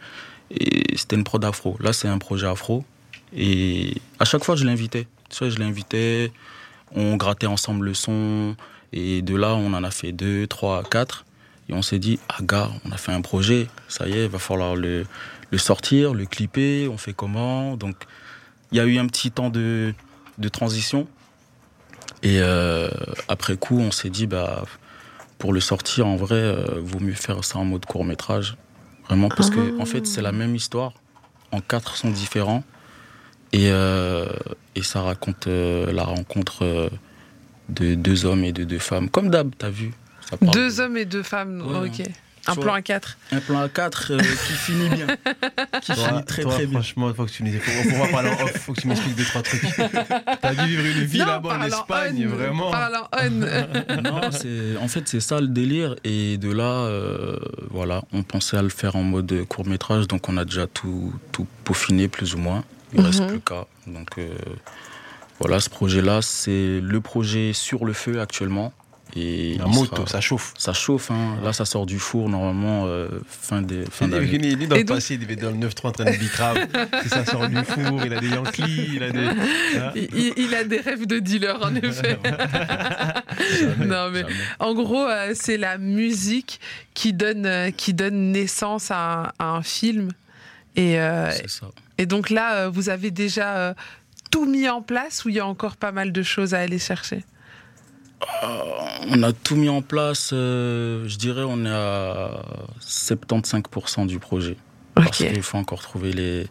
Et 0.50 0.96
c'était 0.96 1.16
une 1.16 1.24
prod 1.24 1.44
afro. 1.44 1.76
Là, 1.81 1.92
c'est 1.92 2.09
un 2.09 2.18
projet 2.18 2.46
afro. 2.46 2.85
Et 3.35 3.94
à 4.20 4.24
chaque 4.24 4.44
fois, 4.44 4.57
je 4.57 4.64
l'invitais. 4.64 5.09
Tu 5.29 5.37
sais, 5.37 5.50
je 5.50 5.59
l'invitais, 5.59 6.33
on 6.94 7.16
grattait 7.16 7.46
ensemble 7.46 7.87
le 7.87 7.94
son. 7.94 8.57
Et 8.92 9.22
de 9.22 9.35
là, 9.35 9.55
on 9.55 9.72
en 9.74 9.83
a 9.83 9.90
fait 9.90 10.12
deux, 10.12 10.46
trois, 10.46 10.83
quatre. 10.85 11.24
Et 11.68 11.72
on 11.72 11.83
s'est 11.83 11.98
dit, 11.98 12.20
ah 12.29 12.38
gars, 12.42 12.70
on 12.85 12.92
a 12.92 12.96
fait 12.96 13.11
un 13.11 13.22
projet, 13.22 13.66
ça 13.88 14.07
y 14.07 14.12
est, 14.12 14.26
il 14.26 14.31
va 14.31 14.38
falloir 14.38 14.76
le, 14.76 15.05
sortir, 15.57 16.14
le 16.14 16.24
clipper, 16.24 16.87
on 16.87 16.96
fait 16.96 17.12
comment? 17.12 17.76
Donc, 17.76 17.96
il 18.70 18.79
y 18.79 18.81
a 18.81 18.85
eu 18.85 18.98
un 18.98 19.07
petit 19.09 19.33
temps 19.33 19.50
de 19.50 19.94
transition. 20.52 21.09
Et 22.27 22.39
euh, 22.41 22.89
après 23.29 23.57
coup, 23.57 23.79
on 23.79 23.93
s'est 23.93 24.11
dit, 24.11 24.27
bah, 24.27 24.65
pour 25.39 25.53
le 25.53 25.61
sortir, 25.61 26.07
en 26.09 26.17
vrai, 26.17 26.35
euh, 26.43 26.65
vaut 26.81 26.99
mieux 26.99 27.15
faire 27.15 27.45
ça 27.45 27.59
en 27.59 27.65
mode 27.65 27.87
court 27.87 28.05
métrage. 28.05 28.57
Vraiment, 29.07 29.29
parce 29.29 29.51
que, 29.51 29.81
en 29.81 29.85
fait, 29.87 30.07
c'est 30.07 30.23
la 30.23 30.33
même 30.33 30.57
histoire, 30.57 30.93
en 31.53 31.61
quatre 31.61 31.95
sons 31.97 32.11
différents. 32.11 32.65
Et, 33.53 33.69
euh, 33.71 34.27
et 34.75 34.83
ça 34.83 35.03
raconte 35.03 35.47
la 35.47 36.03
rencontre 36.03 36.91
de 37.69 37.95
deux 37.95 38.25
hommes 38.27 38.43
et 38.43 38.53
de 38.53 38.65
deux 38.65 38.81
femmes. 38.81 39.09
Comme 39.09 39.31
d'hab, 39.31 39.53
t'as 39.57 39.71
vu 39.71 39.93
Deux 40.53 40.71
de- 40.77 40.81
hommes 40.81 40.97
et 40.97 41.05
deux 41.05 41.23
femmes. 41.23 41.62
Ouais. 41.62 41.89
ok. 41.89 42.03
Un 42.49 42.55
plan 42.57 42.75
à 42.75 42.83
quatre. 42.83 43.19
Un 43.33 43.41
plan 43.41 43.61
à 43.61 43.69
quatre 43.69 44.13
euh, 44.13 44.19
qui 44.19 44.53
finit 44.53 44.89
bien. 44.89 45.07
qui 45.83 45.93
finit 45.93 46.25
très 46.25 46.43
toi, 46.43 46.53
très 46.55 46.67
bien. 46.67 46.81
Franchement, 46.81 47.13
faut 47.15 47.27
que 47.27 47.31
tu 47.31 47.43
nous 47.43 47.53
faut, 47.59 48.73
que 48.73 48.81
tu 48.81 48.87
m'expliques 48.89 49.17
deux, 49.17 49.25
trois 49.25 49.43
trucs. 49.43 49.63
T'as 50.41 50.55
dû 50.55 50.67
vivre 50.69 50.85
une 50.87 51.05
vie 51.05 51.19
là-bas 51.19 51.59
en 51.59 51.63
Espagne, 51.63 52.29
on. 52.31 52.35
vraiment. 52.35 52.71
On. 52.71 53.31
Non, 54.03 54.21
c'est 54.31 54.77
en 54.81 54.89
fait 54.89 55.09
c'est 55.09 55.21
ça 55.21 55.41
le 55.41 55.49
délire 55.49 55.97
et 56.05 56.37
de 56.37 56.51
là 56.53 56.65
euh, 56.87 57.39
voilà, 57.71 58.03
on 58.13 58.23
pensait 58.23 58.57
à 58.57 58.63
le 58.63 58.69
faire 58.69 58.95
en 58.97 59.03
mode 59.03 59.45
court 59.49 59.67
métrage 59.67 60.07
donc 60.07 60.29
on 60.29 60.37
a 60.37 60.45
déjà 60.45 60.67
tout 60.67 61.13
tout 61.33 61.47
peaufiné 61.65 62.09
plus 62.09 62.35
ou 62.35 62.39
moins. 62.39 62.63
Il 62.93 63.01
reste 63.01 63.21
Mhm. 63.21 63.29
plus 63.29 63.41
qu'à 63.41 63.67
donc 63.87 64.11
euh, 64.19 64.29
Voilà, 65.41 65.61
ce 65.61 65.69
projet-là, 65.69 66.23
c'est 66.23 66.81
le 66.81 67.01
projet 67.01 67.53
sur 67.53 67.85
le 67.85 67.93
feu 67.93 68.21
actuellement. 68.21 68.73
Et 69.18 69.57
La 69.59 69.64
il 69.66 69.72
moto, 69.74 69.96
sera- 69.96 70.07
ça 70.07 70.20
chauffe. 70.20 70.52
ça 70.59 70.74
chauffe. 70.74 71.11
hein. 71.11 71.38
Là, 71.42 71.52
ça 71.55 71.64
sort 71.64 71.87
du 71.87 71.98
four 71.98 72.29
normalement 72.29 72.85
euh, 72.87 73.09
fin 73.26 73.62
des 73.62 73.85
fin 73.90 74.05
Il 74.07 74.11
d'année. 74.11 74.26
est, 74.35 74.52
il 74.52 74.62
est 74.62 74.66
dans 74.66 74.76
Et 74.76 74.81
le 74.81 74.85
donc- 74.85 74.96
passé, 74.96 75.14
il 75.14 75.22
était 75.22 75.37
dans 75.37 75.50
le 75.52 75.57
9-3 75.57 75.88
en 75.88 75.92
train 75.92 76.05
de 76.05 76.16
bicrave. 76.18 76.59
Ça 77.07 77.24
sort 77.24 77.48
du 77.48 77.57
four, 77.64 78.05
il 78.05 78.12
a 78.12 78.20
des 78.20 78.29
Yankees, 78.29 78.88
il 78.94 79.02
a 79.02 79.11
des. 79.11 79.18
Hein 79.26 79.92
Il, 79.94 80.09
il- 80.14 80.33
il 80.37 80.55
a 80.55 80.64
des 80.64 80.81
rêves 80.81 81.07
de 81.07 81.18
dealer, 81.18 81.57
en 81.64 81.74
effet. 81.76 82.18
non, 83.79 84.11
mais 84.11 84.20
Jamais. 84.20 84.35
en 84.59 84.74
gros, 84.74 85.05
euh, 85.07 85.33
c'est 85.35 85.57
la 85.57 85.79
musique 85.79 86.61
qui 86.94 87.12
donne, 87.12 87.46
euh, 87.46 87.70
qui 87.70 87.94
donne 87.94 88.33
naissance 88.33 88.90
à 88.90 88.98
un, 88.98 89.33
à 89.38 89.44
un 89.57 89.62
film. 89.62 90.11
Et, 90.76 91.00
euh, 91.00 91.31
ça. 91.46 91.68
et 91.98 92.05
donc 92.07 92.29
là, 92.31 92.55
euh, 92.64 92.68
vous 92.68 92.88
avez 92.90 93.11
déjà 93.11 93.57
euh, 93.57 93.74
tout 94.31 94.44
mis 94.44 94.68
en 94.68 94.83
place 94.83 95.24
ou 95.24 95.31
il 95.31 95.37
y 95.37 95.40
a 95.40 95.46
encore 95.46 95.76
pas 95.76 95.92
mal 95.92 96.12
de 96.12 96.22
choses 96.22 96.52
à 96.55 96.59
aller 96.61 96.79
chercher? 96.79 97.24
On 99.09 99.22
a 99.22 99.33
tout 99.33 99.57
mis 99.57 99.68
en 99.68 99.83
place. 99.83 100.31
euh, 100.33 101.07
je 101.07 101.16
dirais, 101.16 101.42
on 101.46 101.64
est 101.64 101.70
à 101.70 102.31
75% 102.81 104.07
du 104.07 104.18
projet. 104.18 104.57
Parce 104.94 105.20
Ok. 105.20 105.29
qu'il 105.29 105.42
faut 105.42 105.59
encore 105.59 105.83
trouver 105.83 106.12
les, 106.12 106.46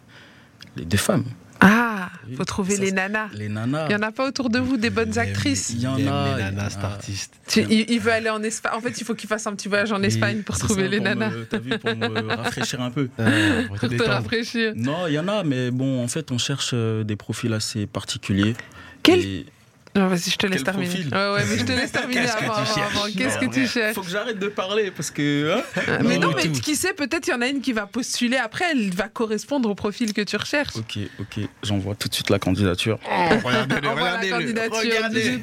les 0.76 0.84
des 0.84 0.96
femmes. 0.96 1.24
Ah, 1.60 2.10
Oui, 2.28 2.36
faut 2.36 2.44
trouver 2.44 2.76
ça, 2.76 2.82
les 2.82 2.92
nanas. 2.92 3.28
Les 3.32 3.48
nanas. 3.48 3.86
Il 3.88 3.92
y 3.92 3.96
en 3.96 4.02
a 4.02 4.12
pas 4.12 4.28
autour 4.28 4.50
de 4.50 4.58
vous 4.58 4.76
des 4.76 4.90
bonnes 4.90 5.18
actrices 5.18 5.70
Il 5.70 5.80
y 5.80 5.86
en 5.86 5.94
a, 5.94 5.96
Les 5.96 6.02
il 6.02 6.06
y 6.06 6.10
en 6.10 6.36
nanas, 6.52 6.66
a. 6.66 6.70
cet 6.70 6.84
artiste. 6.84 7.34
Tu- 7.48 7.62
il, 7.68 7.90
il 7.90 7.98
veut 7.98 8.12
aller 8.12 8.30
en 8.30 8.42
Espagne. 8.42 8.72
En 8.76 8.80
fait, 8.80 9.00
il 9.00 9.04
faut 9.04 9.14
qu'il 9.14 9.28
fasse 9.28 9.46
un 9.46 9.54
petit 9.54 9.68
voyage 9.68 9.90
en 9.90 10.02
Espagne 10.02 10.42
pour 10.42 10.56
trouver 10.58 10.82
ça, 10.84 10.88
les 10.88 10.96
pour 10.98 11.06
me- 11.08 11.14
nanas. 11.14 11.32
T'as 11.50 11.58
vu, 11.58 11.78
pour 11.78 11.96
me 11.96 12.34
rafraîchir 12.36 12.80
un 12.82 12.90
peu. 12.90 13.08
Ah, 13.18 13.22
pour 13.22 13.30
te 13.30 13.66
Pour 13.68 13.78
te 13.80 13.86
détendre. 13.86 14.10
rafraîchir. 14.12 14.72
Non, 14.76 15.06
il 15.08 15.14
y 15.14 15.18
en 15.18 15.28
a, 15.28 15.42
mais 15.44 15.70
bon, 15.70 16.04
en 16.04 16.08
fait, 16.08 16.30
on 16.30 16.38
cherche 16.38 16.70
euh, 16.74 17.02
des 17.04 17.16
profils 17.16 17.52
assez 17.52 17.86
particuliers. 17.86 18.54
Quel- 19.02 19.24
Et 19.24 19.46
Non, 19.96 20.08
vas-y, 20.08 20.30
je 20.30 20.36
te 20.36 20.46
laisse 20.46 20.56
Quel 20.62 20.64
terminer. 20.64 20.88
profil 20.90 21.14
Ouais, 21.14 21.32
ouais, 21.32 21.44
mais 21.48 21.58
je 21.58 21.64
te 21.64 21.72
laisse 21.72 21.92
terminer 22.00 22.20
Qu'est-ce 22.22 22.36
que 22.36 22.38
tu 22.44 22.44
avant, 22.50 22.64
cherches 22.64 22.94
avant. 22.94 23.04
Qu'est-ce 23.16 23.38
que 23.38 23.46
tu 23.46 23.66
cherches 23.66 23.94
Faut 23.94 24.02
que 24.02 24.10
j'arrête 24.10 24.38
de 24.38 24.48
parler 24.48 24.90
parce 24.90 25.10
que. 25.10 25.54
hein 25.58 25.62
Mais 26.04 26.18
non, 26.18 26.30
Non, 26.30 26.36
mais 26.36 26.50
qui 26.50 26.76
sait, 26.76 26.92
peut-être 26.92 27.26
il 27.26 27.30
y 27.30 27.34
en 27.34 27.40
a 27.40 27.46
une 27.48 27.60
qui 27.60 27.72
va 27.72 27.86
postuler 27.86 28.36
après, 28.36 28.66
elle 28.72 28.92
va 28.94 29.08
correspondre 29.08 29.68
au 29.70 29.74
profil 29.74 30.12
que 30.12 30.20
tu 30.22 30.36
recherches. 30.36 30.76
Ok, 30.76 30.98
ok, 31.20 31.40
j'envoie 31.62 31.94
tout 31.94 32.08
de 32.08 32.14
suite 32.14 32.30
la 32.30 32.38
candidature. 32.38 32.98
Regardez-le, 33.04 33.88
Envoie 33.88 34.00
la 34.10 34.16
regardez-le. 34.18 34.32
candidature. 34.38 34.78
Regardez. 34.78 35.40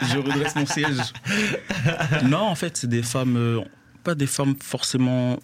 je, 0.00 0.06
je 0.12 0.18
redresse 0.18 0.56
mon 0.56 0.66
siège. 0.66 0.96
Non, 2.24 2.38
en 2.40 2.54
fait, 2.54 2.76
c'est 2.76 2.88
des 2.88 3.02
femmes, 3.02 3.36
euh, 3.36 3.60
pas 4.04 4.14
des 4.14 4.26
femmes 4.26 4.54
forcément 4.62 5.38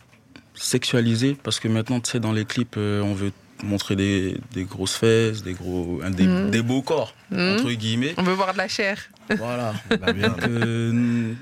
sexualisées, 0.54 1.36
parce 1.42 1.60
que 1.60 1.68
maintenant, 1.68 2.00
tu 2.00 2.10
sais, 2.10 2.20
dans 2.20 2.32
les 2.32 2.44
clips, 2.44 2.76
euh, 2.78 3.00
on 3.02 3.14
veut 3.14 3.32
montrer 3.62 3.96
des, 3.96 4.36
des 4.52 4.64
grosses 4.64 4.94
fesses, 4.96 5.42
des 5.42 5.52
gros, 5.54 6.00
un- 6.02 6.10
des, 6.10 6.50
des 6.50 6.62
beaux 6.62 6.82
corps, 6.82 7.14
Mhm. 7.30 7.54
entre 7.54 7.70
guillemets. 7.72 8.14
On 8.16 8.22
veut 8.22 8.32
voir 8.34 8.52
de 8.52 8.58
la 8.58 8.68
chair. 8.68 8.98
Voilà. 9.36 9.74
Bah, 10.00 10.12
bien. 10.12 10.34
Euh, 10.48 11.32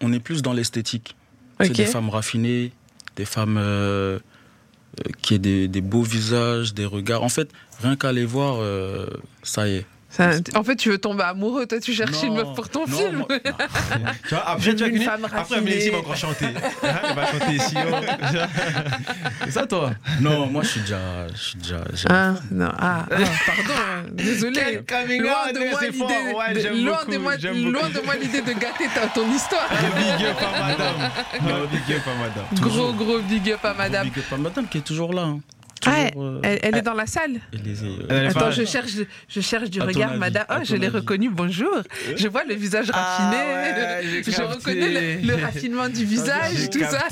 on 0.00 0.12
est 0.12 0.20
plus 0.20 0.42
dans 0.42 0.52
l'esthétique. 0.52 1.16
C'est 1.60 1.70
des 1.72 1.86
femmes 1.86 2.08
raffinées, 2.10 2.72
des 3.16 3.24
femmes 3.26 3.58
euh, 3.58 4.18
euh, 4.18 5.10
qui 5.22 5.34
aient 5.34 5.38
des, 5.38 5.68
des 5.68 5.80
beaux 5.82 6.02
visages, 6.02 6.72
des 6.74 6.86
regards. 6.86 7.22
En 7.22 7.28
fait, 7.28 7.50
rien 7.82 7.96
qu'à 7.96 8.12
les 8.12 8.24
voir, 8.24 8.56
euh, 8.60 9.06
ça 9.42 9.68
y 9.68 9.76
est. 9.76 9.86
Ça- 10.10 10.30
en 10.56 10.64
fait, 10.64 10.74
tu 10.74 10.90
veux 10.90 10.98
tomber 10.98 11.22
amoureux. 11.22 11.66
Toi, 11.66 11.78
tu 11.78 11.92
cherches 11.94 12.22
une 12.24 12.34
meuf 12.34 12.52
pour 12.56 12.68
ton 12.68 12.84
non, 12.86 12.96
film. 12.96 13.16
moi- 13.18 13.26
non. 13.30 14.10
Tu 14.24 14.34
vois, 14.34 14.48
après, 14.48 14.62
J'ai 14.64 14.74
tu 14.74 14.82
vas 14.82 14.88
une 14.88 15.02
femme 15.02 15.24
Après, 15.24 15.38
raffinée. 15.38 15.60
Mélissa 15.60 15.90
va 15.92 15.98
encore 15.98 16.16
chanter. 16.16 16.46
Elle 16.82 17.14
va 17.14 17.26
chanter 17.26 17.52
ici. 17.54 17.74
oh. 17.76 17.96
C'est 19.44 19.50
ça, 19.52 19.66
toi? 19.66 19.92
Non, 20.20 20.46
moi, 20.46 20.62
je 20.64 20.68
suis 20.68 20.80
déjà. 20.80 20.98
Je 21.32 21.36
suis 21.40 21.58
déjà 21.58 21.78
Ah, 22.08 22.34
non. 22.50 22.70
Ah, 22.78 23.06
ah, 23.10 23.14
pardon. 23.46 23.62
hein, 23.70 24.02
Désolé. 24.12 24.80
coming 24.88 25.22
Loin 25.22 25.52
de 25.54 25.58
moi 25.70 25.78
c'est 25.80 25.90
l'idée 25.90 25.98
fort. 25.98 26.38
Ouais, 26.38 26.54
de, 26.54 26.60
j'aime 26.60 26.84
loin 26.84 26.98
beaucoup, 26.98 27.10
de 27.12 27.18
moi, 27.18 27.38
j'aime 27.38 27.72
loin 27.72 27.88
de 27.88 28.00
moi 28.04 28.16
l'idée 28.16 28.40
de 28.42 28.52
gâter 28.52 28.88
ta- 28.94 29.06
ton 29.14 29.30
histoire. 29.32 29.68
Big 29.96 30.26
up 30.26 30.36
à 30.42 30.66
madame. 30.66 31.10
Non, 31.42 31.66
big 31.70 31.96
up 31.96 32.02
à 32.06 32.14
madame. 32.20 32.46
Gros 32.60 32.92
gros 32.92 33.18
big 33.20 33.50
up 33.52 33.64
à 33.64 33.74
madame. 33.74 34.08
Big 34.08 34.18
up 34.18 34.32
à 34.32 34.36
madame 34.36 34.66
qui 34.66 34.78
est 34.78 34.82
toujours 34.82 35.12
là. 35.12 35.22
hein. 35.22 35.40
Ah, 35.86 36.10
Toujours, 36.10 36.24
euh, 36.34 36.40
elle, 36.42 36.58
elle 36.62 36.76
est 36.76 36.82
dans 36.82 36.94
la 36.94 37.06
salle. 37.06 37.40
elle 37.52 37.60
est, 37.60 37.82
euh, 37.82 38.06
Elle 38.10 38.24
est 38.24 38.28
Attends, 38.28 38.50
je 38.50 38.64
cherche, 38.64 38.90
je 39.28 39.40
cherche 39.40 39.70
du 39.70 39.80
regard, 39.80 40.10
avis, 40.10 40.18
madame. 40.18 40.44
Oh, 40.50 40.54
je 40.62 40.76
l'ai 40.76 40.86
avis. 40.86 40.96
reconnu. 40.96 41.30
Bonjour. 41.30 41.82
Je 42.16 42.28
vois 42.28 42.44
le 42.44 42.54
visage 42.54 42.90
raffiné. 42.90 43.36
ouais, 43.42 44.22
j'ai 44.24 44.32
je 44.32 44.42
reconnais 44.42 45.20
le, 45.22 45.26
le 45.26 45.42
raffinement 45.42 45.88
du 45.88 46.04
visage, 46.04 46.68
tout 46.70 46.80
ça. 46.80 47.06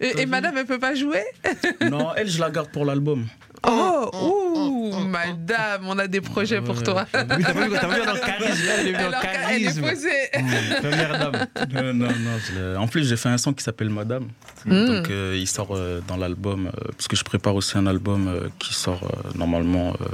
Et, 0.00 0.20
et 0.22 0.26
madame, 0.26 0.56
elle 0.58 0.66
peut 0.66 0.78
pas 0.80 0.94
jouer? 0.94 1.22
Non, 1.90 2.08
elle, 2.16 2.28
je 2.28 2.40
la 2.40 2.50
garde 2.50 2.70
pour 2.70 2.84
l'album. 2.84 3.26
Oh, 3.66 4.10
ouh, 4.92 4.98
madame, 5.06 5.82
on 5.86 5.98
a 5.98 6.06
des 6.06 6.20
projets 6.20 6.60
pour 6.60 6.82
toi. 6.82 7.06
Oui, 7.14 7.20
t'as 7.28 7.34
vu, 7.34 7.44
t'as 7.44 7.88
vu 7.88 8.06
dans 8.06 8.12
le 8.14 8.20
charisme. 8.20 8.62
Elle 8.78 8.88
est 8.88 8.92
venue 8.92 9.04
en 9.14 9.20
qu'elle 9.20 9.30
est 9.30 9.32
charisme. 9.34 9.80
posée. 9.82 10.08
Mmh, 10.38 10.74
Première 10.80 11.18
dame. 11.18 11.46
non, 11.72 11.82
non, 11.94 12.06
non. 12.06 12.38
je 12.46 12.54
l'ai- 12.72 12.76
en 12.76 12.86
plus, 12.86 13.08
j'ai 13.08 13.16
fait 13.16 13.28
un 13.28 13.38
son 13.38 13.52
qui 13.52 13.64
s'appelle 13.64 13.90
Madame. 13.90 14.28
Mm. 14.64 14.86
Donc, 14.86 15.10
euh, 15.10 15.36
il 15.38 15.46
sort 15.48 15.70
euh, 15.74 16.00
dans 16.06 16.16
l'album. 16.16 16.66
euh, 16.68 16.70
parce 16.96 17.08
que 17.08 17.16
je 17.16 17.24
prépare 17.24 17.54
aussi 17.54 17.76
un 17.78 17.86
album 17.86 18.28
euh, 18.28 18.48
qui 18.58 18.74
sort 18.74 19.02
euh, 19.04 19.30
normalement 19.36 19.94
euh, 20.00 20.04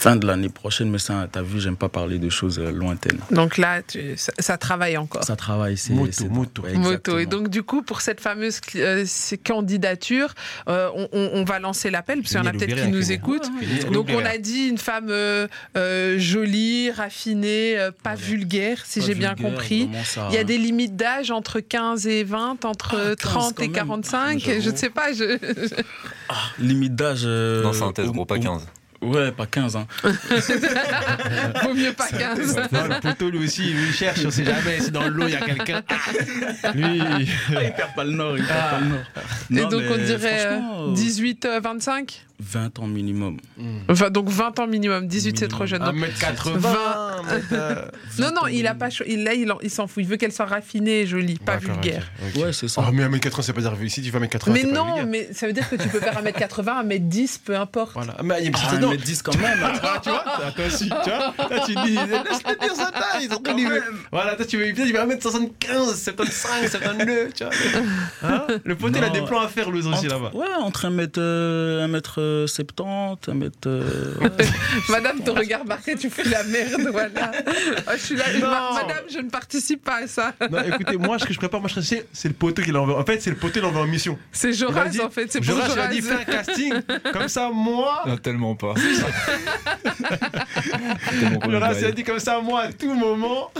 fin 0.00 0.16
de 0.16 0.26
l'année 0.26 0.48
prochaine. 0.48 0.90
Mais 0.90 0.98
ça, 0.98 1.28
t'as 1.30 1.42
vu, 1.42 1.60
j'aime 1.60 1.76
pas 1.76 1.88
parler 1.88 2.18
de 2.18 2.28
choses 2.30 2.58
euh, 2.58 2.70
lointaines. 2.72 3.18
Donc 3.30 3.58
là, 3.58 3.82
tu- 3.82 4.14
ça, 4.16 4.32
ça 4.38 4.56
travaille 4.58 4.96
encore. 4.96 5.22
Ça 5.24 5.36
travaille, 5.36 5.76
c'est. 5.76 5.92
Moto, 5.92 6.12
c'est- 6.12 6.28
moto. 6.28 6.62
ouais, 6.62 6.74
Moto. 6.74 7.18
Et 7.18 7.26
donc, 7.26 7.48
du 7.48 7.62
coup, 7.62 7.82
pour 7.82 8.00
cette 8.00 8.20
fameuse 8.20 8.60
euh, 8.76 9.04
candidature, 9.44 10.34
euh, 10.68 10.88
on, 10.94 11.08
on- 11.12 11.30
on 11.34 11.44
va 11.44 11.58
lancer 11.58 11.90
l'appel, 11.90 12.18
parce 12.22 12.30
qu'il 12.30 12.38
y 12.38 12.42
en 12.42 12.46
a 12.46 12.52
peut-être 12.52 12.74
qui 12.82 12.88
nous 12.88 13.12
écoutent. 13.12 13.48
Donc, 13.92 14.08
on 14.10 14.24
a 14.24 14.38
dit 14.38 14.68
une 14.68 14.78
femme 14.78 15.08
euh, 15.10 15.46
euh, 15.76 16.18
jolie, 16.18 16.90
raffinée, 16.90 17.78
euh, 17.78 17.90
pas 17.90 18.14
Voilà. 18.14 18.26
vulgaire, 18.26 18.78
si 18.86 19.00
Pas 19.00 19.06
j'ai 19.06 19.14
bien 19.14 19.34
compris. 19.34 19.88
ça- 20.04 20.28
Il 20.30 20.34
y 20.34 20.38
a 20.38 20.44
des 20.44 20.58
limites 20.58 20.96
d'âge 20.96 21.30
entre 21.30 21.60
15 21.60 22.06
et 22.06 22.24
20, 22.24 22.64
entre 22.64 22.94
Ah, 22.96 23.04
15 23.08 23.16
30 23.16 23.54
quand 23.56 23.62
et 23.62 23.66
même. 23.68 23.74
45. 23.74 24.40
Je 24.60 24.70
ne 24.70 24.76
sais 24.76 24.90
pas. 24.90 25.12
Je... 25.12 25.38
Limite 26.58 26.94
d'âge. 26.94 27.22
euh, 27.24 27.62
Non, 27.62 27.72
synthèse, 27.72 28.06
gros, 28.06 28.24
pas 28.24 28.36
au- 28.36 28.40
15. 28.40 28.66
Ouais, 29.02 29.32
pas 29.32 29.46
15. 29.46 29.76
Hein. 29.76 29.86
Vaut 31.62 31.74
mieux 31.74 31.92
pas 31.92 32.08
15. 32.08 32.56
Non, 32.70 32.84
le 32.84 33.00
poteau, 33.00 33.30
lui 33.30 33.44
aussi, 33.44 33.72
lui, 33.72 33.86
il 33.88 33.94
cherche, 33.94 34.20
on 34.26 34.30
sait 34.30 34.44
jamais 34.44 34.80
si 34.80 34.90
dans 34.90 35.08
l'eau 35.08 35.26
il 35.26 35.32
y 35.32 35.36
a 35.36 35.40
quelqu'un. 35.40 35.82
Lui, 36.74 36.98
il 36.98 37.72
perd 37.74 37.94
pas 37.94 38.04
le 38.04 38.10
nord, 38.12 38.36
il 38.36 38.44
perd 38.44 38.58
pas 38.70 38.80
le 38.80 38.86
nord. 38.88 38.98
Et 39.50 39.54
Non, 39.54 39.68
donc, 39.68 39.82
on 39.90 39.96
dirait 40.04 40.46
euh, 40.46 40.60
franchement, 40.60 40.90
euh, 40.90 40.94
18, 40.94 41.44
euh, 41.46 41.60
25 41.60 42.26
20 42.40 42.78
ans 42.78 42.86
minimum. 42.86 43.36
Enfin, 43.88 44.10
donc 44.10 44.28
20 44.28 44.58
ans 44.60 44.66
minimum. 44.66 45.06
18, 45.06 45.38
c'est 45.38 45.48
trop 45.48 45.66
jeune. 45.66 45.82
Donc, 45.82 45.94
1m80. 45.94 46.56
20. 46.56 47.09
Non, 48.18 48.30
non, 48.34 48.46
il 48.48 48.66
a 48.66 48.74
pas. 48.74 48.90
cho- 48.90 49.04
Il, 49.06 49.24
là, 49.24 49.34
il, 49.34 49.50
en- 49.50 49.58
il 49.62 49.70
s'en 49.70 49.86
fout. 49.86 50.02
Il 50.02 50.08
veut 50.08 50.16
qu'elle 50.16 50.32
soit 50.32 50.46
raffinée 50.46 51.02
et 51.02 51.06
jolie, 51.06 51.38
pas 51.38 51.56
D'accord, 51.56 51.74
vulgaire. 51.80 52.04
ok. 52.36 52.42
Ouais, 52.42 52.52
c'est 52.52 52.68
ça. 52.68 52.82
Oh, 52.86 52.90
mais 52.92 53.04
1m80, 53.06 53.42
c'est 53.42 53.52
pas 53.52 53.60
dire 53.60 53.72
Si 53.88 54.02
tu 54.02 54.10
fais 54.10 54.18
1m80, 54.18 54.50
Mais 54.52 54.60
t'es 54.62 54.66
pas 54.68 54.72
non, 54.74 54.84
vulgaire. 54.86 55.06
mais 55.06 55.28
ça 55.32 55.46
veut 55.46 55.52
dire 55.52 55.68
que 55.68 55.76
tu 55.76 55.88
peux 55.88 56.00
faire 56.00 56.20
1m80, 56.22 56.86
1m10, 56.86 57.38
peu 57.44 57.56
importe. 57.56 57.92
Voilà. 57.94 58.16
Mais 58.22 58.34
il 58.38 58.42
y 58.42 58.46
a 58.46 58.48
une 58.48 58.54
Ah, 58.56 58.66
petite- 58.68 58.80
non. 58.80 58.90
mais 58.90 58.96
10 58.96 59.22
quand 59.22 59.36
même. 59.38 59.58
hein. 59.62 59.72
Ah, 59.82 60.00
tu 60.02 60.10
vois, 60.10 60.22
toi 60.24 60.50
toi 60.54 60.66
aussi, 60.66 60.84
tu 60.88 61.10
vois. 61.10 61.34
Là, 61.56 61.62
tu 61.66 61.74
dis, 61.74 61.94
laisse-le 61.94 62.58
dire 62.66 62.74
sa 62.76 62.90
taille. 62.92 63.24
Ils 63.28 63.32
ont 63.34 63.40
pris 63.40 63.54
les- 63.54 63.80
Voilà, 64.12 64.34
toi, 64.36 64.44
tu 64.44 64.56
veux, 64.58 64.72
peut-être 64.72 64.86
il 64.88 64.92
va 64.92 65.06
mettre 65.06 65.22
75, 65.22 66.02
75, 66.02 66.70
72, 66.70 67.32
tu 67.34 67.44
vois. 67.44 67.52
Hein 68.22 68.46
le 68.64 68.74
pote, 68.76 68.92
il 68.96 69.02
a 69.04 69.08
Non. 69.08 69.12
des 69.12 69.22
plans 69.22 69.40
à 69.40 69.48
faire, 69.48 69.70
lui 69.70 69.80
aussi, 69.80 69.88
Entre- 69.88 70.06
là-bas. 70.08 70.30
Ouais, 70.34 70.46
entre 70.60 70.86
1 70.86 70.90
mètre, 70.90 71.18
euh, 71.20 71.84
1 71.84 71.88
mètre 71.88 72.20
euh, 72.20 72.46
70, 72.46 73.28
1 73.28 73.34
mètre. 73.34 73.56
euh, 73.66 74.14
ouais. 74.20 74.28
Madame, 74.88 75.20
ton 75.20 75.34
regard 75.34 75.64
marqué, 75.64 75.94
tu 75.96 76.10
fais 76.10 76.24
la 76.24 76.42
merde, 76.44 76.88
voilà. 76.92 77.09
Ah, 77.86 77.96
je 77.96 78.00
suis 78.02 78.16
là. 78.16 78.24
Non. 78.40 78.74
Madame, 78.74 79.04
je 79.12 79.18
ne 79.18 79.30
participe 79.30 79.84
pas 79.84 80.02
à 80.04 80.06
ça. 80.06 80.32
Non, 80.50 80.62
écoutez, 80.62 80.96
moi, 80.96 81.18
ce 81.18 81.24
que 81.26 81.32
je 81.32 81.38
prépare, 81.38 81.60
moi, 81.60 81.70
je 81.74 81.80
sais, 81.80 82.06
c'est 82.12 82.28
le 82.28 82.34
poteau 82.34 82.62
qui 82.62 82.70
l'envoie. 82.72 82.98
En 83.00 83.04
fait, 83.04 83.20
c'est 83.20 83.30
le 83.30 83.36
poteau 83.36 83.54
qui 83.54 83.60
l'envoie 83.60 83.82
en 83.82 83.86
mission. 83.86 84.18
C'est 84.32 84.52
Joraz, 84.52 84.86
dit- 84.88 85.00
en 85.00 85.10
fait. 85.10 85.30
C'est 85.30 85.40
pour 85.40 85.46
Joras, 85.48 85.66
il 85.66 85.72
a 85.72 85.74
Joraz. 85.74 85.88
dit, 85.88 86.02
fais 86.02 86.14
un 86.14 86.24
casting. 86.24 86.74
Comme 87.12 87.28
ça, 87.28 87.50
moi. 87.52 88.02
Non, 88.06 88.16
tellement 88.16 88.54
pas. 88.54 88.74
Est 91.12 91.80
il 91.80 91.84
a 91.86 91.90
dit 91.92 92.04
comme 92.04 92.18
ça, 92.18 92.40
moi, 92.40 92.62
à 92.62 92.72
tout 92.72 92.92
moment. 92.94 93.50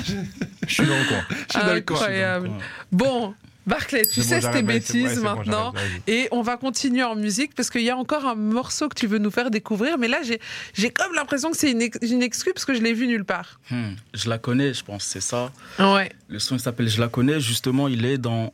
Je 0.67 0.75
suis 0.75 0.87
dans 0.87 0.97
le 0.99 1.05
coin. 1.05 1.25
je 1.31 1.59
suis 1.59 1.67
dans 1.67 1.75
le 1.75 1.81
coin. 1.81 1.97
Incroyable. 1.97 2.51
Bon, 2.93 3.35
Barclay, 3.67 4.03
tu 4.07 4.21
bon, 4.21 4.27
sais 4.27 4.41
tes 4.41 4.47
ouais, 4.49 4.63
bêtises 4.63 5.19
bon, 5.19 5.35
maintenant. 5.35 5.73
Et 6.07 6.29
on 6.33 6.43
va 6.43 6.57
continuer 6.57 7.03
en 7.03 7.15
musique 7.15 7.55
parce 7.55 7.71
qu'il 7.71 7.83
y 7.83 7.91
a 7.91 7.97
encore 7.97 8.25
un 8.25 8.35
morceau 8.35 8.89
que 8.89 8.95
tu 8.95 9.07
veux 9.07 9.19
nous 9.19 9.31
faire 9.31 9.51
découvrir. 9.51 9.99
Mais 9.99 10.09
là, 10.09 10.19
j'ai, 10.23 10.91
comme 10.91 11.15
l'impression 11.15 11.51
que 11.51 11.57
c'est 11.57 11.71
une, 11.71 11.89
une 12.03 12.23
excuse 12.23 12.53
parce 12.55 12.65
que 12.65 12.75
je 12.75 12.81
l'ai 12.83 12.93
vu 12.95 13.07
nulle 13.07 13.25
part. 13.25 13.61
Hmm, 13.71 13.93
Je 14.15 14.29
la 14.29 14.39
connais, 14.39 14.75
je 14.75 14.83
pense, 14.85 15.05
c'est 15.05 15.21
ça. 15.21 15.53
Ouais. 15.79 16.11
Le 16.29 16.39
son 16.39 16.59
s'appelle 16.59 16.89
Je 16.89 17.01
la 17.01 17.09
connais, 17.09 17.41
justement, 17.41 17.87
il 17.89 18.05
est 18.07 18.19
dans 18.19 18.53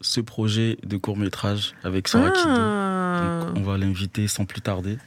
ce 0.00 0.20
projet 0.20 0.78
de 0.84 0.96
court 0.96 1.16
métrage 1.16 1.74
avec 1.84 2.08
Soraki. 2.08 2.40
Ah. 2.46 3.40
Donc, 3.46 3.56
on 3.58 3.62
va 3.62 3.78
l'inviter 3.78 4.28
sans 4.28 4.44
plus 4.44 4.60
tarder. 4.60 4.98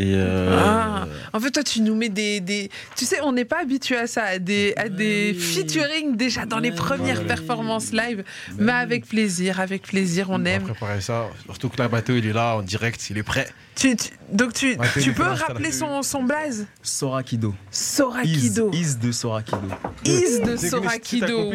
Et 0.00 0.14
euh, 0.14 0.58
Ah. 0.58 1.06
En 1.32 1.40
fait, 1.40 1.50
toi, 1.50 1.62
tu 1.62 1.80
nous 1.82 1.94
mets 1.94 2.08
des. 2.08 2.40
des... 2.40 2.70
Tu 2.96 3.04
sais, 3.04 3.20
on 3.22 3.32
n'est 3.32 3.44
pas 3.44 3.60
habitué 3.60 3.96
à 3.96 4.06
ça, 4.06 4.24
à 4.24 4.38
des, 4.38 4.72
à 4.76 4.88
des 4.88 5.34
featuring 5.34 6.16
déjà 6.16 6.46
dans 6.46 6.58
les 6.58 6.72
premières 6.72 7.24
performances 7.26 7.92
live. 7.92 8.24
Mais 8.58 8.72
avec 8.72 9.06
plaisir, 9.06 9.60
avec 9.60 9.82
plaisir, 9.82 10.30
on 10.30 10.40
On 10.40 10.44
aime. 10.46 10.62
préparer 10.62 11.00
ça. 11.02 11.28
Surtout 11.44 11.68
que 11.68 11.76
la 11.76 11.88
bateau, 11.88 12.14
il 12.16 12.26
est 12.26 12.32
là 12.32 12.56
en 12.56 12.62
direct, 12.62 13.10
il 13.10 13.18
est 13.18 13.22
prêt. 13.22 13.46
Tu- 13.76 13.94
tu- 13.96 14.08
donc, 14.32 14.52
tu, 14.54 14.76
tu 15.02 15.12
peux 15.12 15.22
rappeler 15.22 15.70
son, 15.70 16.02
son 16.02 16.22
blaze? 16.22 16.66
Sorakido. 16.82 17.54
Sorakido. 17.70 18.70
Is 18.72 18.96
de 18.96 19.12
Sorakido. 19.12 19.58
Is 20.04 20.40
de 20.40 20.56
Sorakido. 20.56 21.52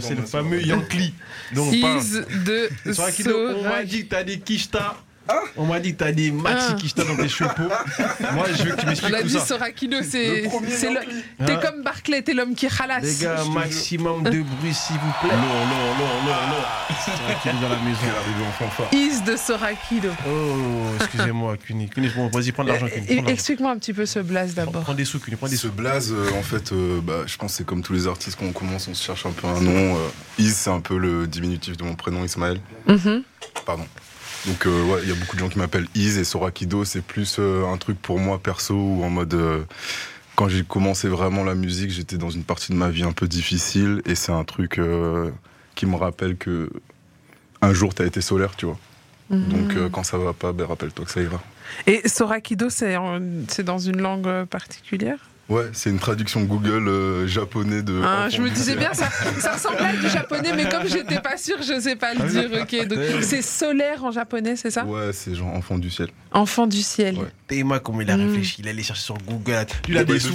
c'est 0.00 0.14
le 0.14 0.22
fameux 0.22 0.60
on 1.56 1.80
parle. 1.80 1.98
Is 2.00 2.10
de 2.44 2.92
Sur 2.92 3.04
Aikido, 3.04 3.36
on 3.56 3.62
m'a 3.64 3.84
dit 3.84 4.04
que 4.04 4.10
t'as 4.10 4.24
des 4.24 4.38
kishta. 4.38 4.96
On 5.56 5.66
m'a 5.66 5.80
dit 5.80 5.92
que 5.92 5.98
t'as 5.98 6.12
des 6.12 6.30
maxi 6.30 6.68
Ah. 6.70 6.74
kishta 6.74 7.04
dans 7.04 7.16
tes 7.16 7.28
cheveux. 7.28 7.50
Moi, 8.34 8.46
je 8.56 8.62
veux 8.62 8.70
que 8.70 8.76
tu 8.80 8.86
On 8.86 8.88
m'expliques 8.88 9.14
a 9.14 9.20
tout 9.22 9.26
dit 9.28 9.32
ça. 9.34 9.46
Sorakido, 9.46 9.96
c'est. 10.02 10.48
T'es 11.46 11.56
comme 11.60 11.82
Barclay, 11.82 12.22
t'es 12.22 12.34
l'homme 12.34 12.54
qui 12.54 12.68
ralasse. 12.68 13.04
Les 13.04 13.24
gars, 13.24 13.44
maximum 13.52 14.22
de 14.24 14.42
bruit, 14.42 14.74
s'il 14.74 14.96
vous 14.96 15.12
plaît. 15.20 15.36
Non, 15.36 15.66
non, 15.66 15.94
non, 15.98 16.22
non, 16.24 16.48
non. 16.48 16.64
C'est 17.04 17.48
Aikido 17.50 17.62
dans 17.62 17.68
la 17.68 17.76
maison. 17.80 18.00
Is 18.92 19.22
de 19.24 19.36
Sorakido. 19.36 20.10
Oh, 20.26 20.94
excusez-moi, 21.00 21.56
Cuny. 21.56 21.88
Cuny, 21.88 22.08
bon, 22.14 22.28
vas-y, 22.28 22.52
prends 22.52 22.64
de 22.64 22.68
l'argent, 22.70 22.86
Cuny. 22.88 23.22
Explique-moi 23.28 23.70
un 23.72 23.78
petit 23.78 23.92
peu 23.92 24.06
ce 24.06 24.18
blaze 24.20 24.54
d'abord. 24.54 24.82
Prends 24.82 24.94
des 24.94 25.04
sous, 25.04 25.18
Cuny, 25.20 25.36
prends 25.36 25.48
des 25.48 25.56
Ce 25.56 25.68
sous. 25.68 25.72
blaze, 25.72 26.12
euh, 26.12 26.30
en 26.38 26.42
fait, 26.42 26.72
euh, 26.72 27.00
bah, 27.02 27.22
je 27.26 27.36
pense 27.36 27.52
que 27.52 27.56
c'est 27.58 27.66
comme 27.66 27.82
tous 27.82 27.92
les 27.92 28.06
artistes, 28.06 28.36
quand 28.38 28.46
on 28.46 28.52
commence, 28.52 28.88
on 28.88 28.94
se 28.94 29.04
cherche 29.04 29.26
un 29.26 29.30
peu 29.32 29.46
un 29.46 29.60
nom. 29.60 29.96
Euh, 29.96 30.08
Is, 30.38 30.52
c'est 30.52 30.70
un 30.70 30.80
peu 30.80 30.96
le 30.98 31.26
diminutif 31.26 31.76
de 31.76 31.84
mon 31.84 31.94
prénom, 31.94 32.24
Ismaël. 32.24 32.60
Mhm. 32.86 33.22
Pardon. 33.66 33.86
Donc, 34.46 34.66
euh, 34.66 34.84
ouais, 34.84 35.00
il 35.02 35.08
y 35.08 35.12
a 35.12 35.14
beaucoup 35.14 35.36
de 35.36 35.40
gens 35.40 35.48
qui 35.48 35.58
m'appellent 35.58 35.88
Is 35.94 36.18
et 36.18 36.24
Sorakido, 36.24 36.84
c'est 36.84 37.02
plus 37.02 37.36
euh, 37.38 37.66
un 37.66 37.76
truc 37.76 38.00
pour 38.00 38.18
moi 38.18 38.38
perso 38.38 38.74
ou 38.74 39.02
en 39.04 39.10
mode. 39.10 39.34
euh, 39.34 39.64
quand 40.36 40.48
j'ai 40.48 40.62
commencé 40.62 41.08
vraiment 41.08 41.42
la 41.42 41.56
musique, 41.56 41.90
j'étais 41.90 42.16
dans 42.16 42.30
une 42.30 42.44
partie 42.44 42.70
de 42.70 42.76
ma 42.76 42.90
vie 42.90 43.02
un 43.02 43.10
peu 43.12 43.26
difficile 43.26 44.02
et 44.06 44.14
c'est 44.14 44.30
un 44.30 44.44
truc 44.44 44.78
euh, 44.78 45.32
qui 45.74 45.84
me 45.84 45.96
rappelle 45.96 46.36
que 46.36 46.70
un 47.60 47.72
jour 47.74 47.92
t'as 47.92 48.06
été 48.06 48.20
solaire, 48.20 48.54
tu 48.56 48.66
vois. 48.66 48.78
Donc, 49.30 49.76
euh, 49.76 49.90
quand 49.90 50.04
ça 50.04 50.16
va 50.16 50.32
pas, 50.32 50.52
ben, 50.52 50.64
rappelle-toi 50.64 51.04
que 51.04 51.10
ça 51.10 51.20
ira. 51.20 51.42
Et 51.86 52.08
Sorakido, 52.08 52.70
c'est 52.70 52.94
dans 53.64 53.78
une 53.78 54.00
langue 54.00 54.44
particulière? 54.44 55.18
Ouais, 55.48 55.70
c'est 55.72 55.88
une 55.88 55.98
traduction 55.98 56.42
Google 56.42 56.88
euh, 56.88 57.26
japonais 57.26 57.82
de. 57.82 58.00
Ah, 58.04 58.28
Je 58.28 58.42
me 58.42 58.48
du 58.48 58.54
disais 58.54 58.76
bien, 58.76 58.92
ça, 58.92 59.08
ça 59.40 59.52
ressemblait 59.52 59.86
à 59.86 59.92
du 59.96 60.08
japonais, 60.08 60.52
mais 60.54 60.68
comme 60.68 60.86
j'étais 60.86 61.20
pas 61.20 61.38
sûre, 61.38 61.56
je 61.62 61.80
sais 61.80 61.96
pas 61.96 62.12
le 62.12 62.28
dire. 62.28 62.50
Ok, 62.60 62.86
donc 62.86 62.98
c'est 63.22 63.40
solaire 63.40 64.04
en 64.04 64.10
japonais, 64.10 64.56
c'est 64.56 64.70
ça? 64.70 64.84
Ouais, 64.84 65.10
c'est 65.14 65.34
genre 65.34 65.48
enfant 65.54 65.78
du 65.78 65.90
ciel. 65.90 66.08
Enfant 66.32 66.66
du 66.66 66.82
ciel. 66.82 67.16
Ouais. 67.16 67.28
Théma, 67.46 67.78
comment 67.78 68.02
il 68.02 68.10
a 68.10 68.16
Mm. 68.18 68.28
réfléchi. 68.28 68.56
Il 68.60 68.68
allait 68.68 68.82
chercher 68.82 69.02
sur 69.04 69.16
Google. 69.18 69.64
Il 69.88 69.96
a 69.96 70.04
des 70.04 70.18
sous. 70.20 70.34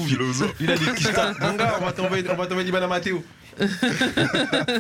Il 0.60 0.72
a 0.72 0.78
des. 0.78 0.86
Mon 1.42 1.54
gars, 1.54 1.78
on 1.80 1.86
va 1.86 1.92
t'envoyer 1.92 2.24
on 2.32 2.36
va 2.36 2.46
t'envoyer 2.48 2.66
l'Ibana 2.66 2.88
Matteo. 2.88 3.24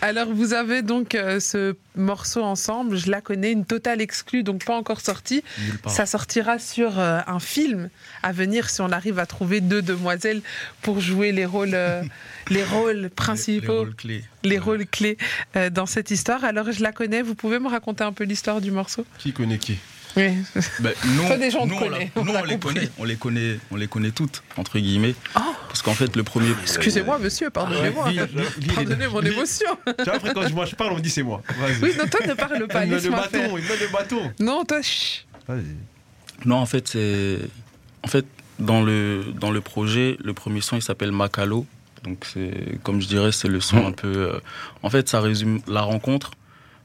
Alors, 0.00 0.28
vous 0.32 0.52
avez 0.52 0.82
donc 0.82 1.14
euh, 1.14 1.40
ce 1.40 1.76
morceau 1.96 2.42
ensemble, 2.42 2.96
je 2.96 3.10
la 3.10 3.20
connais, 3.20 3.52
une 3.52 3.64
totale 3.64 4.00
exclue, 4.00 4.42
donc 4.42 4.64
pas 4.64 4.76
encore 4.76 5.00
sortie. 5.00 5.42
Ça 5.86 6.06
sortira 6.06 6.58
sur 6.58 6.98
euh, 6.98 7.20
un 7.26 7.38
film 7.38 7.88
à 8.22 8.32
venir 8.32 8.70
si 8.70 8.80
on 8.80 8.90
arrive 8.90 9.18
à 9.18 9.26
trouver 9.26 9.60
deux 9.60 9.82
demoiselles 9.82 10.42
pour 10.82 11.00
jouer 11.00 11.32
les 11.32 11.46
rôles, 11.46 11.74
euh, 11.74 12.02
les 12.50 12.64
rôles 12.64 13.10
principaux, 13.14 13.72
Les 13.72 13.78
rôles 13.78 13.94
clés. 13.94 14.24
les 14.44 14.58
rôles 14.58 14.86
clés 14.86 15.18
dans 15.72 15.86
cette 15.86 16.10
histoire. 16.10 16.44
Alors, 16.44 16.70
je 16.72 16.82
la 16.82 16.92
connais, 16.92 17.22
vous 17.22 17.34
pouvez 17.34 17.58
me 17.58 17.68
raconter 17.68 18.04
un 18.04 18.12
peu 18.12 18.24
l'histoire 18.24 18.60
du 18.60 18.70
morceau? 18.70 19.04
Qui 19.18 19.32
connaît 19.32 19.58
qui? 19.58 19.78
Oui. 20.16 20.28
Ben, 20.80 20.92
nous, 21.06 21.22
on 21.22 21.28
te 21.28 21.68
nous, 21.72 21.78
connaît, 21.78 22.10
la- 22.14 22.20
on 22.20 22.24
nous, 22.24 22.32
on 22.34 22.44
les 22.44 22.52
compris. 22.54 22.74
connaît, 22.74 22.88
on 22.98 23.04
les 23.04 23.16
connaît, 23.16 23.58
on 23.70 23.76
les 23.76 23.86
connaît 23.88 24.10
toutes 24.10 24.42
entre 24.56 24.78
guillemets. 24.78 25.14
Oh. 25.36 25.40
Parce 25.68 25.80
qu'en 25.82 25.94
fait, 25.94 26.14
le 26.16 26.22
premier. 26.22 26.50
Excusez-moi, 26.62 27.18
monsieur, 27.18 27.48
pardonnez-moi. 27.50 28.12
Est- 28.12 28.74
Pardonnez 28.74 29.06
mon 29.08 29.22
émotion. 29.22 29.68
Tu 29.98 30.04
vois, 30.04 30.14
après, 30.16 30.34
quand 30.34 30.50
moi 30.52 30.66
je 30.66 30.74
parle, 30.74 30.92
on 30.92 30.96
me 30.96 31.00
dit 31.00 31.10
c'est 31.10 31.22
moi. 31.22 31.42
Oui, 31.82 31.92
non, 31.98 32.04
toi, 32.06 32.26
ne 32.26 32.34
parle 32.34 32.66
pas, 32.68 32.84
il 32.84 32.90
me 32.90 32.96
met 32.96 33.00
le 33.02 33.10
bâton, 33.10 33.56
il 33.58 33.64
me 33.64 33.68
met 33.68 33.76
le 33.80 33.92
bâton. 33.92 34.32
Non, 34.38 34.64
toi, 34.64 34.82
chut. 34.82 35.26
Vas-y. 35.48 35.76
Non, 36.44 36.56
en 36.56 36.66
fait, 36.66 36.88
c'est. 36.88 37.38
En 38.04 38.08
fait, 38.08 38.26
dans 38.58 38.82
le, 38.82 39.24
dans 39.40 39.50
le 39.50 39.60
projet, 39.60 40.18
le 40.22 40.34
premier 40.34 40.60
son, 40.60 40.76
il 40.76 40.82
s'appelle 40.82 41.12
Macalo. 41.12 41.66
Donc, 42.04 42.24
c'est, 42.32 42.80
comme 42.82 43.00
je 43.00 43.06
dirais, 43.06 43.30
c'est 43.32 43.48
le 43.48 43.60
son 43.60 43.86
un 43.86 43.92
peu. 43.92 44.08
euh, 44.12 44.40
En 44.82 44.90
fait, 44.90 45.08
ça 45.08 45.20
résume 45.20 45.60
la 45.68 45.82
rencontre, 45.82 46.32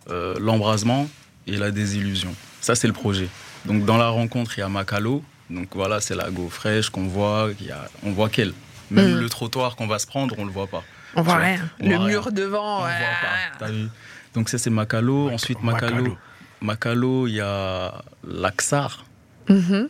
euh, 0.09 0.35
l'embrasement 0.39 1.09
et 1.47 1.57
la 1.57 1.71
désillusion. 1.71 2.33
Ça, 2.61 2.75
c'est 2.75 2.87
le 2.87 2.93
projet. 2.93 3.29
Donc, 3.65 3.85
dans 3.85 3.97
la 3.97 4.09
rencontre, 4.09 4.57
il 4.57 4.61
y 4.61 4.63
a 4.63 4.69
Macalo. 4.69 5.23
Donc, 5.49 5.69
voilà, 5.75 6.01
c'est 6.01 6.15
la 6.15 6.29
go 6.29 6.49
fraîche 6.49 6.89
qu'on 6.89 7.07
voit. 7.07 7.49
il 7.59 7.67
Y 7.67 7.71
a... 7.71 7.87
On 8.03 8.11
voit 8.11 8.29
qu'elle. 8.29 8.53
Même 8.91 9.15
Mm. 9.15 9.19
le 9.19 9.29
trottoir 9.29 9.75
qu'on 9.75 9.87
va 9.87 9.99
se 9.99 10.07
prendre, 10.07 10.35
on 10.37 10.45
le 10.45 10.51
voit 10.51 10.67
pas. 10.67 10.83
On 11.15 11.21
voit 11.21 11.35
rien. 11.37 11.59
on 11.81 11.89
Le 11.89 11.95
voit 11.97 12.07
mur 12.07 12.23
rien. 12.23 12.31
devant. 12.31 12.81
On 12.81 12.85
ouais. 12.85 12.91
voit 12.97 13.29
pas. 13.29 13.65
T'as 13.65 13.71
vu 13.71 13.87
Donc, 14.33 14.49
ça, 14.49 14.57
c'est 14.57 14.69
Macalo. 14.69 15.29
Ensuite, 15.29 15.61
Macalo. 15.63 16.17
Macalo. 16.61 17.27
Il 17.27 17.33
y 17.35 17.41
a 17.41 18.01
Laxar. 18.27 19.05
Mhm. 19.49 19.89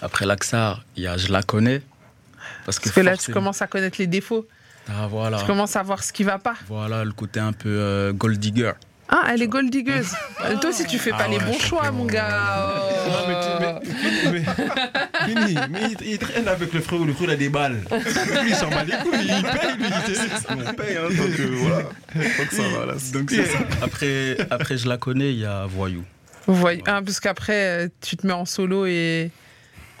Après 0.00 0.26
l'Axar, 0.26 0.82
il 0.96 1.04
y 1.04 1.06
a 1.06 1.16
Je 1.16 1.30
la 1.32 1.42
connais. 1.42 1.82
Parce 2.64 2.78
que, 2.78 2.84
Parce 2.84 2.94
que 2.96 3.00
là, 3.00 3.16
tu 3.16 3.32
commences 3.32 3.62
à 3.62 3.66
connaître 3.66 3.96
les 3.98 4.06
défauts. 4.06 4.46
Ah, 4.88 5.06
voilà. 5.08 5.38
Tu 5.38 5.46
commences 5.46 5.76
à 5.76 5.82
voir 5.82 6.02
ce 6.02 6.12
qui 6.12 6.24
va 6.24 6.38
pas. 6.38 6.54
Voilà 6.66 7.04
le 7.04 7.12
côté 7.12 7.38
un 7.40 7.52
peu 7.52 7.68
euh, 7.68 8.12
gold 8.12 8.38
digger. 8.38 8.72
Ah, 9.08 9.24
elle 9.30 9.42
est 9.42 9.46
gold 9.48 9.68
diggeuse. 9.70 10.08
Euh, 10.44 10.56
Toi 10.58 10.70
aussi, 10.70 10.86
tu 10.86 10.98
fais 10.98 11.10
pas 11.10 11.24
Ah 11.24 11.28
les 11.28 11.38
bons 11.38 11.58
choix, 11.58 11.90
mon 11.90 12.06
gars. 12.06 12.72
Non, 13.06 13.14
mais, 13.28 13.34
tu- 13.42 14.30
mais, 14.30 14.30
mais, 14.32 14.44
Fini, 15.46 15.58
mais 15.70 15.80
il, 16.00 16.12
il 16.12 16.18
traîne 16.18 16.48
avec 16.48 16.72
le 16.72 16.80
frère 16.80 17.00
ou 17.00 17.04
le 17.04 17.12
frère 17.12 17.28
il 17.28 17.32
a 17.32 17.36
des 17.36 17.48
balles. 17.50 17.82
Lui, 17.90 18.48
il 18.50 18.54
s'en 18.54 18.68
bat 18.70 18.84
les 18.84 18.92
couilles, 18.96 19.28
il 19.28 19.42
paye, 19.42 19.76
lui. 19.76 19.86
On 20.48 20.72
paye, 20.74 20.96
hein, 20.96 21.08
donc 21.10 21.40
euh, 21.40 21.48
voilà. 21.52 21.82
Tant 21.82 22.46
que 22.48 22.54
ça 22.54 22.62
va, 22.68 22.86
là. 22.86 22.94
Donc 23.12 23.30
c'est 23.30 23.44
ça. 23.46 23.58
Après, 23.82 24.36
après, 24.50 24.78
je 24.78 24.88
la 24.88 24.96
connais, 24.96 25.32
il 25.32 25.40
y 25.40 25.46
a 25.46 25.66
Voyou. 25.66 26.04
Vous 26.46 26.54
voyez, 26.54 26.82
hein, 26.86 27.02
parce 27.02 27.20
qu'après, 27.20 27.84
euh, 27.84 27.88
tu 28.00 28.16
te 28.16 28.26
mets 28.26 28.32
en 28.32 28.46
solo 28.46 28.86
et, 28.86 29.30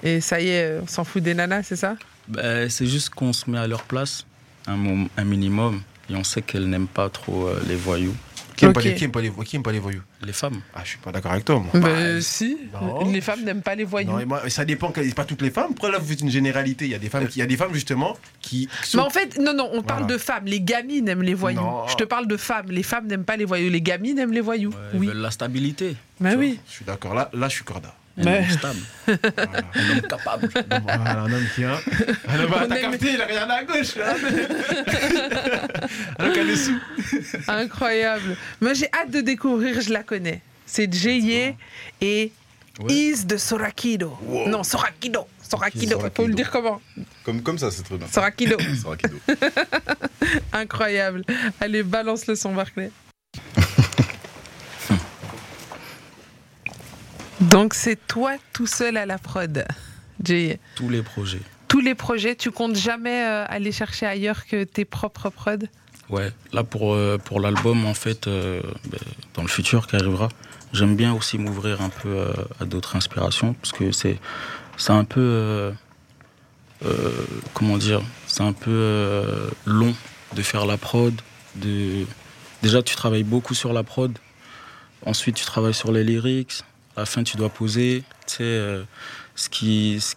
et 0.02 0.20
ça 0.20 0.40
y 0.40 0.48
est, 0.48 0.78
on 0.82 0.86
s'en 0.86 1.04
fout 1.04 1.22
des 1.22 1.34
nanas, 1.34 1.64
c'est 1.64 1.76
ça? 1.76 1.96
Ben, 2.28 2.68
c'est 2.70 2.86
juste 2.86 3.10
qu'on 3.10 3.32
se 3.32 3.48
met 3.50 3.58
à 3.58 3.66
leur 3.66 3.82
place, 3.82 4.24
un, 4.66 5.06
un 5.16 5.24
minimum, 5.24 5.82
et 6.10 6.16
on 6.16 6.24
sait 6.24 6.40
qu'elles 6.42 6.68
n'aiment 6.68 6.88
pas 6.88 7.10
trop 7.10 7.46
euh, 7.48 7.60
les 7.68 7.76
voyous. 7.76 8.14
Qui 8.56 8.64
aime, 8.64 8.70
Ok. 8.70 8.74
pas 8.74 8.80
les, 8.82 8.94
qui, 8.94 9.04
aime 9.04 9.62
pas 9.62 9.72
les, 9.72 9.78
voyous? 9.78 10.02
Les 10.22 10.32
femmes. 10.32 10.60
Ah, 10.74 10.80
je 10.84 10.90
suis 10.90 10.98
pas 10.98 11.10
d'accord 11.12 11.32
avec 11.32 11.44
toi, 11.44 11.58
moi. 11.60 11.70
Ben, 11.74 12.20
Si. 12.20 12.56
non. 12.72 13.10
Les 13.10 13.20
femmes 13.20 13.42
n'aiment 13.44 13.62
pas 13.62 13.74
les 13.74 13.84
voyous. 13.84 14.10
Non, 14.10 14.18
et 14.18 14.24
moi, 14.24 14.48
ça 14.50 14.64
dépend, 14.64 14.90
quelles- 14.90 15.14
pas 15.14 15.24
toutes 15.24 15.42
les 15.42 15.50
femmes. 15.50 15.68
Pourquoi 15.68 15.90
là, 15.90 15.98
vous 15.98 16.06
faites 16.06 16.20
une 16.20 16.30
généralité? 16.30 16.84
Il 16.84 16.90
y 16.90 16.94
a 16.94 16.98
des 16.98 17.08
femmes, 17.08 17.26
qui, 17.26 17.38
il 17.38 17.40
y 17.40 17.42
a 17.42 17.46
des 17.46 17.56
femmes 17.56 17.72
justement 17.74 18.16
qui. 18.40 18.68
sont- 18.82 18.98
Mais 18.98 19.04
en 19.04 19.10
fait, 19.10 19.38
non, 19.38 19.54
non, 19.54 19.68
on 19.72 19.82
parle 19.82 20.02
Voilà. 20.02 20.14
de 20.14 20.18
femmes. 20.18 20.44
Les 20.46 20.60
gamines 20.60 21.08
aiment 21.08 21.22
les 21.22 21.34
voyous. 21.34 21.60
Non. 21.60 21.86
Je 21.88 21.94
te 21.96 22.04
parle 22.04 22.26
de 22.26 22.36
femmes. 22.36 22.66
Les 22.70 22.82
femmes 22.82 23.06
n'aiment 23.06 23.24
pas 23.24 23.36
les 23.36 23.44
voyous. 23.44 23.70
Les 23.70 23.82
gamines 23.82 24.18
aiment 24.18 24.32
les 24.32 24.40
voyous. 24.40 24.70
Ouais, 24.70 24.98
oui. 24.98 25.06
veulent 25.08 25.16
la 25.18 25.30
stabilité. 25.30 25.96
Ben 26.20 26.32
tu 26.32 26.38
oui. 26.38 26.60
Je 26.68 26.72
suis 26.72 26.84
d'accord. 26.84 27.14
Là, 27.14 27.30
là, 27.32 27.48
je 27.48 27.54
suis 27.54 27.64
corda. 27.64 27.94
Un 28.18 28.24
Mais- 28.24 28.38
homme 28.40 28.50
stable, 28.50 28.78
Voilà. 29.06 29.62
un 29.74 29.90
homme 29.90 30.00
capable. 30.02 30.48
Voilà, 30.82 31.20
un 31.22 31.32
homme 31.32 31.46
qui 31.54 31.64
a. 31.64 31.80
Un 32.28 32.40
homme, 32.44 32.54
t'as 32.68 32.76
capté, 32.80 33.12
il 33.14 33.22
a 33.22 33.26
regardé 33.26 33.52
à 33.54 33.64
gauche. 33.64 33.96
là. 33.96 34.14
Alors 36.18 36.32
qu'elle 36.34 36.50
est 36.50 36.56
sous. 36.56 36.78
Incroyable. 37.48 38.36
Moi, 38.60 38.74
j'ai 38.74 38.88
hâte 38.92 39.10
de 39.10 39.20
découvrir. 39.22 39.80
Je 39.80 39.90
la 39.92 40.02
connais. 40.02 40.42
C'est 40.66 40.92
Jeye 40.92 41.54
et 42.00 42.32
Ouais. 42.80 42.90
Is 42.92 43.26
de 43.26 43.36
Sorakido. 43.36 44.16
Non, 44.46 44.62
Sorakido. 44.62 45.26
Sorakido. 45.46 45.96
Faut 45.96 46.00
Sorakido. 46.00 46.28
le 46.28 46.34
dire 46.34 46.50
comment 46.50 46.80
Comme, 47.22 47.42
comme 47.42 47.58
ça, 47.58 47.70
c'est 47.70 47.82
très 47.82 47.98
bien. 47.98 48.06
Sorakido. 48.10 48.56
Sorakido. 48.82 49.16
Incroyable. 50.52 51.22
Allez, 51.60 51.82
balance 51.82 52.26
le 52.26 52.34
son, 52.34 52.54
Barclay. 52.54 52.90
Donc, 57.52 57.74
c'est 57.74 58.06
toi 58.06 58.36
tout 58.54 58.66
seul 58.66 58.96
à 58.96 59.04
la 59.04 59.18
prod, 59.18 59.66
Jay. 60.24 60.58
Tous 60.74 60.88
les 60.88 61.02
projets. 61.02 61.42
Tous 61.68 61.80
les 61.80 61.94
projets, 61.94 62.34
tu 62.34 62.50
comptes 62.50 62.76
jamais 62.76 63.26
euh, 63.26 63.44
aller 63.46 63.72
chercher 63.72 64.06
ailleurs 64.06 64.46
que 64.46 64.64
tes 64.64 64.86
propres 64.86 65.28
prods? 65.28 65.66
Ouais, 66.08 66.32
là 66.54 66.64
pour, 66.64 66.94
euh, 66.94 67.18
pour 67.18 67.40
l'album, 67.40 67.84
en 67.84 67.92
fait, 67.92 68.26
euh, 68.26 68.62
ben, 68.90 68.98
dans 69.34 69.42
le 69.42 69.48
futur 69.48 69.86
qui 69.86 69.96
arrivera, 69.96 70.28
j'aime 70.72 70.96
bien 70.96 71.12
aussi 71.12 71.36
m'ouvrir 71.36 71.82
un 71.82 71.90
peu 71.90 72.26
à 72.58 72.64
d'autres 72.64 72.96
inspirations, 72.96 73.52
parce 73.52 73.72
que 73.72 73.92
c'est 73.92 74.18
c'est 74.78 74.92
un 74.92 75.04
peu. 75.04 75.74
comment 77.52 77.76
dire 77.76 78.00
C'est 78.26 78.42
un 78.42 78.54
peu 78.54 79.50
long 79.66 79.94
de 80.34 80.42
faire 80.42 80.64
la 80.64 80.78
prod. 80.78 81.14
De... 81.56 82.06
Déjà, 82.62 82.82
tu 82.82 82.96
travailles 82.96 83.24
beaucoup 83.24 83.54
sur 83.54 83.74
la 83.74 83.82
prod, 83.82 84.16
ensuite, 85.04 85.36
tu 85.36 85.44
travailles 85.44 85.74
sur 85.74 85.92
les 85.92 86.02
lyrics, 86.02 86.62
à 86.96 87.00
la 87.00 87.06
fin, 87.06 87.22
tu 87.22 87.36
dois 87.36 87.48
poser. 87.48 88.04
Tu 88.26 88.34
sais, 88.34 88.42
euh, 88.44 88.82
ce 89.34 89.48
qui. 89.48 90.00
ce- 90.00 90.14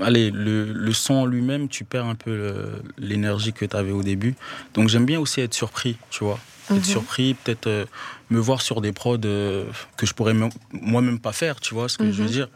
Allez, 0.00 0.30
le, 0.30 0.72
le 0.72 0.92
son 0.92 1.14
en 1.14 1.26
lui-même, 1.26 1.68
tu 1.68 1.84
perds 1.84 2.06
un 2.06 2.14
peu 2.14 2.80
l'énergie 2.96 3.52
que 3.52 3.64
tu 3.64 3.76
avais 3.76 3.90
au 3.90 4.02
début. 4.04 4.34
Donc 4.72 4.88
j'aime 4.88 5.04
bien 5.04 5.18
aussi 5.20 5.40
être 5.40 5.52
surpris, 5.54 5.96
tu 6.10 6.24
vois. 6.24 6.38
être 6.70 6.76
Mhm. 6.78 6.84
surpris, 6.84 7.34
peut-être 7.34 7.66
euh, 7.66 7.84
me 8.30 8.38
voir 8.38 8.62
sur 8.62 8.80
des 8.80 8.92
prods 8.92 9.18
euh, 9.26 9.64
que 9.98 10.06
je 10.06 10.14
pourrais 10.14 10.32
même- 10.32 10.48
moi-même 10.72 11.18
pas 11.18 11.32
faire, 11.32 11.60
tu 11.60 11.74
vois 11.74 11.88
ce 11.90 11.98
que 11.98 12.06
je 12.10 12.22
veux 12.22 12.24
Mhm. 12.24 12.30
dire. 12.30 12.48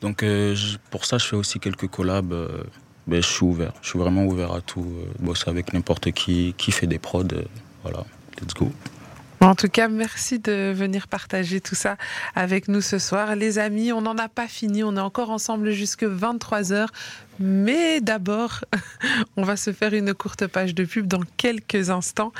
Donc 0.00 0.22
je- 0.22 0.78
pour 0.90 1.04
ça, 1.04 1.18
je 1.18 1.26
fais 1.26 1.36
aussi 1.36 1.58
quelques 1.60 1.88
collabs. 1.88 2.32
ben, 3.06 3.20
je 3.22 3.26
suis 3.28 3.44
ouvert, 3.44 3.72
je 3.82 3.88
suis 3.88 3.98
vraiment 3.98 4.24
ouvert 4.24 4.52
à 4.52 4.60
tout. 4.60 4.86
bosser 5.18 5.50
avec 5.50 5.72
n'importe 5.74 6.12
qui, 6.12 6.54
qui 6.56 6.70
fait 6.72 6.86
des 6.86 6.98
prods. 7.00 7.24
voilà, 7.82 8.04
let's 8.40 8.54
go. 8.54 8.72
En 9.42 9.54
tout 9.54 9.68
cas, 9.68 9.88
merci 9.88 10.38
de 10.38 10.70
venir 10.70 11.08
partager 11.08 11.62
tout 11.62 11.74
ça 11.74 11.96
avec 12.34 12.68
nous 12.68 12.82
ce 12.82 12.98
soir. 12.98 13.36
Les 13.36 13.58
amis, 13.58 13.90
on 13.90 14.02
n'en 14.02 14.18
a 14.18 14.28
pas 14.28 14.46
fini, 14.46 14.84
on 14.84 14.94
est 14.96 15.00
encore 15.00 15.30
ensemble 15.30 15.70
jusque 15.70 16.04
23h. 16.04 16.88
Mais 17.38 18.02
d'abord, 18.02 18.60
on 19.38 19.42
va 19.42 19.56
se 19.56 19.72
faire 19.72 19.94
une 19.94 20.12
courte 20.12 20.46
page 20.46 20.74
de 20.74 20.84
pub 20.84 21.06
dans 21.06 21.22
quelques 21.38 21.88
instants. 21.88 22.32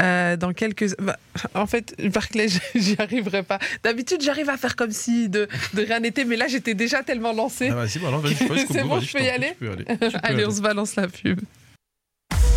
Euh, 0.00 0.36
dans 0.36 0.52
quelques... 0.52 0.96
bah, 1.00 1.16
en 1.54 1.66
fait, 1.66 1.92
Barclay, 2.12 2.46
j'y 2.76 2.94
arriverai 3.00 3.42
pas. 3.42 3.58
D'habitude, 3.82 4.22
j'arrive 4.22 4.48
à 4.48 4.56
faire 4.56 4.76
comme 4.76 4.92
si 4.92 5.28
de, 5.28 5.48
de 5.74 5.82
rien 5.82 5.98
n'était, 5.98 6.24
mais 6.24 6.36
là, 6.36 6.46
j'étais 6.46 6.74
déjà 6.74 7.02
tellement 7.02 7.32
lancée. 7.32 7.70
Ah, 7.72 7.74
bah, 7.74 7.88
C'est 7.88 7.98
bon, 7.98 9.00
je 9.00 9.12
peux 9.12 9.24
y 9.24 9.28
aller 9.28 9.56
peux 9.58 9.74
Allez, 10.22 10.46
on 10.46 10.52
se 10.52 10.60
balance 10.60 10.94
la 10.94 11.08
pub. 11.08 11.40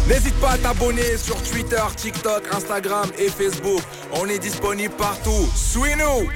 N'hésite 0.07 0.35
pas 0.39 0.51
à 0.51 0.57
t'abonner 0.57 1.17
sur 1.17 1.35
Twitter, 1.43 1.81
TikTok, 1.95 2.43
Instagram 2.53 3.09
et 3.19 3.29
Facebook. 3.29 3.81
On 4.13 4.25
est 4.27 4.39
disponible 4.39 4.93
partout. 4.95 5.45
Suis-nous 5.55 6.29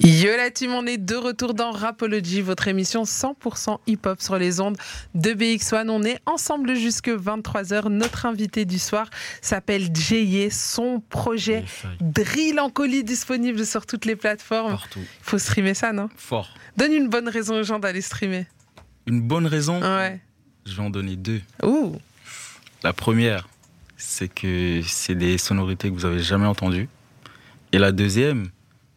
Yo 0.00 0.30
la 0.36 0.50
team, 0.50 0.72
on 0.72 0.86
est 0.86 0.96
de 0.96 1.16
retour 1.16 1.52
dans 1.52 1.70
Rapology, 1.70 2.40
votre 2.40 2.68
émission 2.68 3.02
100% 3.02 3.78
hip-hop 3.86 4.22
sur 4.22 4.38
les 4.38 4.60
ondes 4.60 4.78
de 5.14 5.30
BX1. 5.32 5.88
On 5.90 6.02
est 6.02 6.18
ensemble 6.24 6.76
jusque 6.76 7.08
23h. 7.08 7.88
Notre 7.88 8.24
invité 8.26 8.64
du 8.64 8.78
soir 8.78 9.10
s'appelle 9.42 9.88
Jay. 9.92 10.48
Son 10.50 11.00
projet 11.00 11.64
Drill 12.00 12.58
en 12.60 12.70
colis 12.70 13.04
disponible 13.04 13.66
sur 13.66 13.84
toutes 13.86 14.04
les 14.06 14.16
plateformes. 14.16 14.70
Partout. 14.70 15.00
Il 15.00 15.24
faut 15.24 15.38
streamer 15.38 15.74
ça, 15.74 15.92
non? 15.92 16.08
Fort. 16.16 16.54
Donne 16.76 16.92
une 16.92 17.08
bonne 17.08 17.28
raison 17.28 17.56
aux 17.58 17.64
gens 17.64 17.78
d'aller 17.78 18.00
streamer. 18.00 18.46
Une 19.06 19.20
bonne 19.20 19.46
raison, 19.46 19.80
Ouais. 19.82 20.20
Je 20.66 20.76
vais 20.76 20.82
en 20.82 20.90
donner 20.90 21.16
deux. 21.16 21.40
Ouh. 21.62 21.96
La 22.82 22.92
première, 22.92 23.48
c'est 23.96 24.28
que 24.28 24.82
c'est 24.86 25.14
des 25.14 25.38
sonorités 25.38 25.88
que 25.90 25.94
vous 25.94 26.04
avez 26.04 26.22
jamais 26.22 26.46
entendues. 26.46 26.88
Et 27.72 27.78
la 27.78 27.92
deuxième, 27.92 28.50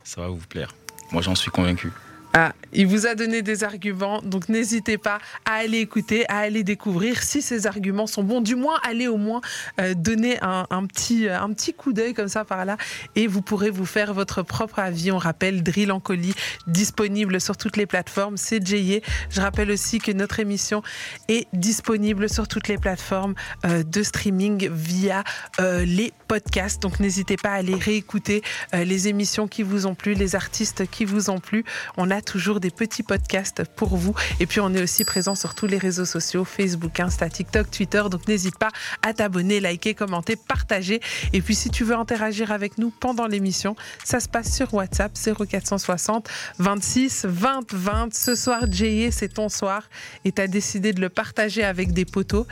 ça 0.04 0.22
va 0.22 0.28
vous 0.28 0.46
plaire. 0.48 0.74
Moi, 1.12 1.22
j'en 1.22 1.36
suis 1.36 1.52
convaincu. 1.52 1.92
Ah, 2.34 2.54
il 2.74 2.86
vous 2.86 3.08
a 3.08 3.16
donné 3.16 3.42
des 3.42 3.64
arguments, 3.64 4.22
donc 4.22 4.50
n'hésitez 4.50 5.00
pas 5.00 5.18
à 5.46 5.54
aller 5.54 5.80
écouter, 5.80 6.30
à 6.30 6.38
aller 6.38 6.64
découvrir 6.64 7.24
si 7.24 7.42
ces 7.42 7.66
arguments 7.66 8.06
sont 8.06 8.22
bons. 8.22 8.40
Du 8.40 8.56
moins, 8.56 8.80
allez 8.88 9.08
au 9.08 9.18
moins 9.18 9.42
euh, 9.82 9.96
donner 9.96 10.38
un, 10.42 10.86
petit, 10.86 11.28
euh, 11.28 11.42
un 11.42 11.52
petit 11.54 11.74
coup 11.74 11.92
d'œil 11.92 12.14
comme 12.14 12.28
ça 12.28 12.46
par 12.46 12.66
là 12.66 12.78
et 13.16 13.26
vous 13.26 13.42
pourrez 13.42 13.72
vous 13.72 13.88
faire 13.88 14.14
votre 14.14 14.44
propre 14.44 14.78
avis. 14.78 15.12
On 15.12 15.18
rappelle 15.18 15.64
Drill 15.64 15.92
en 15.92 16.00
colis, 16.00 16.36
disponible 16.68 17.42
sur 17.42 17.58
toutes 17.58 17.78
les 17.78 17.88
plateformes. 17.88 18.38
C'est 18.38 18.64
Jayé. 18.64 19.02
Je 19.32 19.42
rappelle 19.42 19.72
aussi 19.72 19.98
que 19.98 20.12
notre 20.12 20.40
émission 20.40 20.84
est 21.30 21.48
disponible 21.54 22.30
sur 22.30 22.48
toutes 22.48 22.68
les 22.68 22.78
plateformes 22.78 23.34
euh, 23.66 23.82
de 23.82 24.04
streaming 24.04 24.70
via 24.72 25.24
les 25.60 26.14
podcasts. 26.28 26.82
Donc 26.82 27.00
n'hésitez 27.00 27.38
pas 27.38 27.50
à 27.50 27.56
aller 27.56 27.76
réécouter 27.76 28.44
les 28.74 29.08
émissions 29.08 29.48
qui 29.48 29.64
vous 29.64 29.88
ont 29.88 29.96
plu, 29.96 30.14
les 30.14 30.36
artistes 30.36 30.90
qui 30.90 31.06
vous 31.06 31.30
ont 31.30 31.40
plu. 31.40 31.64
On 31.98 32.12
a 32.12 32.19
toujours 32.22 32.60
des 32.60 32.72
petits 32.72 33.04
podcasts 33.04 33.64
pour 33.76 33.96
vous. 33.98 34.14
Et 34.40 34.46
puis, 34.46 34.60
on 34.60 34.74
est 34.74 34.82
aussi 34.82 35.04
présent 35.06 35.36
sur 35.36 35.56
tous 35.56 35.68
les 35.68 35.78
réseaux 35.78 36.06
sociaux, 36.06 36.46
Facebook, 36.46 37.00
Insta, 37.00 37.30
TikTok, 37.30 37.70
Twitter. 37.72 38.04
Donc, 38.10 38.28
n'hésite 38.28 38.58
pas 38.58 38.70
à 39.02 39.14
t'abonner, 39.14 39.60
liker, 39.60 39.94
commenter, 39.94 40.36
partager. 40.36 41.02
Et 41.34 41.42
puis, 41.42 41.56
si 41.56 41.70
tu 41.70 41.84
veux 41.84 41.96
interagir 41.96 42.52
avec 42.52 42.78
nous 42.78 42.90
pendant 42.90 43.28
l'émission, 43.28 43.76
ça 44.04 44.20
se 44.20 44.28
passe 44.28 44.56
sur 44.56 44.74
WhatsApp 44.74 45.12
0460 45.16 46.30
26 46.58 47.26
20 47.26 47.74
20. 47.74 48.14
Ce 48.14 48.36
soir, 48.36 48.64
Jay, 48.70 49.10
c'est 49.12 49.34
ton 49.34 49.50
soir. 49.50 49.84
Et 50.26 50.32
tu 50.32 50.42
as 50.42 50.48
décidé 50.48 50.94
de 50.94 51.02
le 51.02 51.10
partager 51.10 51.64
avec 51.64 51.94
des 51.94 52.06
potos. 52.06 52.46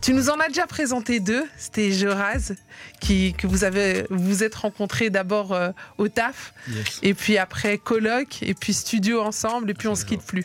Tu 0.00 0.14
nous 0.14 0.30
en 0.30 0.38
as 0.40 0.48
déjà 0.48 0.66
présenté 0.66 1.20
deux. 1.20 1.44
C'était 1.56 1.92
Joraz, 1.92 2.52
qui, 3.00 3.34
que 3.34 3.46
vous 3.46 3.64
avez 3.64 4.06
vous 4.10 4.42
êtes 4.42 4.54
rencontrés 4.54 5.10
d'abord 5.10 5.52
euh, 5.52 5.70
au 5.98 6.08
taf. 6.08 6.54
Yes. 6.68 7.00
Et 7.02 7.14
puis 7.14 7.38
après 7.38 7.78
colloque, 7.78 8.42
et 8.42 8.54
puis 8.54 8.72
studio 8.72 9.11
ensemble, 9.20 9.70
et 9.70 9.74
puis 9.74 9.88
on 9.88 9.94
se 9.94 10.04
quitte 10.04 10.22
plus. 10.22 10.44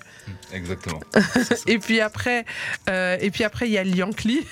Exactement. 0.54 1.00
Et 1.68 1.78
puis 1.80 2.00
après, 2.00 2.46
euh, 2.90 3.18
et 3.20 3.32
puis 3.32 3.44
après 3.44 3.68
il 3.68 3.74
y 3.74 3.78
a 3.78 3.84
Liankli, 3.84 4.46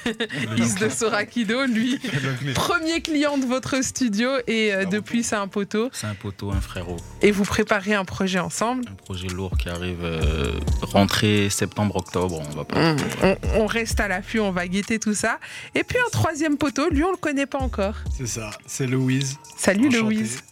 Is 0.57 0.75
de 0.75 0.89
Sorakido, 0.89 1.65
lui, 1.65 1.99
premier 2.55 3.01
client 3.01 3.37
de 3.37 3.45
votre 3.45 3.81
studio, 3.83 4.29
et 4.47 4.73
euh, 4.73 4.85
depuis 4.85 5.23
c'est 5.23 5.35
un 5.35 5.47
poteau. 5.47 5.89
C'est 5.93 6.07
un 6.07 6.15
poteau, 6.15 6.51
un 6.51 6.59
frérot. 6.59 6.97
Et 7.21 7.31
vous 7.31 7.43
préparez 7.43 7.93
un 7.93 8.05
projet 8.05 8.39
ensemble. 8.39 8.85
Un 8.91 8.95
projet 8.95 9.27
lourd 9.27 9.57
qui 9.57 9.69
arrive 9.69 10.03
euh, 10.03 10.51
rentrée 10.81 11.49
septembre-octobre. 11.49 12.41
On 12.49 12.55
va 12.55 12.65
pas. 12.65 12.93
Mm. 12.93 12.97
On, 13.23 13.37
on 13.55 13.65
reste 13.65 13.99
à 13.99 14.07
l'affût, 14.07 14.39
on 14.39 14.51
va 14.51 14.67
guetter 14.67 14.99
tout 14.99 15.13
ça. 15.13 15.39
Et 15.73 15.83
puis 15.83 15.97
un 16.05 16.09
troisième 16.11 16.57
poteau, 16.57 16.89
lui 16.89 17.03
on 17.03 17.11
le 17.11 17.17
connaît 17.17 17.45
pas 17.45 17.59
encore. 17.59 17.95
C'est 18.17 18.27
ça, 18.27 18.51
c'est 18.65 18.87
Louise. 18.87 19.37
Salut 19.57 19.87
Enchanté. 19.87 20.03
Louise. 20.03 20.43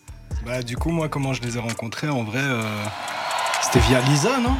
Bah 0.45 0.61
du 0.61 0.76
coup 0.76 0.89
moi 0.89 1.07
comment 1.07 1.34
je 1.34 1.41
les 1.41 1.57
ai 1.57 1.59
rencontrés? 1.59 2.09
En 2.09 2.24
vrai 2.24 2.41
euh, 2.41 2.64
c'était 3.64 3.80
via 3.88 3.99
Lisa 4.01 4.39
non 4.39 4.55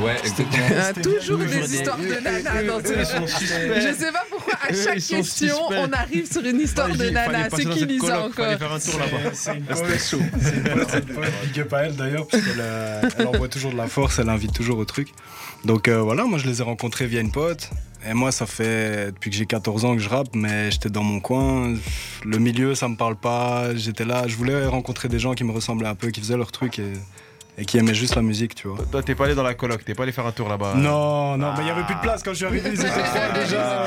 Ouais, 0.00 0.14
exactement. 0.22 0.64
Ah, 0.80 0.92
toujours 0.92 1.38
des 1.38 1.46
des- 1.46 1.74
histoires 1.74 1.96
de 1.98 2.04
nana 2.06 2.62
dans 2.62 2.78
eux, 2.78 2.82
ce- 2.84 3.00
ils 3.00 3.06
sont 3.06 3.26
suspects. 3.26 3.74
Je 3.80 3.92
sais 3.98 4.12
pas 4.12 4.24
pourquoi 4.30 4.54
à 4.62 4.72
chaque 4.72 4.94
question 4.94 5.24
suspects. 5.24 5.74
on 5.76 5.92
arrive 5.92 6.30
sur 6.32 6.44
une 6.44 6.60
histoire 6.60 6.88
de 6.90 7.10
nana. 7.10 7.48
C'est 7.50 7.68
qui 7.68 7.84
Lisa 7.86 8.06
coloc, 8.06 8.34
fallait 8.34 8.54
encore 8.54 8.58
faire 8.58 8.72
un 8.72 8.78
tour 8.78 9.00
là-bas. 9.00 9.30
C'est 9.32 9.56
une 9.56 9.64
pote, 9.64 9.78
C'était 9.78 9.98
chaud. 9.98 10.22
Big 11.44 11.60
up 11.62 11.72
à 11.72 11.78
elle 11.82 11.96
d'ailleurs 11.96 12.28
parce 12.28 12.44
qu'elle 12.44 12.60
euh, 12.60 13.02
elle 13.18 13.26
envoie 13.26 13.48
toujours 13.48 13.72
de 13.72 13.76
la 13.76 13.88
force, 13.88 14.20
elle 14.20 14.28
invite 14.28 14.52
toujours 14.52 14.78
au 14.78 14.84
truc. 14.84 15.08
Donc 15.64 15.88
euh, 15.88 16.00
voilà, 16.00 16.24
moi 16.26 16.38
je 16.38 16.46
les 16.46 16.60
ai 16.60 16.64
rencontrés 16.64 17.06
via 17.06 17.20
une 17.20 17.32
pote. 17.32 17.70
Et 18.08 18.14
moi 18.14 18.30
ça 18.30 18.46
fait 18.46 19.06
depuis 19.06 19.30
que 19.30 19.36
j'ai 19.36 19.46
14 19.46 19.84
ans 19.84 19.96
que 19.96 20.02
je 20.02 20.08
rappe, 20.08 20.34
mais 20.36 20.70
j'étais 20.70 20.90
dans 20.90 21.02
mon 21.04 21.18
coin. 21.18 21.74
Le 22.24 22.38
milieu 22.38 22.76
ça 22.76 22.86
me 22.88 22.94
parle 22.94 23.16
pas, 23.16 23.74
j'étais 23.74 24.04
là, 24.04 24.24
je 24.28 24.36
voulais 24.36 24.64
rencontrer 24.66 25.08
des 25.08 25.18
gens 25.18 25.34
qui 25.34 25.42
me 25.42 25.50
ressemblaient 25.52 25.88
un 25.88 25.96
peu, 25.96 26.10
qui 26.10 26.20
faisaient 26.20 26.36
leur 26.36 26.52
truc 26.52 26.78
et, 26.78 26.92
et 27.58 27.64
qui 27.66 27.76
aimaient 27.78 27.94
juste 27.94 28.14
la 28.16 28.22
musique, 28.22 28.54
tu 28.54 28.68
vois. 28.68 28.78
Toi, 28.90 29.02
t'es 29.02 29.14
pas 29.14 29.26
allé 29.26 29.34
dans 29.34 29.42
la 29.42 29.54
coloc, 29.54 29.84
t'es 29.84 29.94
pas 29.94 30.04
allé 30.04 30.12
faire 30.12 30.26
un 30.26 30.32
tour 30.32 30.48
là-bas. 30.48 30.74
Non, 30.76 31.36
non, 31.36 31.52
mais 31.56 31.64
il 31.64 31.66
y 31.66 31.70
avait 31.70 31.82
plus 31.84 31.94
de 31.94 32.00
place 32.00 32.22
quand 32.22 32.30
je 32.32 32.36
suis 32.36 32.46
arrivé, 32.46 32.70
ils 32.72 32.80
étaient 32.80 32.88
trois 32.88 33.32
déjà. 33.34 33.86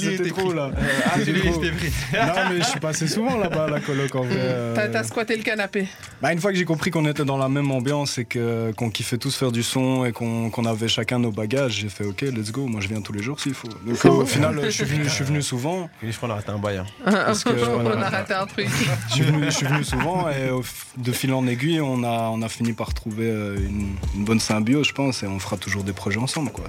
C'était 0.00 0.30
trop 0.30 0.52
là. 0.52 0.70
Ah, 1.06 1.10
C'était 1.18 1.32
tu 1.32 1.50
trop. 1.50 1.62
l'as 1.62 1.70
pris. 1.72 1.92
Non, 2.12 2.42
mais 2.50 2.58
je 2.58 2.64
suis 2.64 2.80
passé 2.80 3.06
souvent 3.06 3.36
là-bas 3.38 3.64
à 3.64 3.70
la 3.70 3.80
coloc 3.80 4.14
en 4.14 4.22
vrai. 4.22 4.34
euh. 4.36 4.74
T'as 4.74 4.88
t'as 4.88 5.04
squatté 5.04 5.36
le 5.36 5.42
canapé. 5.42 5.88
Bah, 6.20 6.32
une 6.32 6.40
fois 6.40 6.52
que 6.52 6.58
j'ai 6.58 6.64
compris 6.64 6.90
qu'on 6.90 7.06
était 7.06 7.24
dans 7.24 7.38
la 7.38 7.48
même 7.48 7.70
ambiance 7.70 8.18
et 8.18 8.24
que- 8.24 8.72
qu'on 8.76 8.90
kiffait 8.90 9.18
tous 9.18 9.34
faire 9.36 9.52
du 9.52 9.62
son 9.62 10.04
et 10.04 10.12
qu'on 10.12 10.50
qu'on 10.50 10.64
avait 10.64 10.88
chacun 10.88 11.18
nos 11.18 11.32
bagages, 11.32 11.72
j'ai 11.80 11.88
fait 11.88 12.04
ok, 12.04 12.22
let's 12.22 12.52
go, 12.52 12.66
moi 12.66 12.80
je 12.80 12.88
viens 12.88 13.00
tous 13.00 13.12
les 13.12 13.22
jours 13.22 13.40
s'il 13.40 13.54
faut. 13.54 13.68
Donc 13.68 13.96
C'est 13.96 14.08
au 14.08 14.24
final, 14.26 14.60
je 14.64 14.70
suis 14.70 14.84
venu, 14.84 15.04
je 15.04 15.08
suis 15.10 15.24
venu 15.24 15.42
souvent. 15.42 15.88
Je 16.02 16.14
crois 16.16 16.28
qu'on 16.28 16.34
a 16.34 16.36
raté 16.36 16.50
un 16.50 16.58
bail. 16.58 16.78
hein. 16.78 16.86
Parce 17.04 17.42
que, 17.44 17.50
on 17.50 18.02
a 18.02 18.08
raté 18.10 18.34
un 18.34 18.46
truc. 18.46 18.68
Je 19.08 19.14
suis 19.14 19.22
venu, 19.24 19.44
je 19.46 19.50
suis 19.50 19.66
venu 19.66 19.84
souvent 19.84 20.28
et 20.28 20.50
de 20.96 21.12
fil 21.12 21.32
en 21.32 21.46
aiguille, 21.46 21.80
on 21.80 22.02
a, 22.04 22.30
on 22.32 22.42
a 22.42 22.48
fini 22.48 22.65
par 22.72 22.94
trouver 22.94 23.30
euh, 23.30 23.56
une, 23.56 23.94
une 24.14 24.24
bonne 24.24 24.40
symbiose, 24.40 24.86
je 24.88 24.92
pense, 24.92 25.22
et 25.22 25.26
on 25.26 25.38
fera 25.38 25.56
toujours 25.56 25.84
des 25.84 25.92
projets 25.92 26.18
ensemble. 26.18 26.50
Quoi. 26.50 26.64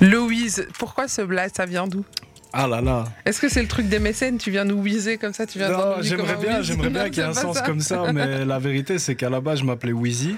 Louise, 0.00 0.66
pourquoi 0.78 1.08
ce 1.08 1.22
blague 1.22 1.50
Ça 1.54 1.66
vient 1.66 1.86
d'où? 1.86 2.04
Ah 2.52 2.66
là 2.66 2.80
là. 2.82 3.04
Est-ce 3.24 3.40
que 3.40 3.48
c'est 3.48 3.62
le 3.62 3.68
truc 3.68 3.88
des 3.88 3.98
mécènes? 3.98 4.36
Tu 4.38 4.50
viens 4.50 4.64
nous 4.64 4.76
whizer 4.82 5.18
comme 5.18 5.32
ça 5.32 5.46
Tu 5.46 5.58
viens 5.58 5.70
Non, 5.70 5.94
j'aimerais 6.02 6.36
bien, 6.36 6.60
j'aimerais 6.62 6.90
bien 6.90 7.08
qu'il 7.08 7.18
y 7.18 7.20
ait 7.20 7.28
un 7.28 7.32
sens 7.34 7.56
ça. 7.56 7.62
comme 7.62 7.80
ça, 7.80 8.12
mais 8.12 8.44
la 8.44 8.58
vérité, 8.58 8.98
c'est 8.98 9.14
qu'à 9.14 9.30
la 9.30 9.40
base, 9.40 9.60
je 9.60 9.64
m'appelais 9.64 9.92
Wheezy. 9.92 10.36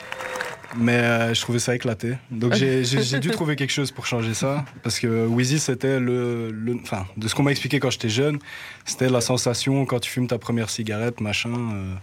Mais 0.76 0.92
euh, 0.98 1.34
je 1.34 1.40
trouvais 1.40 1.60
ça 1.60 1.72
éclaté. 1.76 2.14
Donc 2.32 2.52
j'ai 2.54 2.82
dû 3.20 3.30
trouver 3.30 3.54
quelque 3.54 3.70
chose 3.72 3.92
pour 3.92 4.06
changer 4.06 4.34
ça. 4.34 4.64
Parce 4.82 4.98
que 4.98 5.26
Wheezy, 5.26 5.60
c'était 5.60 6.00
le, 6.00 6.50
le- 6.50 6.74
Enfin, 6.82 7.06
de 7.16 7.28
ce 7.28 7.34
qu'on 7.36 7.44
m'a 7.44 7.52
expliqué 7.52 7.78
quand 7.78 7.90
j'étais 7.90 8.08
jeune, 8.08 8.38
c'était 8.84 9.08
la 9.08 9.20
sensation 9.20 9.84
quand 9.86 10.00
tu 10.00 10.10
fumes 10.10 10.26
ta 10.26 10.38
première 10.38 10.70
cigarette, 10.70 11.20
machin. 11.20 11.50
euh, 11.52 11.94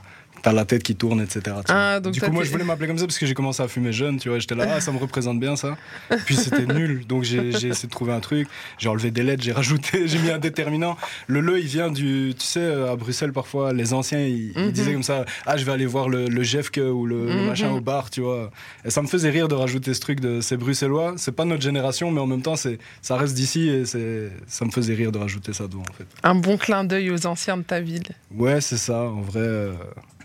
T'as 0.43 0.53
la 0.53 0.65
tête 0.65 0.81
qui 0.83 0.95
tourne, 0.95 1.21
etc. 1.21 1.55
Ah, 1.69 1.99
donc 1.99 2.13
du 2.13 2.21
coup, 2.21 2.31
moi, 2.31 2.43
je 2.43 2.49
voulais 2.51 2.63
m'appeler 2.63 2.87
comme 2.87 2.97
ça 2.97 3.05
parce 3.05 3.19
que 3.19 3.25
j'ai 3.25 3.33
commencé 3.35 3.61
à 3.61 3.67
fumer 3.67 3.93
jeune, 3.93 4.17
tu 4.17 4.29
vois. 4.29 4.39
J'étais 4.39 4.55
là, 4.55 4.65
ah, 4.75 4.79
ça 4.81 4.91
me 4.91 4.97
représente 4.97 5.39
bien 5.39 5.55
ça. 5.55 5.77
Puis 6.25 6.35
c'était 6.35 6.65
nul, 6.73 7.05
donc 7.05 7.23
j'ai 7.23 7.49
essayé 7.49 7.69
de 7.73 7.89
trouver 7.89 8.13
un 8.13 8.19
truc. 8.19 8.47
J'ai 8.79 8.89
enlevé 8.89 9.11
des 9.11 9.21
lettres, 9.23 9.43
j'ai 9.43 9.51
rajouté, 9.51 10.07
j'ai 10.07 10.17
mis 10.19 10.31
un 10.31 10.39
déterminant. 10.39 10.97
Le 11.27 11.41
le, 11.41 11.59
il 11.59 11.67
vient 11.67 11.91
du, 11.91 12.33
tu 12.37 12.45
sais, 12.45 12.65
à 12.89 12.95
Bruxelles 12.95 13.33
parfois, 13.33 13.71
les 13.73 13.93
anciens, 13.93 14.25
ils, 14.25 14.51
ils 14.55 14.61
Mhm. 14.65 14.71
disaient 14.71 14.93
comme 14.93 15.03
ça, 15.03 15.25
ah, 15.45 15.57
je 15.57 15.65
vais 15.65 15.71
aller 15.73 15.85
voir 15.85 16.09
le, 16.09 16.27
le 16.27 16.43
Jeffke 16.43 16.77
ou 16.83 17.05
le, 17.05 17.25
le 17.27 17.41
Mhm. 17.41 17.45
machin 17.45 17.69
au 17.71 17.81
bar, 17.81 18.09
tu 18.09 18.21
vois. 18.21 18.49
Et 18.83 18.89
ça 18.89 19.01
me 19.01 19.07
faisait 19.07 19.29
rire 19.29 19.47
de 19.47 19.55
rajouter 19.55 19.93
ce 19.93 19.99
truc 19.99 20.19
de, 20.19 20.41
c'est 20.41 20.57
bruxellois, 20.57 21.13
c'est 21.17 21.31
pas 21.33 21.45
notre 21.45 21.61
génération, 21.61 22.09
mais 22.11 22.19
en 22.19 22.27
même 22.27 22.41
temps, 22.41 22.55
c'est, 22.55 22.79
ça 23.03 23.15
reste 23.15 23.35
d'ici 23.35 23.69
et 23.69 23.85
c'est, 23.85 24.31
ça 24.47 24.65
me 24.65 24.71
faisait 24.71 24.95
rire 24.95 25.11
de 25.11 25.19
rajouter 25.19 25.53
ça 25.53 25.65
dedans, 25.67 25.83
en 25.87 25.93
fait. 25.93 26.05
Un 26.23 26.33
bon 26.35 26.57
clin 26.57 26.83
d'œil 26.83 27.11
aux 27.11 27.27
anciens 27.27 27.57
de 27.57 27.63
ta 27.63 27.79
ville. 27.79 28.01
Ouais, 28.35 28.59
c'est 28.61 28.77
ça, 28.77 29.03
en 29.03 29.21
vrai, 29.21 29.39
euh, 29.41 29.73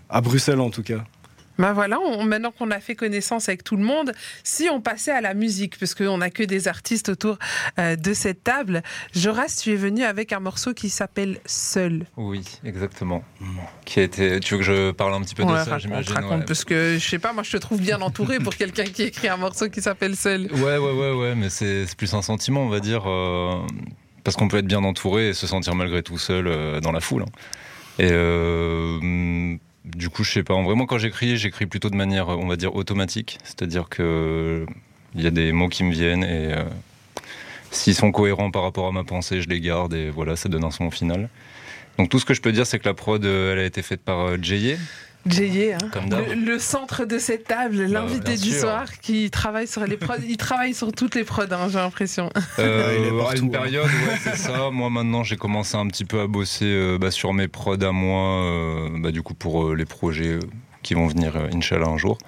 à 0.08 0.20
Bruxelles 0.20 0.60
en 0.60 0.70
tout 0.70 0.82
cas. 0.82 1.04
Ben 1.58 1.72
voilà, 1.72 1.98
on- 1.98 2.22
maintenant 2.24 2.50
qu'on 2.50 2.70
a 2.70 2.80
fait 2.80 2.94
connaissance 2.94 3.48
avec 3.48 3.64
tout 3.64 3.76
le 3.78 3.82
monde, 3.82 4.12
si 4.44 4.68
on 4.70 4.82
passait 4.82 5.10
à 5.10 5.22
la 5.22 5.32
musique, 5.32 5.78
parce 5.78 5.94
qu'on 5.94 6.18
n'a 6.18 6.28
que 6.28 6.42
des 6.42 6.68
artistes 6.68 7.08
autour 7.08 7.38
euh, 7.78 7.96
de 7.96 8.12
cette 8.12 8.44
table, 8.44 8.82
Joras, 9.14 9.58
tu 9.62 9.72
es 9.72 9.76
venu 9.76 10.04
avec 10.04 10.34
un 10.34 10.40
morceau 10.40 10.74
qui 10.74 10.90
s'appelle 10.90 11.38
Seul. 11.46 12.04
Oui, 12.18 12.44
exactement. 12.62 13.24
Qui 13.86 14.00
a 14.00 14.02
été. 14.02 14.38
Tu 14.40 14.52
veux 14.52 14.58
que 14.58 14.66
je 14.66 14.90
parle 14.90 15.14
un 15.14 15.22
petit 15.22 15.34
peu 15.34 15.44
de 15.44 15.48
ça, 15.48 15.64
raconte, 15.64 15.80
j'imagine 15.80 16.12
raconte, 16.12 16.40
ouais. 16.40 16.44
parce 16.44 16.64
que 16.66 16.98
je 16.98 17.08
sais 17.08 17.18
pas, 17.18 17.32
moi 17.32 17.42
je 17.42 17.52
te 17.52 17.56
trouve 17.56 17.80
bien 17.80 18.02
entouré 18.02 18.38
pour 18.38 18.54
quelqu'un 18.54 18.84
qui 18.84 19.04
écrit 19.04 19.28
un 19.28 19.38
morceau 19.38 19.70
qui 19.70 19.80
s'appelle 19.80 20.14
Seul. 20.14 20.52
Ouais, 20.52 20.76
ouais, 20.76 20.92
ouais, 20.92 21.12
ouais, 21.12 21.34
mais 21.34 21.48
c'est 21.48 21.86
c'est 21.86 21.96
plus 21.96 22.12
un 22.12 22.20
sentiment, 22.20 22.64
on 22.64 22.68
va 22.68 22.80
dire. 22.80 23.04
euh, 23.08 23.62
parce 24.24 24.36
qu'on 24.36 24.48
peut 24.48 24.58
être 24.58 24.66
bien 24.66 24.84
entouré 24.84 25.30
et 25.30 25.32
se 25.32 25.46
sentir 25.46 25.74
malgré 25.74 26.02
tout 26.02 26.18
seul 26.18 26.48
euh, 26.48 26.80
dans 26.80 26.92
la 26.92 27.00
foule. 27.00 27.22
hein. 27.22 27.32
Et 27.98 28.10
du 29.86 30.08
coup, 30.10 30.24
je 30.24 30.32
sais 30.32 30.42
pas. 30.42 30.54
En 30.54 30.64
vrai, 30.64 30.74
moi, 30.74 30.86
quand 30.88 30.98
j'écris, 30.98 31.36
j'écris 31.36 31.66
plutôt 31.66 31.90
de 31.90 31.96
manière, 31.96 32.28
on 32.28 32.46
va 32.46 32.56
dire, 32.56 32.74
automatique. 32.74 33.38
C'est-à-dire 33.44 33.88
que 33.88 34.66
il 35.14 35.22
y 35.22 35.26
a 35.26 35.30
des 35.30 35.52
mots 35.52 35.68
qui 35.68 35.82
me 35.82 35.92
viennent 35.92 36.24
et 36.24 36.52
euh, 36.52 36.64
s'ils 37.70 37.94
sont 37.94 38.12
cohérents 38.12 38.50
par 38.50 38.62
rapport 38.62 38.86
à 38.86 38.92
ma 38.92 39.02
pensée, 39.02 39.40
je 39.40 39.48
les 39.48 39.60
garde 39.60 39.94
et 39.94 40.10
voilà, 40.10 40.36
ça 40.36 40.48
donne 40.48 40.64
un 40.64 40.70
son 40.70 40.90
final. 40.90 41.30
Donc 41.98 42.10
tout 42.10 42.18
ce 42.18 42.26
que 42.26 42.34
je 42.34 42.42
peux 42.42 42.52
dire, 42.52 42.66
c'est 42.66 42.78
que 42.78 42.86
la 42.86 42.94
prod, 42.94 43.24
euh, 43.24 43.52
elle 43.52 43.60
a 43.60 43.64
été 43.64 43.80
faite 43.82 44.02
par 44.02 44.20
euh, 44.20 44.36
Jay. 44.40 44.76
Jayé, 45.28 45.74
hein. 45.74 45.78
Bah, 46.08 46.18
le, 46.28 46.34
le 46.34 46.58
centre 46.58 47.04
de 47.04 47.18
cette 47.18 47.44
table, 47.44 47.82
l'invité 47.84 48.34
bien 48.34 48.42
du 48.42 48.50
sûr. 48.50 48.60
soir 48.60 48.84
qui 49.00 49.30
travaille 49.30 49.66
sur 49.66 49.84
les 49.86 49.96
prods. 49.96 50.14
il 50.26 50.36
travaille 50.36 50.74
sur 50.74 50.92
toutes 50.92 51.14
les 51.14 51.24
prods, 51.24 51.42
hein, 51.50 51.68
j'ai 51.68 51.78
l'impression. 51.78 52.30
Euh, 52.58 52.96
Il 52.98 53.04
est 53.06 53.08
à 53.20 53.22
partout, 53.24 53.42
une 53.42 53.46
hein. 53.46 53.58
période, 53.60 53.84
ouais, 53.86 54.16
c'est 54.22 54.36
ça. 54.36 54.70
Moi, 54.70 54.90
maintenant, 54.90 55.22
j'ai 55.24 55.36
commencé 55.36 55.76
un 55.76 55.86
petit 55.88 56.04
peu 56.04 56.20
à 56.20 56.26
bosser 56.26 56.64
euh, 56.66 56.98
bah, 56.98 57.10
sur 57.10 57.32
mes 57.32 57.48
prods 57.48 57.82
à 57.82 57.92
moi, 57.92 58.44
euh, 58.44 58.88
bah, 58.98 59.10
du 59.10 59.22
coup, 59.22 59.34
pour 59.34 59.66
euh, 59.66 59.74
les 59.74 59.84
projets 59.86 60.38
qui 60.82 60.94
vont 60.94 61.06
venir, 61.06 61.36
euh, 61.36 61.48
Inch'Allah, 61.52 61.88
un 61.88 61.98
jour. 61.98 62.18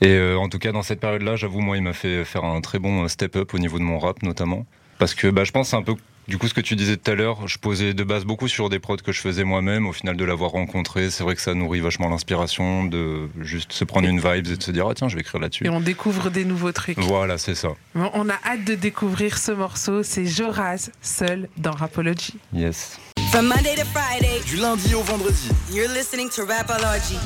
Et 0.00 0.08
euh, 0.08 0.36
en 0.38 0.48
tout 0.48 0.58
cas, 0.58 0.72
dans 0.72 0.82
cette 0.82 1.00
période-là, 1.00 1.36
j'avoue, 1.36 1.60
moi, 1.60 1.76
il 1.76 1.82
m'a 1.82 1.92
fait 1.92 2.24
faire 2.24 2.44
un 2.44 2.60
très 2.62 2.78
bon 2.78 3.06
step-up 3.08 3.52
au 3.52 3.58
niveau 3.58 3.78
de 3.78 3.84
mon 3.84 3.98
rap, 3.98 4.22
notamment. 4.22 4.64
Parce 4.98 5.14
que 5.14 5.28
bah, 5.28 5.44
je 5.44 5.50
pense 5.52 5.66
que 5.66 5.70
c'est 5.70 5.76
un 5.76 5.82
peu, 5.82 5.94
du 6.30 6.38
coup, 6.38 6.46
ce 6.46 6.54
que 6.54 6.60
tu 6.60 6.76
disais 6.76 6.96
tout 6.96 7.10
à 7.10 7.14
l'heure, 7.16 7.48
je 7.48 7.58
posais 7.58 7.92
de 7.92 8.04
base 8.04 8.24
beaucoup 8.24 8.46
sur 8.46 8.68
des 8.68 8.78
prods 8.78 8.96
que 8.98 9.10
je 9.10 9.20
faisais 9.20 9.42
moi-même. 9.42 9.88
Au 9.88 9.92
final, 9.92 10.16
de 10.16 10.24
l'avoir 10.24 10.52
rencontré, 10.52 11.10
c'est 11.10 11.24
vrai 11.24 11.34
que 11.34 11.42
ça 11.42 11.54
nourrit 11.54 11.80
vachement 11.80 12.08
l'inspiration, 12.08 12.84
de 12.84 13.28
juste 13.40 13.72
se 13.72 13.82
prendre 13.84 14.06
une 14.08 14.20
vibe 14.20 14.46
et 14.46 14.56
de 14.56 14.62
se 14.62 14.70
dire, 14.70 14.86
ah 14.88 14.94
tiens, 14.94 15.08
je 15.08 15.16
vais 15.16 15.22
écrire 15.22 15.40
là-dessus. 15.40 15.66
Et 15.66 15.70
on 15.70 15.80
découvre 15.80 16.30
des 16.30 16.44
nouveaux 16.44 16.70
trucs. 16.70 16.96
Voilà, 17.00 17.36
c'est 17.36 17.56
ça. 17.56 17.70
Bon, 17.96 18.10
on 18.14 18.28
a 18.28 18.34
hâte 18.46 18.64
de 18.64 18.76
découvrir 18.76 19.38
ce 19.38 19.50
morceau. 19.50 20.04
C'est 20.04 20.24
Joraz, 20.24 20.90
seul 21.02 21.48
dans 21.56 21.72
Rapology. 21.72 22.34
Yes. 22.54 23.00
From 23.32 23.46
Monday 23.48 23.74
to 23.74 23.84
Friday, 23.92 24.40
Du 24.46 24.56
lundi 24.56 24.94
au 24.94 25.02
vendredi. 25.02 25.48
you're 25.72 25.92
listening 25.92 26.28
to 26.30 26.42
Rapology. 26.46 27.16